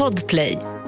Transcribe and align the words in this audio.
Podplay. 0.00 0.79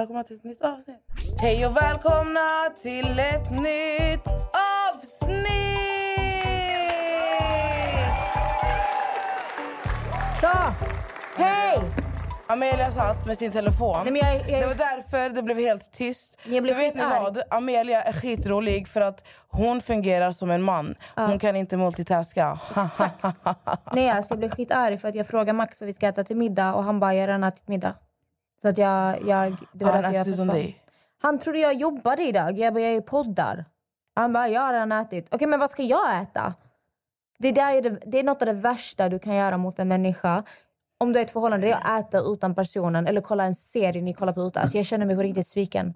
Välkomna 0.00 0.24
till 0.24 0.36
ett 0.36 0.44
nytt 0.44 0.60
avsnitt. 0.60 0.96
Hej 1.40 1.66
och 1.66 1.76
välkomna 1.76 2.70
till 2.82 3.18
ett 3.18 3.50
nytt 3.50 4.26
avsnitt! 4.94 5.50
så. 10.40 10.48
Hej! 11.36 11.78
Amelia 12.46 12.90
satt 12.90 13.26
med 13.26 13.38
sin 13.38 13.52
telefon. 13.52 13.96
Nej, 14.04 14.12
men 14.12 14.22
jag, 14.22 14.50
jag, 14.50 14.62
Det 14.62 14.66
var 14.66 14.74
därför 14.74 15.34
det 15.34 15.42
blev 15.42 15.56
helt 15.56 15.92
tyst. 15.92 16.38
Jag 16.44 16.62
blev 16.62 16.74
för 16.74 16.80
vet 16.80 16.94
ni 16.94 17.02
vad? 17.02 17.42
Amelia 17.50 18.02
är 18.02 18.12
skitrolig 18.12 18.88
för 18.88 19.00
att 19.00 19.28
hon 19.48 19.80
fungerar 19.80 20.32
som 20.32 20.50
en 20.50 20.62
man. 20.62 20.94
Hon 21.16 21.38
kan 21.38 21.56
inte 21.56 21.76
multitaska. 21.76 22.58
nej, 23.92 24.10
alltså 24.10 24.32
jag 24.32 24.38
blev 24.38 24.50
skitarg 24.50 24.98
för 24.98 25.08
att 25.08 25.14
jag 25.14 25.26
frågade 25.26 25.52
Max 25.52 25.80
vad 25.80 25.86
vi 25.86 25.92
ska 25.92 26.08
äta 26.08 26.24
till 26.24 26.36
middag 26.36 26.74
och 26.74 26.84
han 26.84 27.00
bara 27.00 27.14
jag 27.14 27.22
har 27.22 27.26
redan 27.26 27.44
ätit 27.44 27.68
middag. 27.68 27.94
Så 28.62 28.68
att 28.68 28.78
jag, 28.78 29.28
jag, 29.28 29.56
det 29.72 29.84
var 29.84 29.92
därför 29.92 30.12
jag 30.12 30.26
som 30.26 30.48
försvann. 30.48 30.72
Han 31.22 31.38
trodde 31.38 31.58
jag 31.58 31.74
jobbade 31.74 32.22
idag. 32.22 32.58
Jag 32.58 32.74
bara, 32.74 32.80
jag 32.80 32.92
är 32.92 33.00
poddar. 33.00 33.64
Han 34.16 34.32
bara, 34.32 34.48
jag 34.48 34.60
har 34.60 34.72
redan 34.72 34.92
ätit. 34.92 35.28
Okej, 35.30 35.46
men 35.46 35.60
vad 35.60 35.70
ska 35.70 35.82
jag 35.82 36.22
äta? 36.22 36.54
Det, 37.38 37.52
där 37.52 37.74
är 37.74 37.82
det, 37.82 37.98
det 38.06 38.18
är 38.18 38.22
något 38.22 38.42
av 38.42 38.46
det 38.46 38.54
värsta 38.54 39.08
du 39.08 39.18
kan 39.18 39.34
göra 39.34 39.56
mot 39.56 39.78
en 39.78 39.88
människa. 39.88 40.44
Om 40.98 41.12
du 41.12 41.18
är 41.18 41.22
i 41.22 41.26
ett 41.26 41.32
förhållande, 41.32 41.66
det 41.66 41.72
är 41.72 41.98
att 41.98 42.06
äta 42.14 42.20
utan 42.20 42.54
personen 42.54 43.06
eller 43.06 43.20
kolla 43.20 43.44
en 43.44 43.54
serie 43.54 44.02
ni 44.02 44.14
kollar 44.14 44.32
på 44.32 44.42
utan. 44.42 44.60
Alltså 44.60 44.76
jag 44.76 44.86
känner 44.86 45.06
mig 45.06 45.16
på 45.16 45.22
riktigt 45.22 45.46
sviken. 45.46 45.94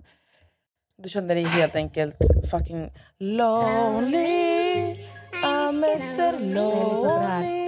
Du 0.96 1.08
kände 1.08 1.34
dig 1.34 1.44
helt 1.44 1.76
enkelt 1.76 2.16
fucking 2.50 2.92
lonely. 3.18 4.96
I'm 5.44 5.84
Mr. 5.84 6.32
Lonely. 6.54 7.64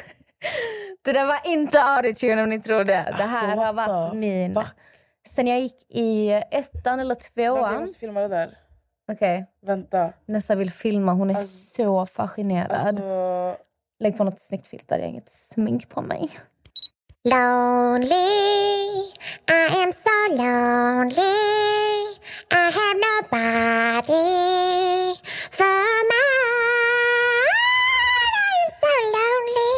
Det 1.03 1.13
där 1.13 1.25
var 1.25 1.39
inte 1.45 1.79
autotune 1.83 2.43
om 2.43 2.49
ni 2.49 2.59
tror 2.61 2.83
det. 2.83 3.13
Det 3.17 3.23
här 3.23 3.47
Alltså, 3.47 3.65
har 3.65 3.73
varit 3.73 4.11
the 4.11 4.17
min... 4.17 4.53
fuck? 4.53 4.67
Sen 5.29 5.47
jag 5.47 5.59
gick 5.59 5.85
i 5.89 6.29
ettan 6.51 6.99
eller 6.99 7.15
Vänta, 7.15 7.41
jag 7.41 7.57
tvåan... 7.57 7.81
måste 7.81 7.99
filma 7.99 8.19
det 8.21 8.27
där. 8.27 8.57
Okej, 9.11 9.45
Vänta. 9.65 10.13
Nessa 10.25 10.55
vill 10.55 10.71
filma. 10.71 11.13
Hon 11.13 11.29
är 11.29 11.43
så 11.45 12.05
fascinerad. 12.05 12.71
Alltså, 12.71 13.57
Lägg 13.99 14.17
på 14.17 14.23
något 14.23 14.39
snyggt 14.39 14.67
filter. 14.67 14.95
Jag 14.97 15.03
har 15.05 15.09
inget 15.09 15.29
smink 15.29 15.89
på 15.89 16.01
mig. 16.01 16.29
Lonely, 17.25 18.17
I 19.47 19.67
am 19.79 19.93
so 19.93 20.11
lonely. 20.35 21.21
I 22.51 22.69
have 22.75 22.97
nobody 23.07 24.27
for 25.49 25.79
mine. 26.11 27.47
I 28.35 28.55
am 28.59 28.71
so 28.83 28.93
lonely. 29.15 29.73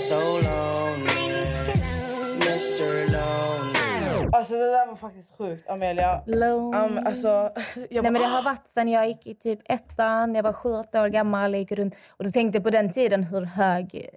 so 0.00 0.20
lonely. 0.48 1.44
Mr 2.40 3.12
Lonely. 3.12 4.30
Alltså 4.32 4.54
det 4.54 4.58
där 4.58 4.86
var 4.86 4.96
faktiskt 4.96 5.36
sjukt, 5.38 5.70
Amelia. 5.70 6.22
Lonely. 6.26 6.98
Um, 6.98 7.06
alltså, 7.06 7.28
jag 7.90 8.02
Nej, 8.02 8.12
men 8.12 8.22
det 8.22 8.28
har 8.28 8.42
varit 8.42 8.68
sen 8.68 8.88
jag 8.88 9.08
gick 9.08 9.26
i 9.26 9.34
typ 9.34 9.60
ettan. 9.64 10.34
Jag 10.34 10.42
var 10.42 10.52
sju, 10.52 10.68
åtta 10.68 11.02
år 11.02 11.08
gammal. 11.08 11.52
Jag 11.52 11.60
gick 11.60 11.72
runt. 11.72 11.94
Och 12.16 12.24
du 12.24 12.32
tänkte 12.32 12.60
på 12.60 12.70
den 12.70 12.92
tiden 12.92 13.24
hur 13.24 13.40
hög 13.40 14.08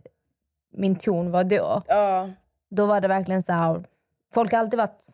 min 0.78 0.96
ton 0.96 1.32
var 1.32 1.44
då. 1.44 1.82
Ja, 1.88 2.30
Då 2.70 2.86
var 2.86 3.02
det 3.02 3.08
verkligen 3.08 3.44
så 3.44 3.54
här... 3.54 3.84
Folk 4.34 4.52
har 4.52 4.60
alltid 4.60 4.78
varit... 4.78 5.06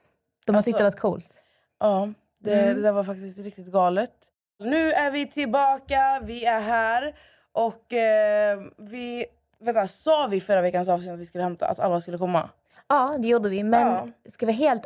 De 0.45 0.55
har 0.55 0.61
tyckt 0.61 0.77
det 0.77 0.83
varit 0.83 0.99
coolt. 0.99 1.43
ja 1.79 2.09
det, 2.39 2.53
Mm. 2.63 2.75
det 2.75 2.81
där 2.81 2.91
var 2.91 3.03
faktiskt 3.03 3.39
riktigt 3.39 3.67
galet. 3.67 4.11
Nu 4.59 4.91
är 4.91 5.11
vi 5.11 5.27
tillbaka, 5.27 6.19
vi 6.23 6.45
är 6.45 6.59
här. 6.59 7.15
Och 7.51 7.93
eh, 7.93 8.59
vi... 8.77 9.25
Vänta, 9.59 9.87
sa 9.87 10.27
vi 10.31 10.41
förra 10.41 10.61
veckans 10.61 10.89
avsnitt 10.89 11.11
att 11.13 11.19
vi 11.19 11.25
skulle 11.25 11.43
hämta 11.43 11.67
att 11.67 11.79
Alva 11.79 12.01
skulle 12.01 12.17
komma? 12.17 12.49
Ja, 12.89 13.15
det 13.19 13.27
gjorde 13.27 13.49
vi. 13.49 13.63
Men 13.63 13.87
Ja. 13.87 14.07
ska 14.29 14.45
vi 14.45 14.51
vara 14.51 14.57
helt, 14.69 14.85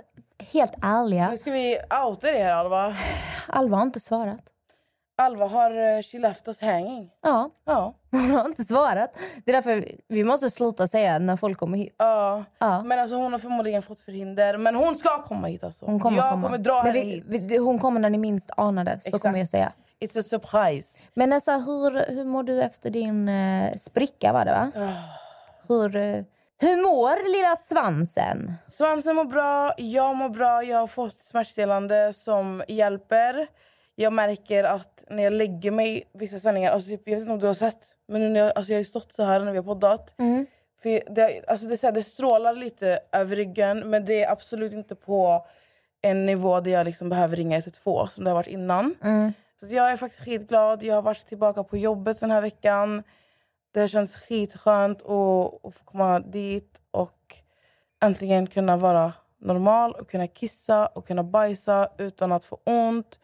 helt 0.54 0.74
ärliga? 0.82 1.30
Nu 1.30 1.38
ska 1.38 1.52
vi 1.52 1.78
outa 2.08 2.32
det 2.32 2.38
här 2.44 2.54
Alva. 2.54 2.94
Alva 3.48 3.78
har 3.78 3.84
inte 3.84 4.00
svarat. 4.00 4.44
Alva 5.20 5.46
har 5.48 6.02
she 6.02 6.20
left 6.20 6.48
us 6.48 6.62
hanging. 6.62 7.10
Ja, 7.22 7.50
Ja. 7.66 7.94
hon 8.12 8.32
har 8.32 8.46
inte 8.46 8.64
svarat. 8.64 9.12
Det 9.46 9.52
är 9.52 9.56
därför 9.56 9.86
vi 10.08 10.24
måste 10.24 10.50
sluta 10.50 10.88
säga 10.88 11.20
när 11.20 11.36
folk 11.36 11.58
kommer 11.58 11.78
hit. 11.78 11.96
Ja. 11.98 12.44
Ja. 12.60 12.84
Men 12.84 13.00
alltså 13.00 13.16
hon 13.16 13.32
har 13.32 13.40
förmodligen 13.40 13.82
fått 13.82 14.00
förhinder. 14.00 14.58
Men 14.58 14.76
hon 14.76 14.96
ska 14.96 15.24
komma 15.24 15.48
hit 15.48 15.64
alltså. 15.64 15.86
Hon 15.86 16.00
kommer 16.00 16.18
jag 16.18 16.30
komma. 16.32 16.44
kommer 16.44 16.58
dra 16.58 16.84
Men 16.84 16.86
henne 16.96 17.00
vi, 17.06 17.12
hit. 17.12 17.24
vi, 17.52 17.58
hon 17.58 17.80
kommer 17.80 18.00
när 18.00 18.10
ni 18.10 18.18
minst 18.18 18.52
anar 18.58 18.84
det. 18.84 19.00
Så 19.02 19.08
Exakt. 19.08 19.22
kommer 19.22 19.40
jag 19.40 19.48
säga. 19.48 19.72
It's 20.00 20.20
a 20.20 20.24
surprise. 20.24 21.08
Men 21.14 21.30
Nessa, 21.30 21.58
hur, 21.58 22.16
hur 22.16 22.26
mår 22.26 22.44
du 22.44 22.62
efter 22.64 22.90
din 22.90 23.30
eh, 23.30 23.74
spricka? 23.78 24.34
Var 24.34 24.46
det, 24.46 24.52
va? 24.52 24.72
Ah. 24.76 24.90
Hur, 25.68 25.96
eh, 25.96 26.24
hur 26.62 26.84
mår 26.84 27.38
lilla 27.38 27.56
svansen? 27.56 28.54
Svansen 28.70 29.16
mår 29.16 29.26
bra, 29.26 29.74
jag 29.78 30.16
mår 30.16 30.30
bra. 30.30 30.64
Jag 30.64 30.78
har 30.78 30.88
fått 30.88 31.18
smärtstillande 31.18 32.14
som 32.14 32.64
hjälper. 32.68 33.48
Jag 34.00 34.14
märker 34.14 34.64
att 34.64 35.04
när 35.10 35.24
jag 35.24 35.34
lägger 35.34 35.72
mig 35.72 36.04
vissa 36.14 36.40
sändningar... 36.40 36.72
Alltså 36.72 36.90
typ, 36.90 37.02
jag 37.06 37.14
vet 37.14 37.22
inte 37.22 37.34
om 37.34 37.40
du 37.40 37.48
har 37.48 37.54
sett, 37.54 37.96
men 38.08 38.22
nu 38.22 38.30
när 38.30 38.40
jag, 38.40 38.52
alltså 38.56 38.72
jag 38.74 38.80
har 38.80 38.84
stått 38.84 39.12
så 39.12 39.24
här 39.24 39.40
när 39.40 39.52
vi 39.52 39.58
har 39.58 39.64
poddat. 39.66 40.14
För 40.82 41.14
det, 41.16 41.42
alltså 41.48 41.68
det, 41.68 41.78
så 41.78 41.88
här, 41.88 41.92
det 41.94 42.04
strålar 42.04 42.56
lite 42.56 43.00
över 43.12 43.36
ryggen 43.36 43.90
men 43.90 44.06
det 44.06 44.24
är 44.24 44.32
absolut 44.32 44.74
inte 44.74 44.96
på 44.96 45.46
en 46.02 46.26
nivå 46.26 46.60
där 46.60 46.72
jag 46.72 46.86
liksom 46.86 47.10
behöver 47.10 47.36
ringa 47.36 47.58
112 47.58 48.08
som 48.08 48.24
det 48.24 48.30
har 48.30 48.36
varit 48.36 48.48
innan. 48.48 48.96
Så 49.60 49.66
att 49.66 49.72
jag 49.72 49.92
är 49.92 49.98
faktiskt 49.98 50.24
skitglad. 50.24 50.84
Jag 50.84 50.96
har 50.96 51.02
varit 51.02 51.26
tillbaka 51.28 51.64
på 51.64 51.78
jobbet 51.78 52.20
den 52.20 52.32
här 52.32 52.42
veckan. 52.42 53.04
Det 53.74 53.88
känns 53.88 54.16
skitskönt 54.16 55.02
att, 55.02 55.66
att 55.66 55.74
få 55.76 55.84
komma 55.86 56.20
dit 56.20 56.82
och 56.92 57.36
äntligen 58.04 58.48
kunna 58.48 58.78
vara 58.78 59.14
normal 59.42 59.92
och 59.92 60.10
kunna 60.10 60.28
kissa 60.28 60.88
och 60.88 61.08
kunna 61.08 61.24
bajsa 61.24 61.90
utan 61.98 62.32
att 62.32 62.46
få 62.46 62.60
ont. 62.66 63.20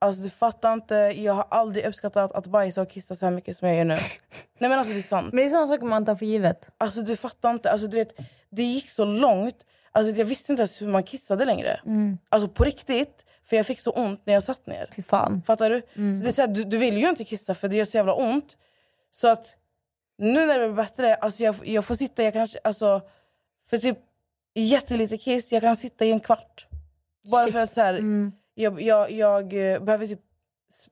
Alltså 0.00 0.22
du 0.22 0.30
fattar 0.30 0.72
inte, 0.72 0.94
jag 0.94 1.32
har 1.32 1.46
aldrig 1.50 1.84
uppskattat 1.84 2.32
att 2.32 2.46
bajsa 2.46 2.82
och 2.82 2.90
kissa 2.90 3.14
så 3.14 3.26
här 3.26 3.32
mycket 3.32 3.56
som 3.56 3.68
jag 3.68 3.76
gör 3.76 3.84
nu. 3.84 3.94
Nej 4.58 4.70
men 4.70 4.72
alltså 4.72 4.94
det 4.94 5.00
är 5.00 5.02
sant. 5.02 5.32
Men 5.32 5.36
det 5.36 5.46
är 5.46 5.50
sådana 5.50 5.66
saker 5.66 5.86
man 5.86 6.04
tar 6.04 6.14
för 6.14 6.26
givet. 6.26 6.70
Alltså 6.78 7.02
du 7.02 7.16
fattar 7.16 7.50
inte, 7.50 7.70
alltså, 7.70 7.86
du 7.86 7.96
vet, 7.96 8.14
det 8.50 8.62
gick 8.62 8.90
så 8.90 9.04
långt. 9.04 9.56
Alltså, 9.92 10.12
jag 10.12 10.24
visste 10.24 10.52
inte 10.52 10.60
ens 10.60 10.82
hur 10.82 10.86
man 10.86 11.02
kissade 11.02 11.44
längre. 11.44 11.80
Alltså 12.28 12.48
på 12.48 12.64
riktigt, 12.64 13.24
för 13.44 13.56
jag 13.56 13.66
fick 13.66 13.80
så 13.80 13.90
ont 13.90 14.26
när 14.26 14.34
jag 14.34 14.42
satt 14.42 14.66
ner. 14.66 14.90
Fy 14.96 15.02
fan. 15.02 15.42
Fattar 15.46 15.70
du? 15.70 15.80
Så 16.16 16.22
det 16.22 16.28
är 16.28 16.32
så 16.32 16.40
här, 16.40 16.48
du? 16.48 16.64
Du 16.64 16.78
vill 16.78 16.98
ju 16.98 17.08
inte 17.08 17.24
kissa 17.24 17.54
för 17.54 17.68
det 17.68 17.76
gör 17.76 17.84
så 17.84 17.96
jävla 17.96 18.14
ont. 18.14 18.56
Så 19.10 19.28
att 19.28 19.56
nu 20.18 20.46
när 20.46 20.58
det 20.58 20.66
blir 20.68 20.76
bättre, 20.76 21.14
alltså 21.14 21.42
jag, 21.42 21.54
jag 21.64 21.84
får 21.84 21.94
sitta, 21.94 22.22
jag 22.22 22.32
kanske, 22.32 22.58
alltså 22.64 23.00
för 23.66 23.78
typ 23.78 23.98
jättelite 24.54 25.16
kiss, 25.18 25.52
jag 25.52 25.62
kan 25.62 25.76
sitta 25.76 26.04
i 26.04 26.10
en 26.10 26.20
kvart. 26.20 26.66
Bara 27.30 27.44
Shit. 27.44 27.52
för 27.52 27.60
att 27.60 27.70
så 27.70 27.80
här, 27.80 28.00
jag, 28.62 28.82
jag, 28.82 29.10
jag 29.10 29.72
eh, 29.72 29.80
behöver 29.80 30.06
typ 30.06 30.20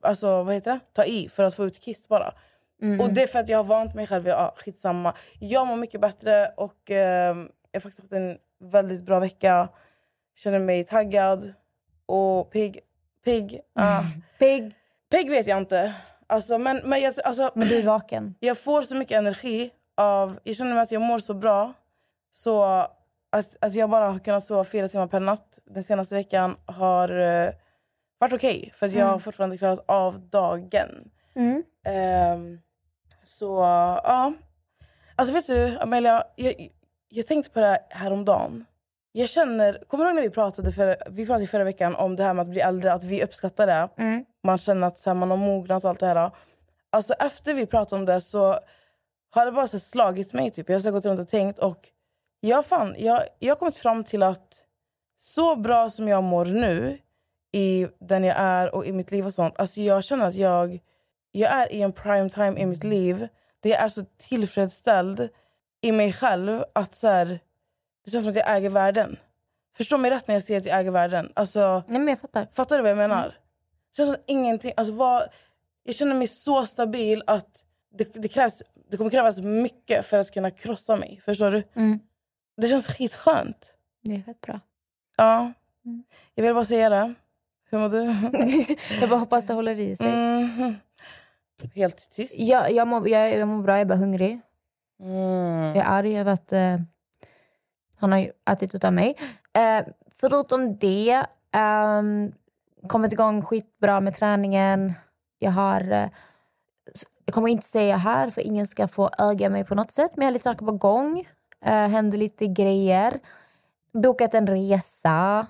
alltså, 0.00 0.42
vad 0.42 0.54
heter 0.54 0.70
det? 0.70 0.80
ta 0.92 1.04
i 1.04 1.28
för 1.28 1.44
att 1.44 1.54
få 1.54 1.66
ut 1.66 1.80
kiss 1.80 2.08
bara. 2.08 2.32
Och 3.00 3.10
det 3.10 3.22
är 3.22 3.26
för 3.26 3.38
att 3.38 3.48
jag 3.48 3.58
har 3.58 3.64
vant 3.64 3.94
mig 3.94 4.06
själv 4.06 4.26
ja, 4.26 4.54
skitsamma. 4.56 5.14
Jag 5.38 5.66
mår 5.66 5.76
mycket 5.76 6.00
bättre 6.00 6.46
och 6.56 6.90
eh, 6.90 7.36
jag 7.72 7.80
har 7.80 7.80
faktiskt 7.80 7.98
haft 7.98 8.12
en 8.12 8.38
väldigt 8.60 9.04
bra 9.04 9.20
vecka. 9.20 9.68
Känner 10.36 10.58
mig 10.58 10.84
taggad 10.84 11.54
och 12.06 12.50
pigg. 12.50 12.80
Pigg, 13.24 13.60
ah. 13.74 14.00
Pigg, 14.38 14.74
Pigg 15.10 15.30
vet 15.30 15.46
jag 15.46 15.58
inte. 15.58 15.94
Alltså, 16.26 16.58
men, 16.58 16.80
men 16.84 17.00
jag, 17.00 17.14
alltså, 17.24 17.50
men 17.54 17.69
du 17.69 17.78
är 17.78 17.82
vaken. 17.82 18.34
jag 18.40 18.58
får 18.58 18.82
så 18.82 18.94
mycket 18.94 19.16
energi 19.16 19.70
av... 19.96 20.38
Jag 20.42 20.56
känner 20.56 20.74
mig 20.74 20.82
att 20.82 20.92
jag 20.92 21.02
mår 21.02 21.19
så 21.19 21.34
bra. 21.34 21.72
Så 22.32 22.86
att, 23.38 23.56
att 23.60 23.74
jag 23.74 23.90
bara 23.90 24.10
har 24.10 24.18
kunnat 24.18 24.44
sova 24.44 24.64
fyra 24.64 24.88
timmar 24.88 25.06
per 25.06 25.20
natt 25.20 25.58
den 25.64 25.84
senaste 25.84 26.14
veckan 26.14 26.56
har 26.66 27.08
eh, 27.18 27.50
varit 28.18 28.32
okej. 28.32 28.72
för 28.74 28.86
att 28.86 28.92
jag 28.92 29.06
har 29.06 29.18
fortfarande 29.18 29.58
klarat 29.58 29.84
av 29.88 30.20
dagen. 30.20 31.10
Mm. 31.36 31.62
Ehm, 31.86 32.58
så 33.22 33.46
ja. 34.04 34.32
Alltså 35.16 35.34
vet 35.34 35.46
du, 35.46 35.78
Amelia, 35.78 36.24
jag, 36.36 36.68
jag 37.08 37.26
tänkte 37.26 37.50
på 37.50 37.60
det 37.60 37.66
här 37.66 37.78
häromdagen. 37.90 38.64
Jag 39.12 39.28
känner, 39.28 39.84
kommer 39.86 40.04
du 40.04 40.10
ihåg 40.10 40.14
när 40.14 40.22
vi 40.22 40.30
pratade, 40.30 40.72
för, 40.72 40.96
vi 41.10 41.26
pratade 41.26 41.46
förra 41.46 41.64
veckan 41.64 41.94
om 41.94 42.16
det 42.16 42.22
här 42.22 42.34
med 42.34 42.42
att 42.42 42.48
bli 42.48 42.60
äldre, 42.60 42.92
att 42.92 43.04
vi 43.04 43.24
uppskattar 43.24 43.66
det. 43.66 43.88
Man 44.44 44.58
känner 44.58 44.86
att 44.86 44.98
så 44.98 45.10
här, 45.10 45.14
man 45.14 45.30
har 45.30 45.36
mognat 45.36 45.84
och 45.84 45.90
allt 45.90 46.00
det 46.00 46.06
här. 46.06 46.30
Alltså 46.90 47.14
efter 47.14 47.54
vi 47.54 47.66
pratade 47.66 48.00
om 48.00 48.06
det 48.06 48.20
så 48.20 48.58
har 49.30 49.46
det 49.46 49.52
bara 49.52 49.68
så 49.68 49.78
slagit 49.78 50.32
mig. 50.32 50.50
Typ. 50.50 50.68
Jag 50.68 50.74
har 50.74 50.80
så 50.80 50.90
gått 50.90 51.04
runt 51.04 51.20
och 51.20 51.28
tänkt 51.28 51.58
och 51.58 51.88
jag, 52.46 52.66
fan, 52.66 52.94
jag, 52.98 53.22
jag 53.38 53.50
har 53.54 53.58
kommit 53.58 53.76
fram 53.76 54.04
till 54.04 54.22
att 54.22 54.62
så 55.16 55.56
bra 55.56 55.90
som 55.90 56.08
jag 56.08 56.25
mår 56.25 56.44
nu 56.44 56.98
i 57.52 57.88
den 58.00 58.25
jag 58.25 58.37
är 58.38 58.75
och 58.75 58.87
i 58.87 58.93
mitt 58.93 59.10
liv 59.10 59.26
och 59.26 59.34
sånt. 59.34 59.54
Alltså 59.58 59.81
jag 59.81 60.04
känner 60.04 60.26
att 60.26 60.34
jag, 60.34 60.78
jag 61.32 61.52
är 61.52 61.72
i 61.72 61.82
en 61.82 61.93
prime 61.93 62.31
time 62.31 62.60
i 62.60 62.66
mitt 62.66 62.84
liv. 62.84 63.28
Det 63.60 63.75
är 63.75 63.88
så 63.88 64.04
tillfredsställd 64.28 65.28
i 65.81 65.93
mig 65.93 66.12
själv 66.12 66.64
att 66.75 66.94
så 66.94 67.08
här, 67.08 67.40
det 68.04 68.10
känns 68.10 68.25
som 68.25 68.31
att 68.31 68.37
jag 68.37 68.56
äger 68.56 68.70
världen. 68.70 69.16
Förstå 69.76 69.98
mig 69.98 70.10
rätt 70.10 70.28
när 70.28 70.34
jag 70.34 70.43
säger 70.43 70.60
att 70.60 70.66
jag 70.66 70.81
äger 70.81 70.90
världen. 70.90 71.32
Alltså, 71.34 71.82
Nej, 71.87 71.98
men 71.98 72.08
jag 72.08 72.20
fattar. 72.20 72.48
fattar 72.52 72.76
du 72.76 72.82
vad 72.82 72.90
jag 72.90 72.98
menar? 72.98 73.38
Det 73.90 73.96
känns 73.96 74.14
som 74.14 74.22
ingenting... 74.26 74.72
Alltså 74.76 74.94
vad, 74.94 75.22
jag 75.82 75.94
känner 75.94 76.14
mig 76.14 76.28
så 76.28 76.66
stabil 76.66 77.22
att 77.26 77.64
det, 77.98 78.14
det, 78.14 78.28
krävs, 78.28 78.62
det 78.90 78.96
kommer 78.96 79.10
krävas 79.10 79.40
mycket 79.40 80.06
för 80.06 80.19
att 80.19 80.31
kunna 80.31 80.50
krossa 80.50 80.96
mig. 80.96 81.20
Förstår 81.25 81.50
du? 81.50 81.62
Mm. 81.76 81.98
Det 82.56 82.69
känns 82.69 82.87
skitskönt. 82.87 83.75
Det 84.03 84.14
är 84.14 84.23
fett 84.23 84.41
bra. 84.41 84.61
Ja. 85.17 85.53
Jag 86.35 86.44
vill 86.44 86.55
bara 86.55 86.64
säga 86.64 86.88
det. 86.88 87.14
Hur 87.70 87.79
mår 87.79 87.88
du? 87.88 88.05
Jag 89.00 89.11
bara 89.11 89.20
hoppas 89.20 89.47
det 89.47 89.55
håller 89.55 89.81
i 89.81 89.97
sig. 89.97 90.06
Mhm. 90.06 90.76
Helt 91.75 92.11
tyst. 92.11 92.38
Jag, 92.38 92.73
jag, 92.73 92.88
mår, 92.88 93.08
jag, 93.08 93.38
jag 93.38 93.49
mår 93.49 93.62
bra, 93.62 93.73
jag 93.73 93.81
är 93.81 93.85
bara 93.85 93.99
hungrig. 93.99 94.41
Mm. 95.00 95.76
Jag 95.76 95.76
är 95.76 95.85
arg 95.85 96.19
över 96.19 96.32
att 96.32 96.53
eh, 96.53 96.76
han 97.97 98.12
har 98.12 98.32
ätit 98.50 98.75
utav 98.75 98.93
mig. 98.93 99.17
Eh, 99.53 99.87
förutom 100.20 100.76
det, 100.79 101.26
um, 101.56 102.32
kommit 102.88 103.12
igång 103.12 103.43
skitbra 103.43 104.00
med 104.00 104.14
träningen. 104.14 104.94
Jag 105.38 105.50
har... 105.50 105.91
Eh, 105.93 106.08
jag 107.25 107.35
kommer 107.35 107.49
inte 107.49 107.67
säga 107.67 107.97
här 107.97 108.31
för 108.31 108.41
ingen 108.41 108.67
ska 108.67 108.88
få 108.88 109.11
öga 109.19 109.50
mig 109.50 109.64
på 109.64 109.75
något 109.75 109.91
sätt. 109.91 110.11
Men 110.14 110.23
jag 110.23 110.29
har 110.29 110.32
lite 110.32 110.43
saker 110.43 110.67
på 110.67 110.73
gång. 110.73 111.25
Eh, 111.66 111.88
händer 111.88 112.18
lite 112.18 112.46
grejer. 112.46 113.18
Bokat 113.92 114.34
en 114.34 114.46
resa. 114.46 115.46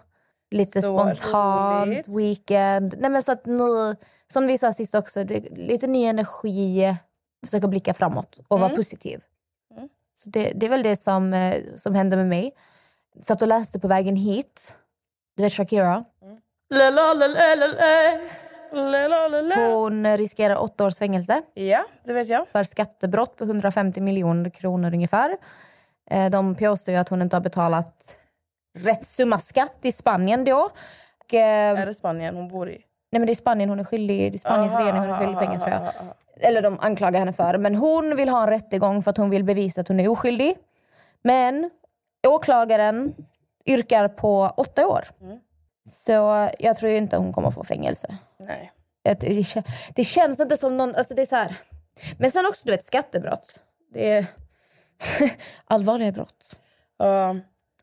Lite 0.50 0.82
Så 0.82 0.98
spontant 0.98 1.86
roligt. 1.88 2.08
weekend. 2.08 2.94
Nej, 2.98 3.10
men 3.10 3.22
så 3.22 3.32
att 3.32 3.46
nu, 3.46 3.96
som 4.32 4.46
vi 4.46 4.58
sa 4.58 4.72
sist 4.72 4.94
också, 4.94 5.24
det, 5.24 5.40
lite 5.50 5.86
ny 5.86 6.04
energi. 6.04 6.94
Försöka 7.44 7.68
blicka 7.68 7.94
framåt 7.94 8.40
och 8.48 8.60
vara 8.60 8.70
positiv. 8.76 9.22
Så 10.14 10.28
det, 10.30 10.52
det 10.54 10.66
är 10.66 10.70
väl 10.70 10.82
det 10.82 10.96
som, 10.96 11.34
eh, 11.34 11.62
som 11.76 11.94
hände 11.94 12.16
med 12.16 12.26
mig. 12.26 12.52
Satt 13.20 13.42
och 13.42 13.48
läste 13.48 13.78
på 13.78 13.88
vägen 13.88 14.16
hit. 14.16 14.74
Du 15.36 15.42
vet 15.42 15.52
Shakira? 15.52 16.04
Hon 19.72 20.16
riskerar 20.16 20.56
åtta 20.56 20.86
års 20.86 20.96
fängelse 20.98 21.42
Ja, 21.54 21.84
det 22.04 22.12
vet 22.12 22.28
jag. 22.28 22.48
för 22.48 22.62
skattebrott 22.62 23.36
på 23.36 23.44
150 23.44 24.00
miljoner 24.00 24.50
kronor 24.50 24.94
ungefär. 24.94 25.36
Eh, 26.10 26.30
De 26.30 26.54
påstår 26.54 26.94
ju 26.94 27.00
att 27.00 27.08
hon 27.08 27.22
inte 27.22 27.36
har 27.36 27.40
betalat 27.40 28.18
rätt 28.78 29.06
summa 29.06 29.38
skatt 29.38 29.76
i 29.82 29.92
Spanien 29.92 30.44
då. 30.44 30.70
Och, 31.24 31.34
eh, 31.34 31.80
Är 31.80 31.86
det 31.86 31.94
Spanien 31.94 32.36
hon 32.36 32.48
bor 32.48 32.70
i? 32.70 32.82
Nej 33.12 33.20
men 33.20 33.26
det 33.26 33.32
är 33.32 33.34
Spanien 33.34 33.68
hon 33.68 33.80
är 33.80 33.84
skyldig, 33.84 34.32
det 34.32 34.36
är 34.36 34.38
Spaniens 34.38 34.72
Aha, 34.72 34.80
regering 34.82 34.98
hon 35.00 35.10
är 35.10 35.18
skyldig 35.18 35.38
pengar 35.38 35.52
aha, 35.56 35.60
tror 35.60 35.70
jag. 35.70 35.82
aha. 35.82 36.14
Eller 36.40 36.62
de 36.62 36.78
anklagar 36.80 37.18
henne 37.18 37.32
för. 37.32 37.58
Men 37.58 37.74
hon 37.74 38.16
vill 38.16 38.28
ha 38.28 38.42
en 38.42 38.48
rättegång 38.50 39.02
för 39.02 39.10
att 39.10 39.16
hon 39.16 39.30
vill 39.30 39.44
bevisa 39.44 39.80
att 39.80 39.88
hon 39.88 40.00
är 40.00 40.08
oskyldig. 40.08 40.56
Men 41.22 41.70
åklagaren 42.26 43.14
yrkar 43.66 44.08
på 44.08 44.52
åtta 44.56 44.86
år. 44.86 45.04
Mm. 45.22 45.38
Så 45.88 46.48
jag 46.58 46.76
tror 46.76 46.92
inte 46.92 47.16
hon 47.16 47.32
kommer 47.32 47.50
få 47.50 47.64
fängelse. 47.64 48.18
Nej. 48.40 48.72
Det, 49.02 49.54
det 49.94 50.04
känns 50.04 50.40
inte 50.40 50.56
som 50.56 50.76
någon... 50.76 50.94
Alltså 50.94 51.14
det 51.14 51.22
är 51.22 51.26
så 51.26 51.36
här. 51.36 51.56
Men 52.18 52.30
sen 52.30 52.46
också 52.46 52.62
du 52.64 52.70
vet 52.70 52.84
skattebrott. 52.84 53.60
Det 53.92 54.12
är 54.12 54.26
allvarliga 55.64 56.12
brott. 56.12 56.58
Ja. 56.98 57.36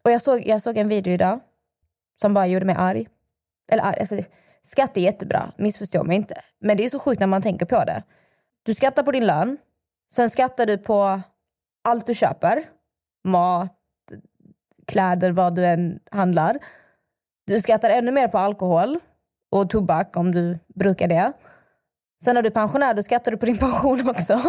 Och 0.04 0.12
jag 0.12 0.22
såg, 0.22 0.48
jag 0.48 0.62
såg 0.62 0.78
en 0.78 0.88
video 0.88 1.14
idag 1.14 1.40
som 2.22 2.34
bara 2.34 2.48
gjorde 2.48 2.66
mig 2.66 2.76
arg. 2.80 3.08
Eller 3.72 3.84
arg, 3.84 4.00
alltså, 4.00 4.20
skatt 4.62 4.98
är 4.98 5.02
jättebra, 5.02 5.52
missförstå 5.58 6.04
mig 6.04 6.18
inte. 6.18 6.42
Men 6.60 6.78
det 6.78 6.86
är 6.86 6.90
så 6.90 7.00
sjukt 7.00 7.20
när 7.20 7.28
man 7.28 7.42
tänker 7.42 7.66
på 7.66 7.84
det. 7.84 8.04
Du 8.64 8.74
skattar 8.74 9.04
på 9.04 9.12
din 9.12 9.26
lön, 9.26 9.58
sen 10.12 10.30
skattar 10.30 10.66
du 10.66 10.78
på 10.78 11.22
allt 11.84 12.08
du 12.08 12.14
köper. 12.14 12.64
Mat, 13.24 13.78
kläder, 14.88 15.32
vad 15.32 15.56
du 15.56 15.66
än 15.66 16.00
handlar. 16.12 16.58
Du 17.48 17.60
skattar 17.60 17.90
ännu 17.90 18.12
mer 18.12 18.28
på 18.28 18.38
alkohol 18.38 19.00
och 19.52 19.70
tobak 19.70 20.18
om 20.18 20.32
du 20.32 20.60
brukar 20.76 21.08
det. 21.08 21.34
Sen 22.24 22.36
när 22.36 22.42
du 22.42 22.48
är 22.48 22.54
pensionär 22.54 22.94
då 22.94 23.04
skattar 23.04 23.32
du 23.32 23.38
på 23.38 23.46
din 23.46 23.58
pension 23.60 24.10
också. 24.10 24.42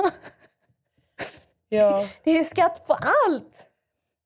Ja. 1.76 2.06
Det 2.24 2.38
är 2.38 2.44
skatt 2.44 2.86
på 2.86 2.92
allt! 2.94 3.70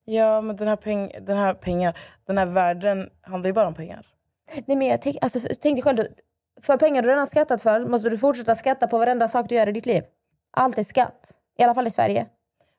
Ja, 0.05 0.41
men 0.41 0.57
den 0.57 0.69
här, 0.69 0.77
peng, 0.77 1.11
den 1.21 1.37
här 1.37 1.55
pengar, 1.55 1.99
den 2.27 2.39
här 2.39 2.47
världen 2.47 3.11
handlar 3.23 3.49
ju 3.49 3.55
bara 3.55 3.67
om 3.67 3.75
pengar. 3.75 4.07
Nej, 4.67 4.77
men 4.77 4.87
jag 4.87 5.03
tänk, 5.03 5.17
alltså, 5.21 5.41
tänk 5.61 5.77
dig 5.77 5.83
själv, 5.83 5.99
för 6.63 6.77
pengar 6.77 7.03
du 7.03 7.09
redan 7.09 7.27
skattat 7.27 7.63
för 7.63 7.81
måste 7.81 8.09
du 8.09 8.19
fortsätta 8.19 8.55
skatta 8.55 8.87
på 8.87 8.99
varenda 8.99 9.29
sak 9.29 9.49
du 9.49 9.55
gör 9.55 9.69
i 9.69 9.73
ditt 9.73 9.87
liv. 9.87 10.03
Allt 10.51 10.79
är 10.79 10.83
skatt. 10.83 11.35
I 11.59 11.63
alla 11.63 11.75
fall 11.75 11.87
i 11.87 11.91
Sverige. 11.91 12.27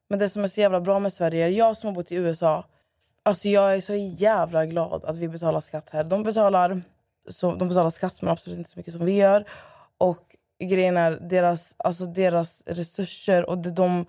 Men 0.09 0.19
det 0.19 0.29
som 0.29 0.43
är 0.43 0.47
så 0.47 0.61
jävla 0.61 0.81
bra 0.81 0.99
med 0.99 1.13
Sverige, 1.13 1.49
jag 1.49 1.77
som 1.77 1.87
har 1.87 1.95
bott 1.95 2.11
i 2.11 2.15
USA, 2.15 2.65
alltså 3.23 3.47
jag 3.47 3.75
är 3.75 3.81
så 3.81 3.93
jävla 3.95 4.65
glad 4.65 5.05
att 5.05 5.17
vi 5.17 5.29
betalar 5.29 5.59
skatt 5.59 5.89
här. 5.89 6.03
De 6.03 6.23
betalar, 6.23 6.81
så, 7.29 7.55
de 7.55 7.67
betalar 7.67 7.89
skatt 7.89 8.21
men 8.21 8.31
absolut 8.31 8.57
inte 8.57 8.69
så 8.69 8.79
mycket 8.79 8.93
som 8.93 9.05
vi 9.05 9.17
gör. 9.17 9.45
Och 9.97 10.35
grejen 10.63 10.97
är 10.97 11.11
deras, 11.11 11.75
alltså 11.77 12.05
deras 12.05 12.63
resurser 12.65 13.49
och 13.49 13.57
det, 13.57 13.71
de, 13.71 14.05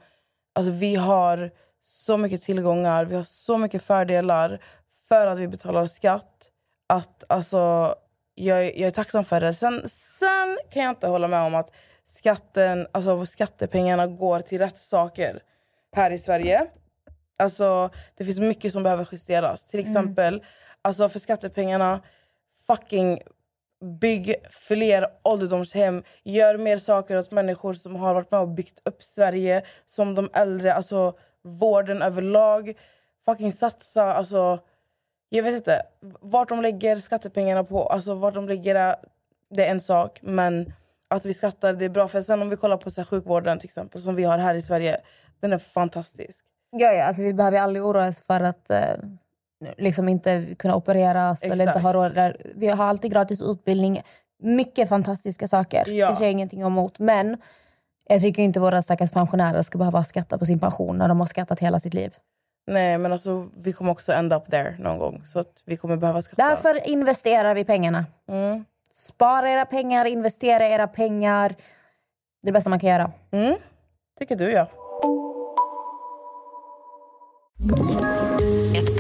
alltså 0.55 0.73
vi 0.73 0.95
har 0.95 1.51
så 1.81 2.17
mycket 2.17 2.43
tillgångar, 2.43 3.05
vi 3.05 3.17
har 3.17 3.23
så 3.23 3.59
mycket 3.59 3.83
fördelar 3.83 4.61
för 5.09 5.27
att 5.27 5.39
vi 5.39 5.49
betalar 5.49 5.87
skatt. 5.87 6.51
Att 6.89 7.25
alltså, 7.29 7.95
jag, 8.35 8.65
jag 8.65 8.87
är 8.87 8.91
tacksam 8.91 9.25
för 9.25 9.41
det. 9.41 9.55
Sen, 9.55 9.89
sen 9.89 10.59
kan 10.73 10.83
jag 10.83 10.93
inte 10.93 11.07
hålla 11.07 11.29
med 11.29 11.43
om 11.43 11.55
att 11.55 11.73
skatten, 12.05 12.87
alltså 12.93 13.27
skattepengarna 13.27 14.07
går 14.07 14.41
till 14.41 14.59
rätt 14.59 14.79
saker 14.79 15.43
här 15.97 16.11
i 16.11 16.19
Sverige. 16.19 16.67
Alltså, 17.39 17.91
det 18.17 18.25
finns 18.25 18.41
mycket 18.41 18.73
som 18.73 18.83
behöver 18.83 19.09
justeras. 19.13 19.67
Till 19.67 19.81
exempel, 19.81 20.45
alltså 20.83 21.09
för 21.09 21.19
skattepengarna, 21.19 22.03
fucking 22.67 23.21
bygg 24.01 24.35
fler 24.51 25.07
ålderdomshem. 25.23 26.03
Gör 26.25 26.59
mer 26.59 26.79
saker 26.79 27.19
åt 27.19 27.31
människor 27.31 27.75
som 27.75 27.97
har 27.97 28.15
varit 28.15 28.31
med 28.31 28.41
och 28.41 28.49
byggt 28.49 28.83
upp 28.85 29.03
Sverige. 29.03 29.63
Som 29.87 30.15
de 30.15 30.29
äldre, 30.33 30.75
alltså 30.75 31.15
vården 31.43 32.03
överlag. 32.03 32.73
Fucking 33.25 33.53
satsa, 33.53 34.15
alltså... 34.15 34.59
Jag 35.33 35.43
vet 35.43 35.55
inte. 35.55 35.83
Vart 36.21 36.49
de 36.49 36.63
lägger 36.63 36.97
skattepengarna 36.97 37.65
på, 37.65 37.87
alltså 37.87 38.15
vart 38.15 38.35
de 38.35 38.49
lägger 38.49 38.75
äh, 38.75 38.95
det, 39.51 39.67
är 39.67 39.71
en 39.71 39.81
sak. 39.81 40.19
Men 40.23 40.73
att 41.09 41.27
vi 41.27 41.35
skattar, 41.35 41.73
det 41.73 41.85
är 41.85 41.89
bra. 41.89 42.09
För 42.09 42.23
sen 42.23 42.43
om 42.43 42.51
vi 42.51 42.57
kollar 42.57 42.77
på 42.77 42.91
så 42.91 43.01
här, 43.01 43.07
sjukvården 43.07 43.59
till 43.59 43.67
exempel, 43.67 44.03
som 44.03 44.15
vi 44.15 44.25
har 44.25 44.39
här 44.39 44.55
i 44.55 44.63
Sverige. 44.63 45.01
Den 45.41 45.53
är 45.53 45.59
fantastisk. 45.59 46.45
Ja, 46.71 46.93
ja, 46.93 47.05
alltså, 47.05 47.23
vi 47.23 47.35
behöver 47.35 47.59
aldrig 47.59 47.85
oroa 47.85 48.09
oss 48.09 48.27
för 48.27 48.41
att 48.41 48.71
eh, 48.71 48.97
liksom 49.79 50.09
inte 50.09 50.55
kunna 50.59 50.77
opereras. 50.77 51.43
Eller 51.43 51.67
inte 51.67 51.79
ha 51.79 51.93
råd. 51.93 52.37
Vi 52.55 52.69
har 52.69 52.85
alltid 52.85 53.13
gratis 53.13 53.43
utbildning. 53.43 54.03
Mycket 54.43 54.89
fantastiska 54.89 55.49
saker. 55.49 55.89
Ja. 55.89 56.09
Det 56.09 56.17
säger 56.17 56.33
ingenting 56.33 56.63
emot. 56.63 56.99
Men 56.99 57.37
jag 58.07 58.21
tycker 58.21 58.43
inte 58.43 58.61
våra 58.61 58.83
stackars 58.83 59.11
pensionärer 59.11 59.63
ska 59.63 59.79
behöva 59.79 60.03
skatta 60.03 60.39
på 60.39 60.45
sin 60.45 60.59
pension 60.59 60.99
när 60.99 61.09
de 61.09 61.21
har 61.21 61.27
skattat 61.27 61.61
hela 61.61 61.81
sitt 61.81 61.95
liv. 61.95 62.15
Nej, 62.67 62.99
men 62.99 63.13
alltså 63.13 63.49
vi 63.57 63.73
kommer 63.73 63.93
också 63.93 64.13
end 64.13 64.33
up 64.33 64.51
there 64.51 64.75
någon 64.79 64.99
gång. 64.99 65.23
Så 65.27 65.39
att 65.39 65.63
vi 65.65 65.77
kommer 65.77 65.97
behöva 65.97 66.23
skatta. 66.23 66.49
Därför 66.49 66.89
investerar 66.89 67.55
vi 67.55 67.65
pengarna. 67.65 68.05
Mm. 68.29 68.65
Spara 68.91 69.51
era 69.51 69.67
pengar, 69.67 70.05
investera 70.05 70.69
era 70.69 70.87
pengar. 70.87 71.49
Det 71.49 71.55
är 71.55 72.47
det 72.47 72.53
bästa 72.53 72.71
man 72.71 72.81
kan 72.81 72.91
göra. 72.91 73.13
Mm. 73.33 73.55
Tycker 74.19 74.37
du, 74.37 74.53
ja. 74.53 74.69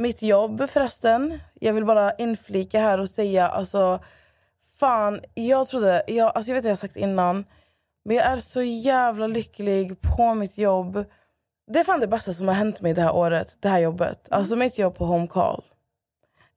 Mitt 0.00 0.22
jobb 0.22 0.70
förresten, 0.70 1.40
jag 1.54 1.72
vill 1.72 1.84
bara 1.84 2.12
inflika 2.12 2.80
här 2.80 3.00
och 3.00 3.10
säga 3.10 3.48
alltså 3.48 4.00
fan, 4.78 5.20
jag 5.34 5.68
trodde, 5.68 6.02
jag, 6.06 6.32
alltså 6.34 6.50
jag 6.50 6.54
vet 6.54 6.60
att 6.60 6.64
jag 6.64 6.70
har 6.70 6.76
sagt 6.76 6.96
innan 6.96 7.44
men 8.04 8.16
jag 8.16 8.26
är 8.26 8.36
så 8.36 8.62
jävla 8.62 9.26
lycklig 9.26 10.02
på 10.02 10.34
mitt 10.34 10.58
jobb. 10.58 11.04
Det 11.72 11.78
är 11.78 11.84
fan 11.84 12.00
det 12.00 12.06
bästa 12.06 12.32
som 12.32 12.48
har 12.48 12.54
hänt 12.54 12.80
mig 12.80 12.94
det 12.94 13.02
här 13.02 13.14
året, 13.14 13.56
det 13.60 13.68
här 13.68 13.78
jobbet. 13.78 14.28
Alltså 14.30 14.56
mitt 14.56 14.78
jobb 14.78 14.94
på 14.94 15.04
Home 15.04 15.26
Call. 15.26 15.64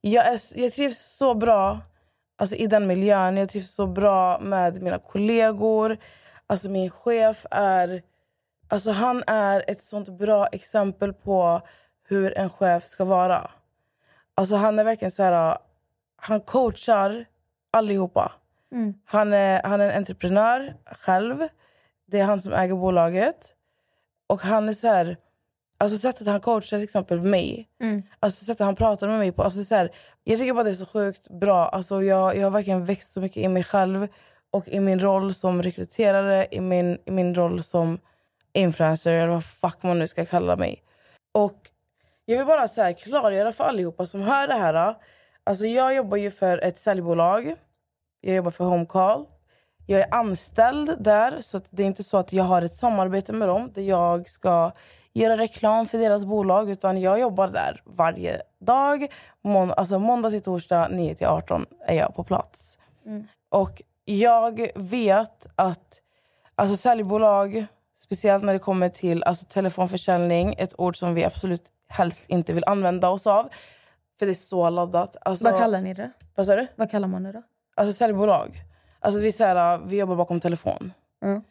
Jag, 0.02 0.28
är, 0.28 0.40
jag 0.56 0.72
trivs 0.72 1.00
så 1.00 1.34
bra 1.34 1.80
alltså, 2.38 2.56
i 2.56 2.68
den 2.68 2.88
miljön, 2.88 3.38
jag 3.38 3.50
trivs 3.50 3.72
så 3.72 3.88
bra 3.88 4.40
med 4.40 4.82
mina 4.82 5.00
kollegor. 5.00 5.98
Alltså 6.48 6.70
min 6.70 6.90
chef 6.90 7.46
är, 7.52 8.02
alltså 8.68 8.92
han 8.92 9.24
är 9.28 9.64
ett 9.68 9.82
sånt 9.82 10.10
bra 10.10 10.48
exempel 10.48 11.14
på 11.14 11.62
hur 12.08 12.38
en 12.38 12.50
chef 12.50 12.84
ska 12.84 13.06
vara. 13.06 13.52
Alltså 14.36 14.56
han 14.56 14.80
är 14.80 14.84
verkligen 14.84 15.12
så 15.12 15.24
här, 15.24 15.58
han 16.16 16.42
coachar 16.42 17.26
allihopa. 17.72 18.32
Han, 19.06 19.34
är, 19.34 19.62
han 19.64 19.82
är 19.82 19.90
en 19.90 19.98
entreprenör 19.98 20.74
själv. 20.86 21.48
Det 22.08 22.20
är 22.20 22.24
han 22.26 22.40
som 22.42 22.54
äger 22.54 22.76
bolaget. 22.76 23.56
Och 24.28 24.42
han 24.42 24.70
är 24.70 24.74
så 24.74 24.88
här, 24.88 25.18
alltså 25.78 25.98
sättet 25.98 26.28
han 26.28 26.40
coachar 26.42 26.78
till 26.78 26.84
exempel 26.84 27.22
mig. 27.22 27.70
Alltså 28.20 28.46
sättet 28.46 28.66
han 28.66 28.76
pratar 28.76 29.08
med 29.08 29.20
mig 29.20 29.32
på. 29.32 29.44
Alltså 29.44 29.64
så 29.64 29.76
här, 29.76 29.90
jag 30.24 30.40
tycker 30.40 30.54
bara 30.54 30.64
det 30.64 30.70
är 30.70 30.74
så 30.74 30.86
sjukt 30.86 31.30
bra. 31.30 31.68
Alltså 31.68 32.04
jag, 32.04 32.38
jag 32.38 32.44
har 32.44 32.52
verkligen 32.52 32.86
växt 32.86 33.14
så 33.14 33.22
mycket 33.22 33.38
i 33.38 33.48
mig 33.48 33.64
själv. 33.64 34.08
Och 34.52 34.68
i 34.68 34.80
min 34.80 35.00
roll 35.00 35.34
som 35.34 35.64
rekryterare, 35.64 36.48
i 36.52 36.62
min, 36.62 36.98
i 37.06 37.12
min 37.12 37.36
roll 37.36 37.64
som 37.64 38.00
influencer 38.54 39.14
eller 39.14 39.28
vad 39.28 39.46
fuck 39.46 39.84
man 39.84 40.00
nu 40.00 40.08
ska 40.08 40.26
kalla 40.26 40.56
mig. 40.56 40.84
Och 41.34 41.58
jag 42.26 42.38
vill 42.38 42.48
bara 42.48 42.68
så 42.68 42.82
här 42.82 42.94
klargöra 42.94 43.52
för 43.52 43.64
allihopa 43.64 44.06
som 44.06 44.22
hör 44.22 44.48
det 44.48 44.54
här. 44.54 44.96
Alltså 45.44 45.66
jag 45.66 45.96
jobbar 45.96 46.18
ju 46.18 46.32
för 46.32 46.58
ett 46.58 46.78
säljbolag. 46.78 47.56
Jag 48.22 48.36
jobbar 48.36 48.52
för 48.52 48.64
Home 48.64 48.86
Call. 48.86 49.26
Jag 49.88 50.02
är 50.02 50.14
anställd 50.14 51.04
där, 51.04 51.42
så 51.42 51.60
det 51.70 51.84
är 51.84 51.88
inte 51.88 52.04
så 52.04 52.18
att 52.18 52.34
jag 52.34 52.44
har 52.44 52.62
ett 52.62 52.74
samarbete 52.74 53.34
med 53.34 53.48
dem 53.48 53.72
där 53.74 53.82
jag 53.82 54.30
ska 54.30 54.72
göra 55.14 55.38
reklam 55.38 55.86
för 55.86 55.98
deras 55.98 56.26
bolag. 56.26 56.70
Utan 56.70 57.02
jag 57.02 57.20
jobbar 57.20 57.48
där 57.48 57.82
varje 57.86 58.42
dag. 58.60 59.08
Mån- 59.42 59.72
alltså 59.78 60.00
måndag 60.00 60.30
till 60.30 60.42
torsdag 60.42 60.88
9 60.92 61.16
till 61.16 61.28
18 61.28 61.66
är 61.88 61.96
jag 61.96 62.16
på 62.16 62.24
plats. 62.24 62.80
Och 63.50 63.82
jag 64.06 64.68
vet 64.76 65.48
att 65.56 66.02
alltså 66.56 66.78
säljbolag, 66.78 67.66
speciellt 67.96 68.44
när 68.44 68.54
det 68.54 68.60
kommer 68.60 68.90
till 68.90 69.24
alltså 69.24 69.46
telefonförsäljning, 69.46 70.56
ett 70.58 70.80
ord 70.80 70.98
som 70.98 71.14
vi 71.14 71.24
absolut 71.24 71.72
helst 71.90 72.26
inte 72.28 72.54
vill 72.54 72.64
använda 72.68 73.10
oss 73.10 73.28
av. 73.28 73.50
För 74.20 74.26
det 74.26 74.32
är 74.32 74.34
så 74.34 74.70
laddat. 74.70 75.18
Alltså, 75.22 75.44
Vad 75.46 75.60
kallar 75.60 75.82
ni 75.82 75.94
det? 75.94 76.12
Vad 76.36 76.46
sa 76.46 76.56
du? 76.56 76.68
Vad 76.76 76.92
kallar 76.92 77.08
man 77.08 77.24
det 77.24 77.32
då? 77.32 77.42
Alltså 77.76 77.94
säljbolag. 77.94 78.64
Alltså 79.00 79.20
vi, 79.20 79.32
så 79.32 79.44
här, 79.44 79.78
vi 79.86 79.98
jobbar 79.98 80.16
bakom 80.16 80.40
telefon. 80.40 80.94
Mm. 81.24 81.42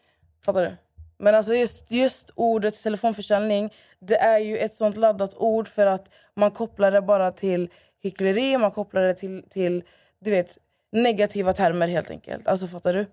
Fattar 0.45 0.63
du? 0.63 0.77
Men 1.19 1.35
alltså 1.35 1.55
just, 1.55 1.91
just 1.91 2.31
ordet 2.35 2.83
telefonförsäljning 2.83 3.73
det 3.99 4.17
är 4.17 4.39
ju 4.39 4.57
ett 4.57 4.75
sånt 4.75 4.97
laddat 4.97 5.35
ord 5.37 5.69
för 5.69 5.87
att 5.87 6.11
man 6.37 6.51
kopplar 6.51 6.91
det 6.91 7.03
bara 7.03 7.33
till 7.33 7.71
hyckleri, 8.03 8.59
man 8.59 8.71
kopplar 8.71 9.03
det 9.03 9.15
till, 9.15 9.45
till 9.51 9.85
du 10.21 10.31
vet, 10.31 10.59
negativa 10.93 11.53
termer 11.53 11.89
helt 11.89 12.11
enkelt. 12.11 12.47
Alltså 12.47 12.67
fattar 12.67 12.95
du? 12.95 13.07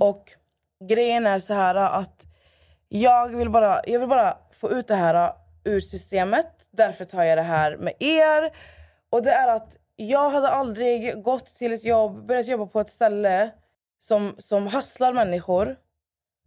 Och 0.00 0.32
grejen 0.88 1.26
är 1.26 1.38
så 1.38 1.54
här 1.54 1.74
att 1.74 2.26
jag 2.88 3.36
vill, 3.36 3.50
bara, 3.50 3.80
jag 3.86 4.00
vill 4.00 4.08
bara 4.08 4.36
få 4.52 4.70
ut 4.70 4.86
det 4.86 4.94
här 4.94 5.14
äh, 5.14 5.32
ur 5.64 5.80
systemet. 5.80 6.68
Därför 6.70 7.04
tar 7.04 7.22
jag 7.22 7.38
det 7.38 7.42
här 7.42 7.76
med 7.76 7.92
er. 7.98 8.50
Och 9.10 9.22
det 9.22 9.30
är 9.30 9.56
att 9.56 9.76
jag 9.96 10.30
hade 10.30 10.48
aldrig 10.48 11.22
gått 11.22 11.46
till 11.46 11.72
ett 11.72 11.84
jobb, 11.84 12.26
börjat 12.26 12.46
jobba 12.46 12.66
på 12.66 12.80
ett 12.80 12.90
ställe 12.90 13.50
som, 13.98 14.34
som 14.38 14.66
hasslar 14.66 15.12
människor. 15.12 15.76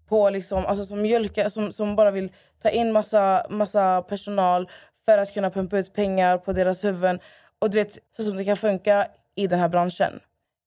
På 0.10 0.30
liksom, 0.30 0.66
alltså 0.66 0.86
som, 0.86 1.02
mjölka, 1.02 1.50
som, 1.50 1.72
som 1.72 1.96
bara 1.96 2.12
vill 2.12 2.32
ta 2.62 2.70
in 2.70 2.92
massa, 2.92 3.46
massa 3.50 4.02
personal 4.02 4.70
för 5.06 5.18
att 5.18 5.34
kunna 5.34 5.50
pumpa 5.50 5.78
ut 5.78 5.94
pengar 5.94 6.38
på 6.38 6.54
deras 6.54 6.84
huvuden. 6.84 7.20
Och 7.60 7.70
du 7.70 7.78
vet, 7.78 7.98
så 8.18 8.24
som 8.24 8.38
det 8.38 8.46
kan 8.46 8.58
funka 8.58 9.08
i 9.36 9.48
den 9.48 9.60
här 9.60 9.70
branschen. 9.70 10.20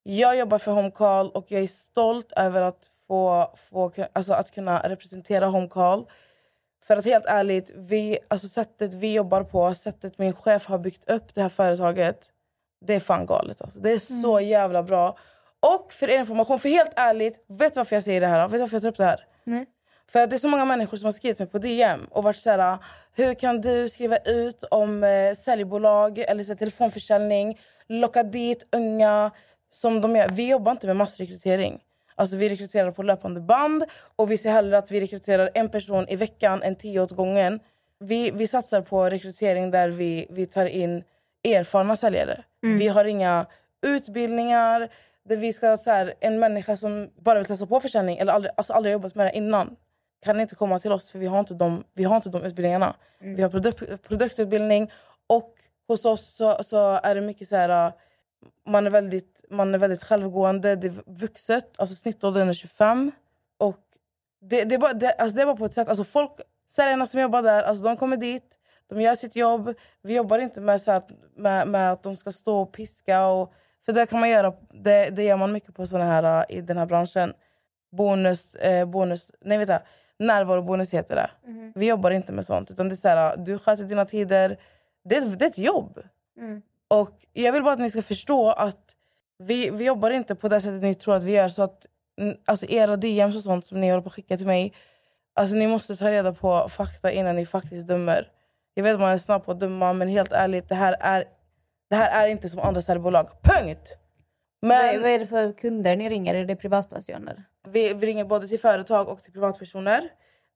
Jag 0.02 0.38
jobbar 0.38 0.58
för 0.58 0.72
Homecall 0.72 1.30
och 1.30 1.44
jag 1.48 1.62
är 1.62 1.66
stolt 1.66 2.32
över 2.32 2.62
att 2.62 2.90
få, 3.06 3.50
få 3.56 3.92
alltså 4.12 4.32
att 4.32 4.50
kunna 4.50 4.78
representera 4.78 5.46
Home 5.46 5.68
Call. 5.68 6.06
För 6.84 6.96
att 6.96 7.04
helt 7.04 7.26
ärligt, 7.26 7.70
vi, 7.74 8.18
alltså 8.28 8.48
sättet 8.48 8.94
vi 8.94 9.12
jobbar 9.12 9.42
på, 9.42 9.74
sättet 9.74 10.18
min 10.18 10.32
chef 10.32 10.66
har 10.66 10.78
byggt 10.78 11.10
upp 11.10 11.34
det 11.34 11.42
här 11.42 11.48
företaget. 11.48 12.30
Det 12.86 12.94
är 12.94 13.00
fan 13.00 13.26
galet. 13.26 13.62
Alltså. 13.62 13.80
Det 13.80 13.92
är 13.92 13.98
så 13.98 14.40
jävla 14.40 14.82
bra. 14.82 15.16
Och 15.60 15.92
för 15.92 16.10
er 16.10 16.18
information, 16.18 16.58
för 16.58 16.68
helt 16.68 16.92
ärligt, 16.96 17.44
vet 17.48 17.74
du 17.74 17.80
varför 17.80 17.96
jag 17.96 18.02
säger 18.04 18.20
det 18.20 18.26
här? 18.26 18.42
Vet 18.42 18.52
du 18.52 18.58
varför 18.58 18.74
jag 18.74 18.82
tar 18.82 18.88
upp 18.88 18.96
det 18.96 19.04
här? 19.04 19.26
Nej. 19.44 19.66
För 20.12 20.26
det 20.26 20.36
är 20.36 20.38
så 20.38 20.48
många 20.48 20.64
människor 20.64 20.96
som 20.96 21.04
har 21.04 21.12
skrivit 21.12 21.38
mig 21.38 21.48
på 21.48 21.58
DM 21.58 22.06
och 22.10 22.22
varit 22.24 22.36
såhär, 22.36 22.78
hur 23.12 23.34
kan 23.34 23.60
du 23.60 23.88
skriva 23.88 24.16
ut 24.16 24.64
om 24.70 25.04
eh, 25.04 25.34
säljbolag 25.34 26.18
eller 26.18 26.44
så 26.44 26.52
här, 26.52 26.58
telefonförsäljning, 26.58 27.58
locka 27.88 28.22
dit 28.22 28.66
unga 28.72 29.30
som 29.70 30.00
de 30.00 30.16
gör. 30.16 30.28
Vi 30.28 30.48
jobbar 30.48 30.72
inte 30.72 30.86
med 30.86 30.96
massrekrytering. 30.96 31.80
Alltså 32.16 32.36
vi 32.36 32.48
rekryterar 32.48 32.90
på 32.90 33.02
löpande 33.02 33.40
band 33.40 33.84
och 34.16 34.30
vi 34.30 34.38
ser 34.38 34.50
hellre 34.50 34.78
att 34.78 34.90
vi 34.90 35.00
rekryterar 35.00 35.50
en 35.54 35.68
person 35.68 36.08
i 36.08 36.16
veckan 36.16 36.62
än 36.62 36.76
tio 36.76 37.00
åt 37.00 37.10
gången. 37.10 37.60
Vi, 37.98 38.30
vi 38.30 38.46
satsar 38.46 38.80
på 38.80 39.10
rekrytering 39.10 39.70
där 39.70 39.88
vi, 39.88 40.26
vi 40.30 40.46
tar 40.46 40.66
in 40.66 41.04
erfarna 41.44 41.96
säljare. 41.96 42.44
Vi 42.78 42.88
har 42.88 43.04
inga 43.04 43.46
utbildningar 43.86 44.88
där 45.28 45.36
vi 45.36 45.52
ska 45.52 45.76
så 45.76 45.90
här, 45.90 46.14
en 46.20 46.38
människa 46.38 46.76
som 46.76 47.10
bara 47.20 47.38
vill 47.38 47.46
testa 47.46 47.66
på 47.66 47.80
försäljning 47.80 48.18
eller 48.18 48.32
aldrig, 48.32 48.52
alltså 48.56 48.72
aldrig 48.72 48.92
jobbat 48.92 49.14
med 49.14 49.26
det 49.26 49.36
innan 49.36 49.76
kan 50.24 50.40
inte 50.40 50.54
komma 50.54 50.78
till 50.78 50.92
oss 50.92 51.10
för 51.10 51.18
vi 51.18 51.26
har 51.26 51.40
inte 51.40 51.54
de, 51.54 51.84
vi 51.94 52.04
har 52.04 52.16
inte 52.16 52.28
de 52.28 52.42
utbildningarna. 52.42 52.96
Vi 53.20 53.42
har 53.42 53.50
produkt, 53.50 54.08
produktutbildning 54.08 54.90
och 55.26 55.52
hos 55.88 56.04
oss 56.04 56.34
så, 56.36 56.62
så 56.62 57.00
är 57.02 57.14
det 57.14 57.20
mycket 57.20 57.48
så 57.48 57.56
här... 57.56 57.92
Man 58.66 58.86
är 58.86 58.90
väldigt, 58.90 59.44
man 59.50 59.74
är 59.74 59.78
väldigt 59.78 60.02
självgående, 60.02 60.76
det 60.76 60.86
är 60.86 61.02
vuxet, 61.06 61.80
alltså 61.80 61.96
snittåldern 61.96 62.48
är 62.48 62.52
25. 62.52 63.12
Och 63.58 63.80
det, 64.40 64.64
det, 64.64 64.74
är 64.74 64.78
bara, 64.78 64.92
det, 64.92 65.12
alltså 65.12 65.36
det 65.36 65.42
är 65.42 65.46
bara 65.46 65.56
på 65.56 65.64
ett 65.64 65.74
sätt, 65.74 65.88
alltså 65.88 66.04
folk, 66.04 66.32
säljarna 66.68 67.06
som 67.06 67.20
jobbar 67.20 67.42
där, 67.42 67.62
alltså 67.62 67.84
de 67.84 67.96
kommer 67.96 68.16
dit, 68.16 68.58
de 68.88 69.00
gör 69.00 69.14
sitt 69.14 69.36
jobb. 69.36 69.74
Vi 70.02 70.14
jobbar 70.14 70.38
inte 70.38 70.60
med, 70.60 70.80
så 70.80 70.92
att, 70.92 71.10
med, 71.36 71.68
med 71.68 71.92
att 71.92 72.02
de 72.02 72.16
ska 72.16 72.32
stå 72.32 72.60
och 72.60 72.72
piska. 72.72 73.26
Och, 73.26 73.52
för 73.84 73.92
det 73.92 74.06
kan 74.06 74.20
man 74.20 74.30
göra, 74.30 74.54
det, 74.70 75.10
det 75.10 75.24
gör 75.24 75.36
man 75.36 75.52
mycket 75.52 75.74
på 75.74 75.86
såna 75.86 76.04
här, 76.04 76.52
i 76.52 76.60
den 76.60 76.76
här 76.76 76.86
branschen. 76.86 77.32
Bonus, 77.96 78.54
eh, 78.54 78.86
bonus, 78.88 79.32
nej 79.40 79.58
jag, 79.68 79.80
närvarobonus 80.18 80.94
heter 80.94 81.16
det. 81.16 81.30
Vi 81.74 81.86
jobbar 81.86 82.10
inte 82.10 82.32
med 82.32 82.44
sånt. 82.44 82.70
Utan 82.70 82.88
det 82.88 82.94
är 82.94 82.96
så 82.96 83.08
här, 83.08 83.36
du 83.36 83.58
sköter 83.58 83.84
dina 83.84 84.04
tider. 84.04 84.58
Det, 85.04 85.20
det 85.20 85.44
är 85.44 85.48
ett 85.48 85.58
jobb. 85.58 85.98
Och 87.00 87.26
jag 87.32 87.52
vill 87.52 87.62
bara 87.62 87.72
att 87.72 87.80
ni 87.80 87.90
ska 87.90 88.02
förstå 88.02 88.50
att 88.50 88.96
vi, 89.38 89.70
vi 89.70 89.84
jobbar 89.84 90.10
inte 90.10 90.34
på 90.34 90.48
det 90.48 90.60
sättet 90.60 90.82
ni 90.82 90.94
tror 90.94 91.14
att 91.14 91.22
vi 91.22 91.32
gör. 91.32 91.48
Så 91.48 91.62
att 91.62 91.86
alltså 92.46 92.66
era 92.66 92.96
DMs 92.96 93.36
och 93.36 93.42
sånt 93.42 93.66
som 93.66 93.80
ni 93.80 93.90
håller 93.90 94.02
på 94.02 94.08
att 94.08 94.14
skicka 94.14 94.36
till 94.36 94.46
mig. 94.46 94.74
Alltså 95.34 95.56
ni 95.56 95.66
måste 95.66 95.96
ta 95.96 96.10
reda 96.10 96.32
på 96.32 96.68
fakta 96.68 97.10
innan 97.10 97.36
ni 97.36 97.46
faktiskt 97.46 97.86
dömer. 97.86 98.28
Jag 98.74 98.84
vet 98.84 98.94
att 98.94 99.00
man 99.00 99.12
är 99.12 99.18
snabb 99.18 99.44
på 99.44 99.50
att 99.52 99.60
döma 99.60 99.92
men 99.92 100.08
helt 100.08 100.32
ärligt, 100.32 100.68
det 100.68 100.74
här 100.74 100.96
är, 101.00 101.24
det 101.90 101.96
här 101.96 102.24
är 102.24 102.28
inte 102.28 102.48
som 102.48 102.60
andra 102.60 102.82
säljbolag. 102.82 103.28
Punkt! 103.42 103.98
Vad, 104.60 104.70
Men 104.70 105.02
vad 105.02 105.10
är 105.10 105.18
det 105.18 105.26
för 105.26 105.52
kunder 105.52 105.96
ni 105.96 106.08
ringer? 106.08 106.34
Är 106.34 106.44
det 106.44 106.56
privatpersoner? 106.56 107.44
vi, 107.68 107.94
vi 107.94 108.06
ringer 108.06 108.24
både 108.24 108.48
till 108.48 108.60
företag 108.60 109.08
och 109.08 109.22
till 109.22 109.32
privatpersoner. 109.32 110.02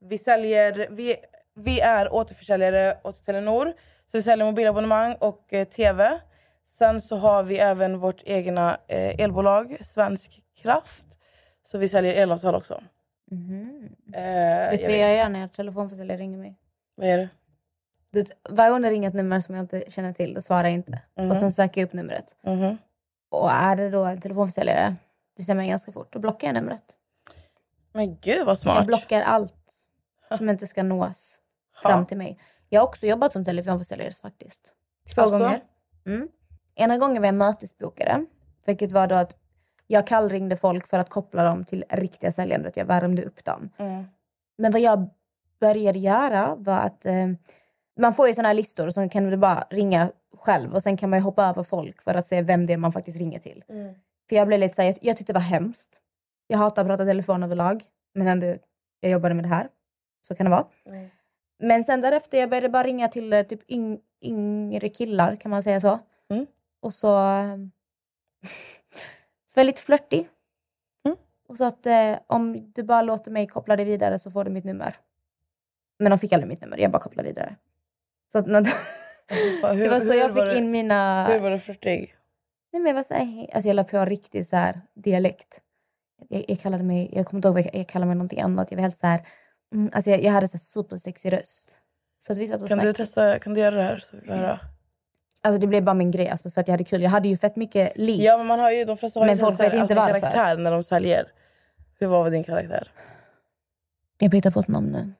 Vi, 0.08 0.18
säljer, 0.18 0.88
vi, 0.90 1.16
vi 1.54 1.80
är 1.80 2.14
återförsäljare 2.14 2.98
åt 3.04 3.24
Telenor. 3.24 3.74
Så 4.06 4.18
vi 4.18 4.22
säljer 4.22 4.46
mobilabonnemang 4.46 5.16
och 5.20 5.52
eh, 5.52 5.64
tv. 5.68 6.20
Sen 6.68 7.00
så 7.00 7.16
har 7.16 7.42
vi 7.42 7.58
även 7.58 7.98
vårt 7.98 8.22
egna 8.26 8.78
eh, 8.88 9.20
elbolag, 9.20 9.76
Svensk 9.80 10.40
Kraft. 10.62 11.18
Så 11.62 11.78
vi 11.78 11.88
säljer 11.88 12.14
elavtal 12.14 12.54
också. 12.54 12.82
Eh, 14.14 14.70
Vet 14.70 14.82
du 14.82 14.90
jag 14.90 14.98
vad 15.00 15.08
jag 15.10 15.16
gör 15.16 15.28
när 15.28 15.48
telefonförsäljare 15.48 16.18
ringer 16.18 16.38
mig? 16.38 16.58
Vad 16.94 17.06
är 17.08 17.18
det? 17.18 17.28
Du 18.12 18.24
varje 18.50 18.70
gång 18.70 18.82
det 18.82 18.90
ringer 18.90 19.08
ett 19.08 19.14
nummer 19.14 19.40
som 19.40 19.54
jag 19.54 19.62
inte 19.64 19.84
känner 19.88 20.12
till, 20.12 20.34
då 20.34 20.40
svarar 20.40 20.62
jag 20.64 20.72
inte. 20.72 21.02
Och 21.14 21.36
sen 21.36 21.52
söker 21.52 21.80
jag 21.80 21.86
upp 21.88 21.92
numret. 21.92 22.36
Mhm. 22.42 22.78
Och 23.30 23.50
är 23.52 23.76
det 23.76 23.90
då 23.90 24.04
en 24.04 24.20
telefonförsäljare, 24.20 24.94
det 25.36 25.42
stämmer 25.42 25.66
ganska 25.66 25.92
fort, 25.92 26.12
då 26.12 26.18
blockar 26.18 26.48
jag 26.48 26.54
numret. 26.54 26.84
Men 27.92 28.16
gud 28.20 28.38
vad 28.46 28.48
Jag 28.50 28.58
smart. 28.58 28.86
blockar 28.86 29.22
allt 29.22 29.54
som 30.38 30.48
inte 30.48 30.66
ska 30.66 30.82
nås 30.82 31.40
fram 31.82 32.06
till 32.06 32.18
mig. 32.18 32.38
Jag 32.68 32.80
har 32.80 32.86
också 32.88 33.06
jobbat 33.06 33.32
som 33.32 33.44
telefonförsäljare 33.44 34.12
faktiskt. 34.12 34.72
Två 35.14 35.22
Alltså? 35.22 35.38
gånger. 35.38 35.60
Mm. 36.06 36.28
Ena 36.78 36.98
gången 36.98 37.22
var 37.22 37.26
jag 37.26 37.34
mötesbokare. 37.34 38.24
Vilket 38.66 38.92
var 38.92 39.06
då 39.06 39.14
att 39.14 39.36
jag 39.86 40.06
kallringde 40.06 40.56
folk 40.56 40.86
för 40.86 40.98
att 40.98 41.08
koppla 41.08 41.44
dem 41.44 41.64
till 41.64 41.84
riktiga 41.90 42.32
säljare. 42.32 42.68
att 42.68 42.76
Jag 42.76 42.84
värmde 42.84 43.24
upp 43.24 43.44
dem. 43.44 43.70
Mm. 43.76 44.04
Men 44.58 44.72
vad 44.72 44.80
jag 44.80 45.10
började 45.60 45.98
göra 45.98 46.54
var 46.58 46.78
att 46.78 47.06
eh, 47.06 47.26
man 48.00 48.12
får 48.12 48.28
ju 48.28 48.34
såna 48.34 48.48
här 48.48 48.54
listor 48.54 48.86
och 48.86 48.94
så 48.94 49.08
kan 49.08 49.30
du 49.30 49.36
bara 49.36 49.66
ringa 49.70 50.10
själv 50.36 50.74
och 50.74 50.82
sen 50.82 50.96
kan 50.96 51.10
man 51.10 51.20
hoppa 51.20 51.44
över 51.44 51.62
folk 51.62 52.02
för 52.02 52.14
att 52.14 52.26
se 52.26 52.42
vem 52.42 52.66
det 52.66 52.72
är 52.72 52.76
man 52.76 52.92
faktiskt 52.92 53.18
ringer 53.18 53.38
till. 53.38 53.64
För 54.28 54.36
jag 54.36 54.48
blev 54.48 54.60
lite 54.60 54.74
så 54.74 54.82
här, 54.82 54.88
jag, 54.88 54.98
jag 55.00 55.16
tyckte 55.16 55.32
det 55.32 55.38
var 55.38 55.40
hemskt. 55.44 56.02
Jag 56.46 56.58
hatar 56.58 56.82
att 56.82 56.88
prata 56.88 57.04
telefon 57.04 57.42
överlag 57.42 57.82
men 58.14 58.28
ändå 58.28 58.56
jag 59.00 59.12
jobbade 59.12 59.34
med 59.34 59.44
det 59.44 59.48
här. 59.48 59.68
Så 60.28 60.34
kan 60.34 60.44
det 60.44 60.50
vara. 60.50 60.66
Men 61.58 61.84
sen 61.84 62.00
därefter 62.00 62.38
jag 62.38 62.50
började 62.50 62.68
bara 62.68 62.82
ringa 62.82 63.08
till 63.08 63.32
eh, 63.32 63.42
typ 63.42 63.70
yng, 63.70 63.98
yngre 64.22 64.88
killar 64.88 65.36
kan 65.36 65.50
man 65.50 65.62
säga 65.62 65.80
så. 65.80 65.98
Mm. 66.30 66.46
Och 66.80 66.92
så, 66.92 67.08
så 69.46 69.52
var 69.56 69.60
jag 69.60 69.66
lite 69.66 69.82
flörtig. 69.82 70.28
Mm. 71.06 71.18
Och 71.48 71.56
så 71.56 71.64
att 71.64 71.86
eh, 71.86 72.18
om 72.26 72.72
du 72.72 72.82
bara 72.82 73.02
låter 73.02 73.30
mig 73.30 73.46
koppla 73.46 73.76
dig 73.76 73.84
vidare 73.84 74.18
så 74.18 74.30
får 74.30 74.44
du 74.44 74.50
mitt 74.50 74.64
nummer. 74.64 74.94
Men 75.98 76.10
de 76.10 76.18
fick 76.18 76.32
aldrig 76.32 76.48
mitt 76.48 76.60
nummer, 76.60 76.78
jag 76.78 76.90
bara 76.90 77.02
kopplade 77.02 77.28
vidare. 77.28 77.56
Så 78.32 78.38
att, 78.38 78.44
Fan, 78.44 78.64
hur, 79.76 79.84
det 79.84 79.90
var 79.90 80.00
så 80.00 80.14
jag 80.14 80.34
fick 80.34 80.44
det- 80.44 80.58
in 80.58 80.70
mina... 80.70 81.26
Hur 81.28 81.40
var 81.40 81.50
du 81.50 81.58
flörtig? 81.58 82.14
Nej, 82.72 82.82
men 82.82 82.86
jag, 82.86 82.94
var 82.94 83.02
så 83.02 83.14
här, 83.14 83.50
alltså 83.54 83.68
jag 83.68 83.74
la 83.74 83.84
på 83.84 84.04
riktigt 84.04 84.48
så 84.48 84.56
här, 84.56 84.80
dialekt. 84.94 85.60
Jag, 86.28 86.44
jag 86.48 86.60
kallade 86.60 86.84
mig, 86.84 87.10
jag 87.12 87.26
kommer 87.26 87.38
inte 87.38 87.48
ihåg 87.48 87.54
vad 87.54 87.64
jag, 87.64 87.74
jag 87.74 87.88
kallade 87.88 88.06
mig 88.06 88.16
någonting 88.16 88.40
annat. 88.40 88.70
Jag 88.70 88.76
var 88.76 88.82
helt 88.82 88.98
så 88.98 89.06
här, 89.06 89.26
mm, 89.74 89.90
alltså 89.94 90.10
jag, 90.10 90.22
jag 90.22 90.32
hade 90.32 90.48
så 90.48 90.52
här 90.56 90.58
supersexig 90.58 91.32
röst. 91.32 91.80
Så 92.26 92.32
att 92.32 92.38
vi 92.38 92.46
satt 92.46 92.62
och 92.62 92.68
Kan 92.68 92.78
du 92.78 92.92
testa, 92.92 93.38
kan 93.38 93.54
du 93.54 93.60
göra 93.60 93.74
det 93.74 93.82
här? 93.82 93.98
Så 93.98 94.16
vi 94.16 94.26
får 94.26 94.34
höra? 94.34 94.60
Alltså 95.42 95.60
det 95.60 95.66
blev 95.66 95.84
bara 95.84 95.94
min 95.94 96.10
grej 96.10 96.28
alltså, 96.28 96.50
för 96.50 96.60
att 96.60 96.68
jag 96.68 96.72
hade 96.72 96.84
kul. 96.84 97.02
Jag 97.02 97.10
hade 97.10 97.28
ju 97.28 97.36
fett 97.36 97.56
mycket 97.56 97.92
leads. 97.96 98.22
Ja 98.22 98.36
men 98.36 98.46
man 98.46 98.58
har 98.60 98.70
ju, 98.70 98.84
de 98.84 98.96
flesta 98.96 99.20
har 99.20 99.26
Men 99.26 99.34
ju 99.34 99.40
folk 99.40 99.58
här, 99.58 99.64
vet 99.64 99.72
inte 99.72 99.80
alltså, 99.82 99.94
varför. 99.96 100.20
karaktär 100.20 100.56
när 100.56 100.70
de 100.70 100.82
säljer. 100.82 101.24
Hur 102.00 102.06
var 102.06 102.30
din 102.30 102.44
karaktär? 102.44 102.88
Jag 104.18 104.30
byter 104.30 104.50
på 104.50 104.60
ett 104.60 104.68
namn 104.68 104.86
nu. 104.92 105.12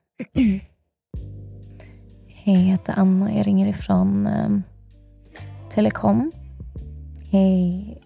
Hej, 2.45 2.55
jag 2.55 2.61
heter 2.71 2.95
Anna. 2.97 3.33
Jag 3.33 3.47
ringer 3.47 3.67
ifrån 3.67 4.27
um, 4.27 4.63
Telekom. 5.75 6.33
Hej. 7.33 8.03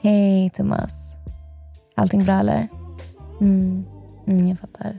Hej, 0.00 0.50
Thomas. 0.50 1.12
Allting 1.96 2.24
bra, 2.24 2.34
eller? 2.40 2.68
Mm, 3.40 3.84
mm, 4.26 4.48
jag 4.48 4.58
fattar. 4.58 4.98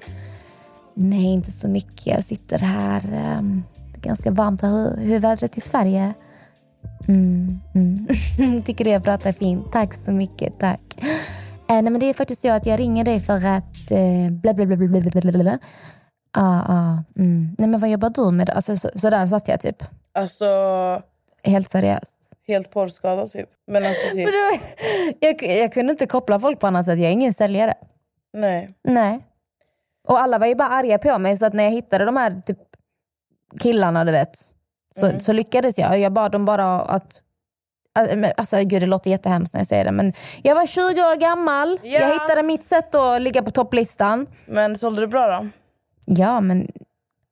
Nej, 0.94 1.26
inte 1.26 1.52
så 1.52 1.68
mycket. 1.68 2.06
Jag 2.08 2.24
sitter 2.24 2.58
här. 2.60 3.14
ehm, 3.14 3.64
det 3.94 3.98
är 3.98 4.02
ganska 4.02 4.32
varmt. 4.32 4.64
Hur, 4.64 4.98
hur 4.98 5.16
är 5.16 5.20
vädret 5.20 5.58
i 5.58 5.62
Sverige? 5.62 6.14
Mm. 7.12 7.60
mm. 7.76 8.62
Tycker 8.64 8.84
det 8.84 8.90
jag 8.90 9.04
pratar 9.04 9.32
fint. 9.32 9.72
Tack 9.72 9.94
så 9.94 10.12
mycket. 10.12 10.60
Tack. 10.60 10.82
Eh, 11.70 11.82
nej, 11.82 11.84
men 11.84 12.00
det 12.00 12.06
är 12.06 12.14
faktiskt 12.14 12.44
jag 12.44 12.56
att 12.56 12.66
jag 12.66 12.80
ringer 12.80 13.04
dig 13.04 13.20
för 13.20 13.34
att 13.48 13.92
eh, 13.92 14.32
bla 14.32 14.54
bla 14.54 14.66
bla 14.66 14.78
bla 14.78 15.00
bla 15.02 15.32
bla 15.32 15.32
bla. 15.32 15.60
Ah, 16.34 16.62
ah, 16.68 17.04
mm. 17.18 17.56
Nej 17.60 17.70
men 17.70 17.80
vad 17.80 17.90
jobbar 17.90 18.10
du 18.10 18.32
med? 18.32 18.50
Alltså, 18.50 18.78
så, 18.78 18.90
så 18.96 19.10
där 19.10 19.28
satt 19.28 19.48
jag 19.48 19.62
typ. 19.62 19.84
Alltså... 20.14 20.46
Helt 21.44 21.70
seriöst. 21.70 22.14
Helt 22.48 22.72
porrskadad 22.72 23.32
typ. 23.32 23.50
Men 23.68 23.86
alltså 23.86 24.08
typ... 24.08 24.26
Men 24.26 24.34
då, 24.34 24.60
jag, 25.20 25.44
jag 25.44 25.74
kunde 25.74 25.92
inte 25.92 26.06
koppla 26.06 26.40
folk 26.40 26.60
på 26.60 26.68
annat 26.68 26.86
sätt. 26.86 27.00
Jag 27.00 27.08
är 27.08 27.14
ingen 27.14 27.34
säljare. 27.34 27.74
Nej. 28.34 28.70
Nej. 28.84 29.20
Och 30.08 30.20
alla 30.20 30.38
var 30.38 30.48
ju 30.48 30.56
bara 30.56 30.70
arga 30.70 30.98
på 30.98 31.20
mig 31.20 31.38
så 31.38 31.46
att 31.46 31.54
när 31.54 31.64
jag 31.64 31.72
hittade 31.72 32.06
de 32.06 32.18
här 32.18 32.42
typ, 32.46 32.58
killarna 33.60 34.06
du 34.06 34.12
vet 34.12 34.52
så, 34.96 35.20
så 35.20 35.34
lyckades 35.34 35.78
jag. 35.78 36.00
Jag 36.00 36.14
bad 36.14 36.32
dem 36.32 36.46
bara 36.46 36.82
att... 36.82 37.22
Alltså 38.38 38.58
gud 38.58 38.82
det 38.82 38.86
låter 38.86 39.10
jättehemskt 39.12 39.54
när 39.54 39.60
jag 39.60 39.68
säger 39.68 39.86
det 39.86 39.92
men 39.92 40.14
jag 40.44 40.56
var 40.56 40.66
20 40.66 40.82
år 40.84 41.16
gammal, 41.16 41.80
Ja. 41.84 42.00
jag 42.00 42.14
hittade 42.14 42.44
mitt 42.44 42.64
sätt 42.64 42.96
att 42.96 43.22
ligga 43.22 43.42
på 43.42 43.52
topplistan. 43.52 44.28
Men 44.46 44.78
sålde 44.78 45.02
du 45.02 45.08
bra 45.08 45.28
då? 45.28 45.48
Ja 46.06 46.42
men 46.42 46.68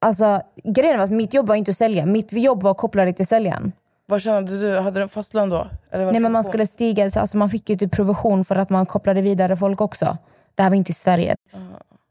alltså 0.01 0.41
grejen 0.63 0.97
var 0.97 1.03
att 1.03 1.11
mitt 1.11 1.33
jobb 1.33 1.47
var 1.47 1.55
inte 1.55 1.71
att 1.71 1.77
sälja, 1.77 2.05
mitt 2.05 2.33
jobb 2.33 2.63
var 2.63 2.71
att 2.71 2.77
koppla 2.77 3.03
dig 3.03 3.13
till 3.13 3.27
säljaren. 3.27 3.71
Vad 4.05 4.21
kände 4.21 4.59
du? 4.61 4.79
Hade 4.79 4.99
du 4.99 5.03
en 5.03 5.09
fast 5.09 5.33
lön 5.33 5.49
då? 5.49 5.67
Nej 5.91 6.19
men 6.19 6.31
man 6.31 6.43
skulle 6.43 6.67
stiga, 6.67 7.09
så 7.11 7.19
alltså 7.19 7.37
man 7.37 7.49
fick 7.49 7.69
ju 7.69 7.75
typ 7.75 7.91
provision 7.91 8.45
för 8.45 8.55
att 8.55 8.69
man 8.69 8.85
kopplade 8.85 9.21
vidare 9.21 9.55
folk 9.57 9.81
också. 9.81 10.17
Det 10.55 10.63
här 10.63 10.69
var 10.69 10.77
inte 10.77 10.91
i 10.91 10.95
Sverige. 10.95 11.35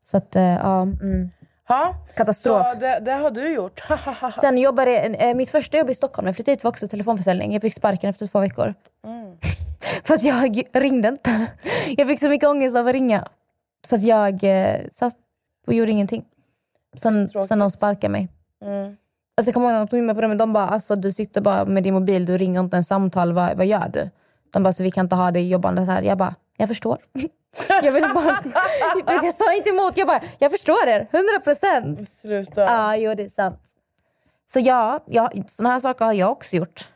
Så 0.05 0.17
att 0.17 0.37
eh, 0.37 0.43
ja, 0.43 0.83
mm. 0.83 1.31
Ha? 1.69 1.95
katastrof. 2.17 2.63
Ja, 2.65 2.75
det, 2.81 3.01
det 3.05 3.13
har 3.13 3.31
du 3.31 3.55
gjort. 3.55 3.81
Sen 4.41 4.59
jobbade 4.59 4.91
eh, 4.99 5.35
mitt 5.35 5.51
första 5.51 5.79
jobb 5.79 5.91
i 5.91 5.95
Stockholm, 5.95 6.27
jag 6.27 6.35
flyttade 6.35 6.53
hit 6.53 6.65
var 6.65 6.71
också 6.71 6.89
telefonförsäljning. 6.89 7.53
Jag 7.53 7.63
fick 7.63 7.75
sparken 7.75 8.11
efter 8.11 8.27
två 8.27 8.41
veckor. 8.41 8.75
För 10.05 10.15
att 10.15 10.23
jag 10.23 10.63
ringde 10.73 11.09
inte. 11.09 11.47
Jag 11.97 12.09
fick 12.09 12.21
så 12.21 12.29
mycket 12.29 12.49
ångest 12.49 12.77
av 12.77 12.87
att 12.87 12.93
ringa. 12.93 13.29
Så 13.89 13.95
att 13.95 14.03
jag 14.03 14.45
eh, 14.45 14.77
satt 14.93 15.15
och 15.67 15.75
gjorde 15.75 15.91
ingenting. 15.91 16.25
Sen, 16.97 17.29
sen 17.29 17.59
de 17.59 17.71
sparkade 17.71 18.13
mig. 18.13 18.29
Alltså 19.37 19.49
jag 19.49 19.55
kommer 19.55 19.67
ihåg 19.67 19.73
när 19.73 19.79
de 19.81 19.89
tog 19.89 19.99
in 19.99 20.07
mig 20.07 20.15
på 20.15 20.21
rummet, 20.23 20.39
de 20.39 20.53
bara 20.53 20.67
alltså, 20.69 20.97
du 20.97 21.13
sitter 21.13 21.41
bara 21.41 21.65
med 21.65 21.83
din 21.83 21.95
mobil, 21.95 22.27
du 22.27 22.39
ringer 22.39 22.61
inte 22.61 22.77
en 22.77 22.85
samtal, 22.85 23.33
vad, 23.33 23.57
vad 23.57 23.67
gör 23.67 23.89
du? 23.93 24.11
De 24.53 24.63
bara 24.63 24.73
så 24.73 24.83
vi 24.83 24.91
kan 24.91 25.07
inte 25.07 25.17
ha 25.17 25.31
dig 25.31 25.49
jobbande 25.49 25.85
så 25.85 25.91
här. 25.91 26.03
Jag 26.03 26.19
bara, 26.19 26.35
jag 26.57 26.69
förstår. 26.69 26.99
jag, 27.83 27.93
vill 27.93 28.05
bara, 28.15 28.39
jag 29.07 29.35
sa 29.35 29.55
inte 29.55 29.71
emot, 29.71 29.97
jag 29.97 30.07
bara, 30.07 30.21
jag 30.39 30.51
förstår 30.51 30.89
er, 30.89 31.09
100 31.11 31.41
procent. 31.45 32.09
Sluta. 32.09 32.61
Ja, 32.61 32.97
jo 32.97 33.15
det 33.15 33.23
är 33.23 33.29
sant. 33.29 33.61
Så 34.47 34.61
ja, 34.61 35.05
ja 35.07 35.33
såna 35.49 35.69
här 35.69 35.81
saker 35.81 36.05
har 36.05 36.13
jag 36.13 36.33
också 36.33 36.57
gjort. 36.57 36.89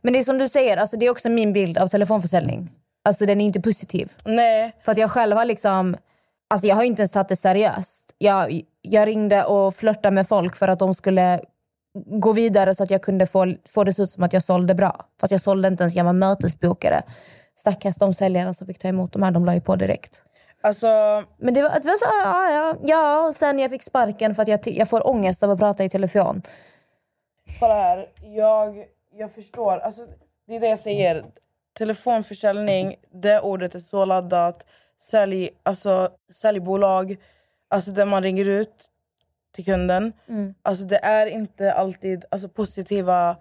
Men 0.00 0.12
det 0.12 0.18
är 0.18 0.24
som 0.24 0.38
du 0.38 0.48
säger, 0.48 0.76
alltså, 0.76 0.96
det 0.96 1.06
är 1.06 1.10
också 1.10 1.28
min 1.28 1.52
bild 1.52 1.78
av 1.78 1.86
telefonförsäljning. 1.86 2.70
Alltså 3.04 3.26
den 3.26 3.40
är 3.40 3.44
inte 3.44 3.60
positiv. 3.60 4.12
Nej. 4.24 4.76
För 4.84 4.92
att 4.92 4.98
jag 4.98 5.10
själv 5.10 5.36
har 5.36 5.44
liksom, 5.44 5.96
alltså 6.50 6.66
jag 6.66 6.76
har 6.76 6.82
inte 6.82 7.02
ens 7.02 7.12
tagit 7.12 7.28
det 7.28 7.36
seriöst. 7.36 8.04
Jag, 8.18 8.60
jag 8.82 9.08
ringde 9.08 9.44
och 9.44 9.74
flörtade 9.74 10.14
med 10.14 10.28
folk 10.28 10.56
för 10.56 10.68
att 10.68 10.78
de 10.78 10.94
skulle 10.94 11.40
gå 12.06 12.32
vidare 12.32 12.74
så 12.74 12.82
att 12.82 12.90
jag 12.90 13.02
kunde 13.02 13.26
få, 13.26 13.54
få 13.68 13.84
det 13.84 13.98
ut 13.98 14.10
som 14.10 14.22
att 14.22 14.32
jag 14.32 14.42
sålde 14.42 14.74
bra. 14.74 15.06
Fast 15.20 15.30
jag 15.30 15.40
sålde 15.40 15.68
inte 15.68 15.82
ens, 15.82 15.94
jag 15.94 16.04
var 16.04 16.12
mötesbokare. 16.12 17.02
Stackars 17.60 17.96
de 17.96 18.14
säljare 18.14 18.54
som 18.54 18.66
fick 18.66 18.78
ta 18.78 18.88
emot 18.88 19.12
de 19.12 19.22
här, 19.22 19.30
de 19.30 19.44
la 19.44 19.54
ju 19.54 19.60
på 19.60 19.76
direkt. 19.76 20.22
Alltså, 20.62 20.86
Men 21.38 21.54
det 21.54 21.62
var, 21.62 21.70
det 21.70 21.88
var 21.88 21.96
så, 21.96 22.04
ja, 22.24 22.50
ja, 22.50 22.76
ja, 22.82 23.26
och 23.28 23.34
sen 23.34 23.58
jag 23.58 23.70
fick 23.70 23.82
sparken 23.82 24.34
för 24.34 24.42
att 24.42 24.48
jag, 24.48 24.60
jag 24.68 24.88
får 24.88 25.06
ångest 25.06 25.42
av 25.42 25.50
att 25.50 25.58
prata 25.58 25.84
i 25.84 25.88
telefon. 25.88 26.42
kolla 27.60 27.74
här. 27.74 28.08
Jag, 28.22 28.84
jag 29.12 29.32
förstår. 29.32 29.78
Alltså, 29.78 30.06
det 30.46 30.56
är 30.56 30.60
det 30.60 30.68
jag 30.68 30.78
säger. 30.78 31.24
Telefonförsäljning, 31.78 32.96
det 33.12 33.40
ordet 33.40 33.74
är 33.74 33.78
så 33.78 34.04
laddat. 34.04 34.66
Sälj, 35.00 35.50
alltså, 35.62 36.10
säljbolag, 36.32 37.16
alltså 37.68 37.90
där 37.90 38.06
man 38.06 38.22
ringer 38.22 38.44
ut 38.44 38.90
till 39.54 39.64
kunden. 39.64 40.12
Alltså, 40.62 40.84
det 40.84 40.98
är 41.04 41.26
inte 41.26 41.72
alltid 41.72 42.24
alltså, 42.30 42.48
positiva... 42.48 43.36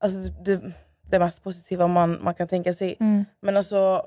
Alltså, 0.00 0.18
det, 0.18 0.56
det 0.56 0.72
mest 1.18 1.44
positiva 1.44 1.86
man, 1.86 2.18
man 2.22 2.34
kan 2.34 2.48
tänka 2.48 2.74
sig. 2.74 2.96
Men 3.40 3.56
alltså, 3.56 4.02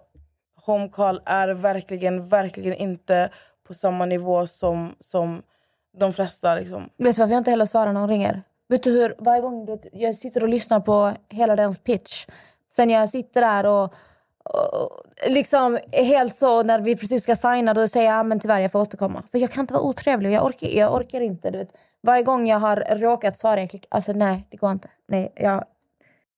home 0.66 0.90
call 0.90 1.22
är 1.26 1.48
verkligen, 1.54 2.30
verkligen 2.30 2.74
inte 2.74 3.30
på 3.68 3.74
samma 3.74 4.06
nivå 4.06 4.48
som, 4.48 4.96
som 5.00 5.42
de 5.98 6.14
flesta. 6.14 6.56
Liksom. 6.56 6.90
Vet 6.98 7.16
du 7.16 7.22
varför 7.22 7.34
jag 7.34 7.40
inte 7.40 7.52
heller 7.52 7.66
svarar 7.66 7.94
när 7.94 8.02
de 8.02 8.08
ringer? 8.10 8.42
Vet 8.70 8.84
du 8.84 8.92
hur, 8.92 9.16
varje 9.18 9.42
gång 9.42 9.66
du 9.66 9.72
vet, 9.72 9.86
jag 9.94 10.16
sitter 10.16 10.44
och 10.44 10.50
lyssnar 10.50 10.80
på 10.80 11.14
hela 11.30 11.56
dens 11.56 11.78
pitch. 11.78 12.26
Sen 12.72 12.90
jag 12.90 13.10
sitter 13.10 13.42
där 13.42 13.66
och, 13.66 13.84
och 14.44 15.04
liksom 15.28 15.80
helt 15.92 16.36
så 16.36 16.64
när 16.64 16.80
vi 16.80 16.96
precis 16.96 17.24
ska 17.24 17.36
signa 17.36 17.74
då 17.74 17.88
säger 17.88 18.16
jag 18.16 18.26
men 18.26 18.40
tyvärr 18.40 18.60
jag 18.60 18.72
får 18.72 18.80
återkomma. 18.80 19.24
För 19.32 19.40
jag 19.40 19.52
kan 19.52 19.62
inte 19.62 19.74
vara 19.74 19.84
otrevlig, 19.84 20.32
jag 20.32 20.46
orkar, 20.46 20.68
jag 20.68 20.94
orkar 20.94 21.22
inte. 21.22 21.52
Du 21.52 21.58
vet. 21.58 21.70
Varje 22.04 22.24
gång 22.24 22.48
jag 22.48 22.60
har 22.60 22.96
råkat 22.96 23.38
svara 23.38 23.60
jag 23.60 23.70
klickar, 23.70 23.88
alltså 23.92 24.14
nej 24.14 24.48
det 24.50 24.58
går 24.58 24.72
inte. 24.72 24.90
Nej, 25.08 25.34
jag, 25.36 25.66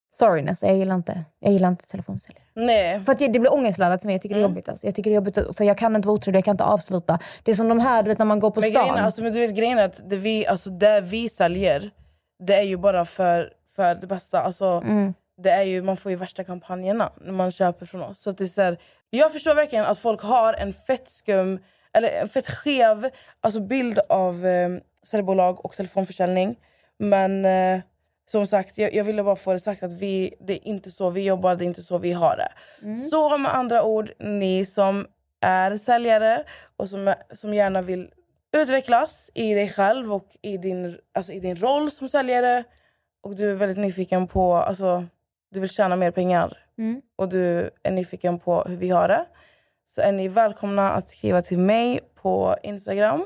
sorry 0.09 0.41
Nessa, 0.41 0.67
jag 0.67 0.77
gillar 0.77 0.95
inte, 0.95 1.23
jag 1.39 1.53
gillar 1.53 1.69
inte 1.69 1.87
telefonsäljare. 1.87 2.43
Nej. 2.55 2.99
För 3.01 3.11
att 3.11 3.19
det, 3.19 3.27
det 3.27 3.39
blir 3.39 3.53
ångestladdat 3.53 4.01
för 4.01 4.05
mig. 4.07 4.13
Jag 4.15 4.21
tycker 4.21 4.35
det 4.35 4.41
är 4.41 4.43
jobbigt. 4.43 4.69
Alltså. 4.69 4.87
Jag 4.87 4.95
tycker 4.95 5.09
det 5.09 5.13
är 5.13 5.15
jobbigt 5.15 5.57
för 5.57 5.63
jag 5.63 5.77
kan 5.77 5.95
inte 5.95 6.07
vara 6.07 6.15
otrevlig, 6.15 6.37
jag 6.37 6.45
kan 6.45 6.51
inte 6.53 6.63
avsluta. 6.63 7.19
Det 7.43 7.51
är 7.51 7.55
som 7.55 7.69
de 7.69 7.79
här 7.79 8.03
du 8.03 8.09
vet, 8.09 8.17
när 8.17 8.25
man 8.25 8.39
går 8.39 8.51
på 8.51 8.59
Men 8.59 8.69
stan. 8.69 8.87
grejen, 8.87 9.05
alltså, 9.05 9.23
men 9.23 9.33
du 9.33 9.39
vet 9.39 9.55
grejen 9.55 9.79
att 9.79 10.09
det 10.09 10.15
vi, 10.15 10.47
alltså, 10.47 10.69
det 10.69 11.01
vi 11.01 11.29
säljer, 11.29 11.91
det 12.47 12.55
är 12.55 12.63
ju 12.63 12.77
bara 12.77 13.05
för, 13.05 13.49
för 13.75 13.95
det 13.95 14.07
bästa. 14.07 14.41
Alltså, 14.41 14.65
Mm. 14.65 15.13
det 15.43 15.49
är 15.49 15.63
ju, 15.63 15.81
man 15.81 15.97
får 15.97 16.11
ju 16.11 16.17
värsta 16.17 16.43
kampanjerna 16.43 17.09
när 17.21 17.31
man 17.31 17.51
köper 17.51 17.85
från 17.85 18.01
oss. 18.03 18.19
Så 18.19 18.31
det 18.31 18.43
är 18.43 18.47
så 18.47 18.61
här, 18.61 18.77
jag 19.09 19.33
förstår 19.33 19.55
verkligen 19.55 19.85
att 19.85 19.99
folk 19.99 20.21
har 20.21 20.53
en 20.53 20.73
fett 20.73 21.07
skum, 21.07 21.59
eller 21.93 22.09
en 22.21 22.29
fett 22.29 22.49
skev 22.49 23.09
alltså, 23.41 23.59
bild 23.59 23.99
av 24.09 24.45
eh, 24.45 24.69
säljbolag 25.03 25.65
och 25.65 25.71
telefonförsäljning. 25.73 26.55
Men 26.99 27.45
eh, 27.45 27.79
som 28.31 28.47
sagt, 28.47 28.77
jag, 28.77 28.93
jag 28.93 29.03
ville 29.03 29.23
bara 29.23 29.35
få 29.35 29.53
det 29.53 29.59
sagt 29.59 29.83
att 29.83 29.91
vi, 29.91 30.33
det 30.39 30.53
är 30.53 30.67
inte 30.67 30.91
så 30.91 31.09
vi 31.09 31.25
jobbar, 31.25 31.55
det 31.55 31.65
är 31.65 31.67
inte 31.67 31.81
så 31.81 31.97
vi 31.97 32.11
har 32.11 32.37
det. 32.37 32.51
Så 32.99 33.37
med 33.37 33.55
andra 33.55 33.83
ord, 33.83 34.11
ni 34.19 34.65
som 34.65 35.05
är 35.41 35.77
säljare 35.77 36.43
och 36.77 36.89
som, 36.89 37.13
som 37.33 37.53
gärna 37.53 37.81
vill 37.81 38.09
utvecklas 38.57 39.31
i 39.33 39.53
dig 39.53 39.69
själv 39.69 40.13
och 40.13 40.27
i 40.41 40.57
din, 40.57 40.97
alltså 41.13 41.33
i 41.33 41.39
din 41.39 41.55
roll 41.55 41.91
som 41.91 42.09
säljare 42.09 42.63
och 43.23 43.35
du 43.35 43.51
är 43.51 43.55
väldigt 43.55 43.77
nyfiken 43.77 44.27
på, 44.27 44.53
alltså 44.53 45.05
du 45.51 45.59
vill 45.59 45.69
tjäna 45.69 45.95
mer 45.95 46.11
pengar 46.11 46.57
och 47.17 47.29
du 47.29 47.69
är 47.83 47.91
nyfiken 47.91 48.39
på 48.39 48.63
hur 48.67 48.77
vi 48.77 48.89
har 48.89 49.07
det 49.07 49.25
så 49.85 50.01
är 50.01 50.11
ni 50.11 50.27
välkomna 50.27 50.91
att 50.91 51.07
skriva 51.07 51.41
till 51.41 51.59
mig 51.59 51.99
på 52.21 52.55
Instagram. 52.63 53.25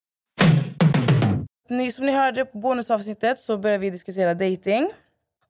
Ni, 1.71 1.91
som 1.91 2.05
ni 2.05 2.11
hörde 2.11 2.45
på 2.45 2.57
bonusavsnittet 2.57 3.39
så 3.39 3.57
började 3.57 3.81
vi 3.81 3.89
diskutera 3.89 4.33
dating. 4.33 4.89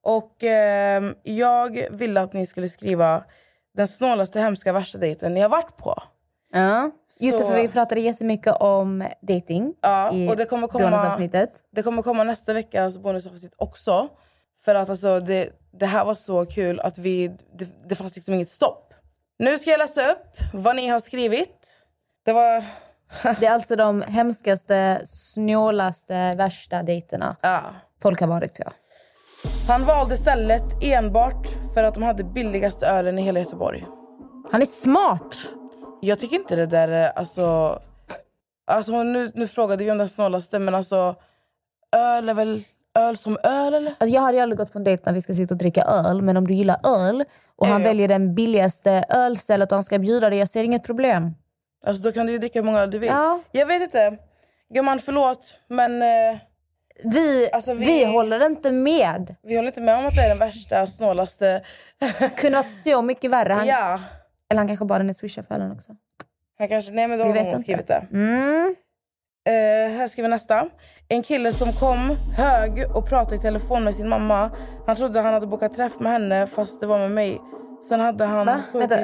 Och 0.04 0.44
ehm, 0.44 1.16
jag 1.24 1.88
ville 1.92 2.22
att 2.22 2.34
ni 2.34 2.46
skulle 2.46 2.68
skriva 2.70 3.24
den 3.76 3.88
snålaste, 3.88 4.40
hemska, 4.40 4.74
värsta 4.74 4.98
dejten 4.98 5.34
ni 5.34 5.40
har 5.40 5.50
varit 5.50 5.78
på. 5.78 6.04
Ja. 6.52 6.92
Just 7.20 7.38
det, 7.40 7.46
för 7.46 7.54
vi 7.54 7.68
pratade 7.68 8.02
jättemycket 8.02 8.56
om 8.60 9.08
dating 9.22 9.74
Ja, 9.82 10.12
i 10.14 10.30
och 10.30 10.36
det 10.36 10.46
kommer 10.46 10.68
komma- 10.68 10.90
bonusavsnittet. 10.90 11.64
Det 11.72 11.84
kommer 11.84 12.02
komma 12.02 12.24
nästa 12.24 12.54
veckas 12.54 12.98
bonusavsnitt 12.98 13.54
också. 13.58 14.10
För 14.62 14.76
att 14.76 14.90
alltså, 14.90 15.20
det, 15.20 15.50
det 15.72 15.86
här 15.86 16.06
var 16.06 16.16
så 16.16 16.46
kul 16.46 16.80
att 16.80 16.98
vi, 16.98 17.28
det, 17.58 17.90
det 17.90 17.96
fanns 17.96 18.16
liksom 18.16 18.34
inget 18.34 18.50
stopp. 18.50 18.94
Nu 19.40 19.58
ska 19.58 19.70
jag 19.72 19.78
läsa 19.78 20.12
upp 20.12 20.28
vad 20.54 20.76
ni 20.76 20.88
har 20.88 21.00
skrivit. 21.00 21.86
Det 22.26 22.34
var... 22.34 22.64
Det 23.40 23.46
är 23.46 23.52
alltså 23.52 23.76
de 23.76 24.02
hemskaste, 24.02 25.02
snålaste, 25.06 26.36
värsta 26.36 26.84
dejterna 26.84 27.36
Ja. 27.42 27.62
folk 28.02 28.20
har 28.20 28.28
varit 28.28 28.56
på. 28.58 28.64
Han 29.68 29.86
valde 29.86 30.18
stället 30.18 30.64
enbart 30.84 31.48
för 31.74 31.84
att 31.84 31.94
de 31.94 32.04
hade 32.04 32.24
billigaste 32.24 32.88
ölen 32.88 33.20
i 33.20 33.22
hela 33.22 33.40
Göteborg. 33.40 33.86
Han 34.52 34.62
är 34.62 34.66
smart! 34.66 35.36
Jag 36.02 36.20
tycker 36.20 36.36
inte 36.36 36.56
det 36.56 36.66
där 36.66 36.88
är... 36.88 37.10
Alltså, 37.10 37.80
alltså 38.72 39.04
nu, 39.04 39.32
nu 39.34 39.48
frågade 39.48 39.84
vi 39.84 39.92
om 39.92 39.98
den 39.98 40.10
snålaste, 40.10 40.60
men 40.60 40.76
alltså... 40.76 41.16
Öl 41.96 42.30
är 42.30 42.34
väl 42.34 42.64
öl 43.00 43.18
som 43.18 43.38
öl, 43.44 43.74
eller? 43.74 43.90
Alltså 43.98 44.16
jag 44.16 44.22
hade 44.22 44.44
aldrig 44.44 44.58
gått 44.58 44.72
på 44.74 44.78
en 44.78 44.84
dejt 44.84 45.04
när 45.06 45.14
vi 45.14 45.22
ska 45.22 45.34
sitta 45.34 45.54
och 45.54 45.58
dricka 45.58 45.84
öl. 45.84 46.22
Men 46.22 46.38
om 46.38 46.48
du 46.48 46.54
gillar 46.54 46.80
öl 46.84 47.24
och 47.56 47.68
han 47.68 47.82
Ja. 47.82 47.88
väljer 47.88 48.08
den 48.08 48.36
billigaste 48.36 49.06
ölstället 49.10 49.72
och 49.72 49.76
han 49.76 49.84
ska 49.84 50.00
bjuda 50.00 50.30
dig, 50.30 50.40
jag 50.40 50.48
ser 50.50 50.64
inget 50.64 50.84
problem. 50.84 51.32
Alltså 51.86 52.04
då 52.04 52.12
kan 52.12 52.26
du 52.26 52.32
ju 52.32 52.38
dricka 52.38 52.60
hur 52.60 52.66
många 52.66 52.80
öl 52.80 52.92
du 52.92 53.00
vill. 53.00 53.10
Ja. 53.10 53.40
Jag 53.52 53.66
vet 53.66 53.82
inte. 53.82 54.18
Gumman, 54.74 55.00
förlåt, 55.00 55.60
men... 55.68 56.02
Eh, 56.02 56.38
Vi, 57.04 57.50
Alltså, 57.54 57.74
vi... 57.74 57.86
vi- 57.86 58.06
håller 58.06 58.46
inte 58.46 58.72
med. 58.72 59.36
Vi 59.44 59.56
håller 59.56 59.68
inte 59.68 59.82
med 59.82 59.98
om 59.98 60.06
att 60.06 60.16
det 60.16 60.22
är 60.22 60.30
den 60.30 60.38
värsta, 60.38 60.88
snålaste... 60.88 61.62
Kunde 62.38 62.58
varit 62.58 62.84
så 62.84 63.02
mycket 63.02 63.32
värre. 63.32 63.54
Han, 63.54 63.68
ja. 63.68 64.00
Eller 64.50 64.58
han 64.60 64.68
kanske 64.68 64.86
bara 64.86 65.04
är 65.04 65.14
swishar 65.14 65.42
för 65.42 65.72
också. 65.72 65.96
Han 66.60 66.68
kanske... 66.68 66.92
Nej, 66.92 67.08
men 67.08 67.20
då 67.20 67.32
Vi 67.32 67.40
har 67.40 67.52
hon 67.52 67.62
skrivit 67.62 67.88
det. 67.88 68.06
Mm. 68.12 68.76
Eh, 69.48 69.98
här 69.98 70.08
skriver 70.08 70.30
nästa. 70.30 70.70
En 71.08 71.24
kille 71.24 71.52
som 71.52 71.74
kom 71.74 72.18
hög 72.38 72.96
och 72.96 73.10
pratade 73.10 73.36
i 73.36 73.40
telefon 73.40 73.84
med 73.84 73.96
sin 73.96 74.10
mamma. 74.10 74.52
Han 74.88 74.96
trodde 74.96 75.22
han 75.22 75.34
hade 75.34 75.48
bokat 75.48 75.74
träff 75.74 76.00
med 76.00 76.12
henne 76.12 76.48
fast 76.48 76.80
det 76.80 76.86
var 76.88 77.00
med 77.00 77.12
mig. 77.12 77.40
Sen 77.90 78.00
hade 78.00 78.26
han... 78.26 78.46
Va? 78.46 78.62
Vänta. 78.74 78.96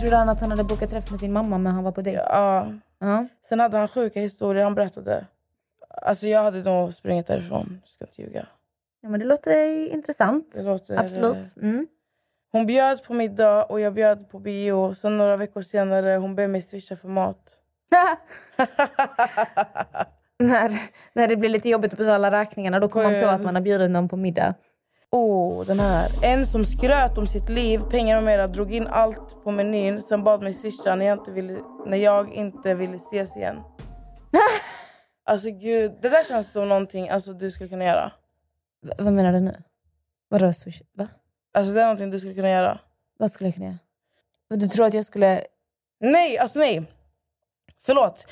Trodde 0.00 0.16
han 0.16 0.28
att 0.28 0.40
han 0.40 0.50
hade 0.50 0.64
bokat 0.64 0.90
träff 0.90 1.10
med 1.10 1.20
sin 1.20 1.32
mamma 1.32 1.58
men 1.58 1.72
han 1.72 1.84
var 1.84 1.92
på 1.92 2.02
dejt? 2.02 2.22
Ja. 2.28 2.72
Ja. 3.00 3.26
Sen 3.40 3.60
hade 3.60 3.78
han 3.78 3.88
sjuka 3.88 4.20
historier 4.20 4.64
han 4.64 4.74
berättade. 4.74 5.26
Alltså 6.02 6.26
jag 6.26 6.42
hade 6.42 6.62
nog 6.62 6.94
sprungit 6.94 7.26
därifrån. 7.26 7.82
Ska 7.84 8.04
inte 8.04 8.22
ljuga. 8.22 8.46
ja 9.02 9.08
men 9.08 9.20
det 9.20 9.26
låter 9.26 9.92
intressant. 9.92 10.52
Det 10.52 10.62
låter, 10.62 10.98
Absolut. 10.98 11.56
Mm. 11.56 11.86
Hon 12.52 12.66
bjöd 12.66 13.04
på 13.04 13.14
middag 13.14 13.64
och 13.64 13.80
jag 13.80 13.94
bjöd 13.94 14.28
på 14.28 14.38
bio. 14.38 14.94
Sen 14.94 15.18
några 15.18 15.36
veckor 15.36 15.62
senare 15.62 16.16
hon 16.16 16.34
ber 16.34 16.48
mig 16.48 16.62
swisha 16.62 16.96
för 16.96 17.08
mat. 17.08 17.60
när, 20.38 20.72
när 21.12 21.28
det 21.28 21.36
blir 21.36 21.50
lite 21.50 21.68
jobbigt 21.68 21.92
att 21.92 21.98
betala 21.98 22.30
räkningarna 22.30 22.80
då 22.80 22.88
kommer 22.88 23.12
man 23.12 23.22
på 23.22 23.28
att 23.28 23.42
man 23.42 23.54
har 23.54 23.62
bjudit 23.62 23.90
någon 23.90 24.08
på 24.08 24.16
middag. 24.16 24.54
Oh, 25.10 25.64
den 25.66 25.80
här. 25.80 26.10
En 26.22 26.46
som 26.46 26.64
skröt 26.64 27.18
om 27.18 27.26
sitt 27.26 27.48
liv, 27.48 27.80
pengar 27.90 28.16
och 28.16 28.22
mera, 28.22 28.46
drog 28.46 28.74
in 28.74 28.86
allt 28.86 29.44
på 29.44 29.50
menyn. 29.50 30.02
Sen 30.02 30.24
bad 30.24 30.42
mig 30.42 30.52
swisha 30.52 30.94
när 30.94 31.06
jag 31.06 31.18
inte 31.18 31.30
ville, 31.30 31.60
när 31.86 31.96
jag 31.96 32.32
inte 32.32 32.74
ville 32.74 32.96
ses 32.96 33.36
igen. 33.36 33.56
alltså 35.24 35.50
gud, 35.50 35.92
det 36.02 36.08
där 36.08 36.24
känns 36.24 36.52
som 36.52 36.68
någonting 36.68 37.08
alltså, 37.08 37.32
du 37.32 37.50
skulle 37.50 37.68
kunna 37.68 37.84
göra. 37.84 38.12
V- 38.82 38.92
vad 38.98 39.12
menar 39.12 39.32
du 39.32 39.40
nu? 39.40 39.62
Vadå 40.28 40.52
swish? 40.52 40.82
Va? 40.96 41.08
Alltså 41.54 41.72
det 41.72 41.80
är 41.80 41.84
någonting 41.84 42.10
du 42.10 42.18
skulle 42.18 42.34
kunna 42.34 42.50
göra. 42.50 42.78
Vad 43.18 43.30
skulle 43.30 43.48
jag 43.48 43.54
kunna 43.54 43.66
göra? 43.66 43.78
Du 44.50 44.68
tror 44.68 44.86
att 44.86 44.94
jag 44.94 45.04
skulle... 45.04 45.44
Nej, 46.00 46.38
alltså 46.38 46.58
nej. 46.58 46.92
Förlåt. 47.80 48.26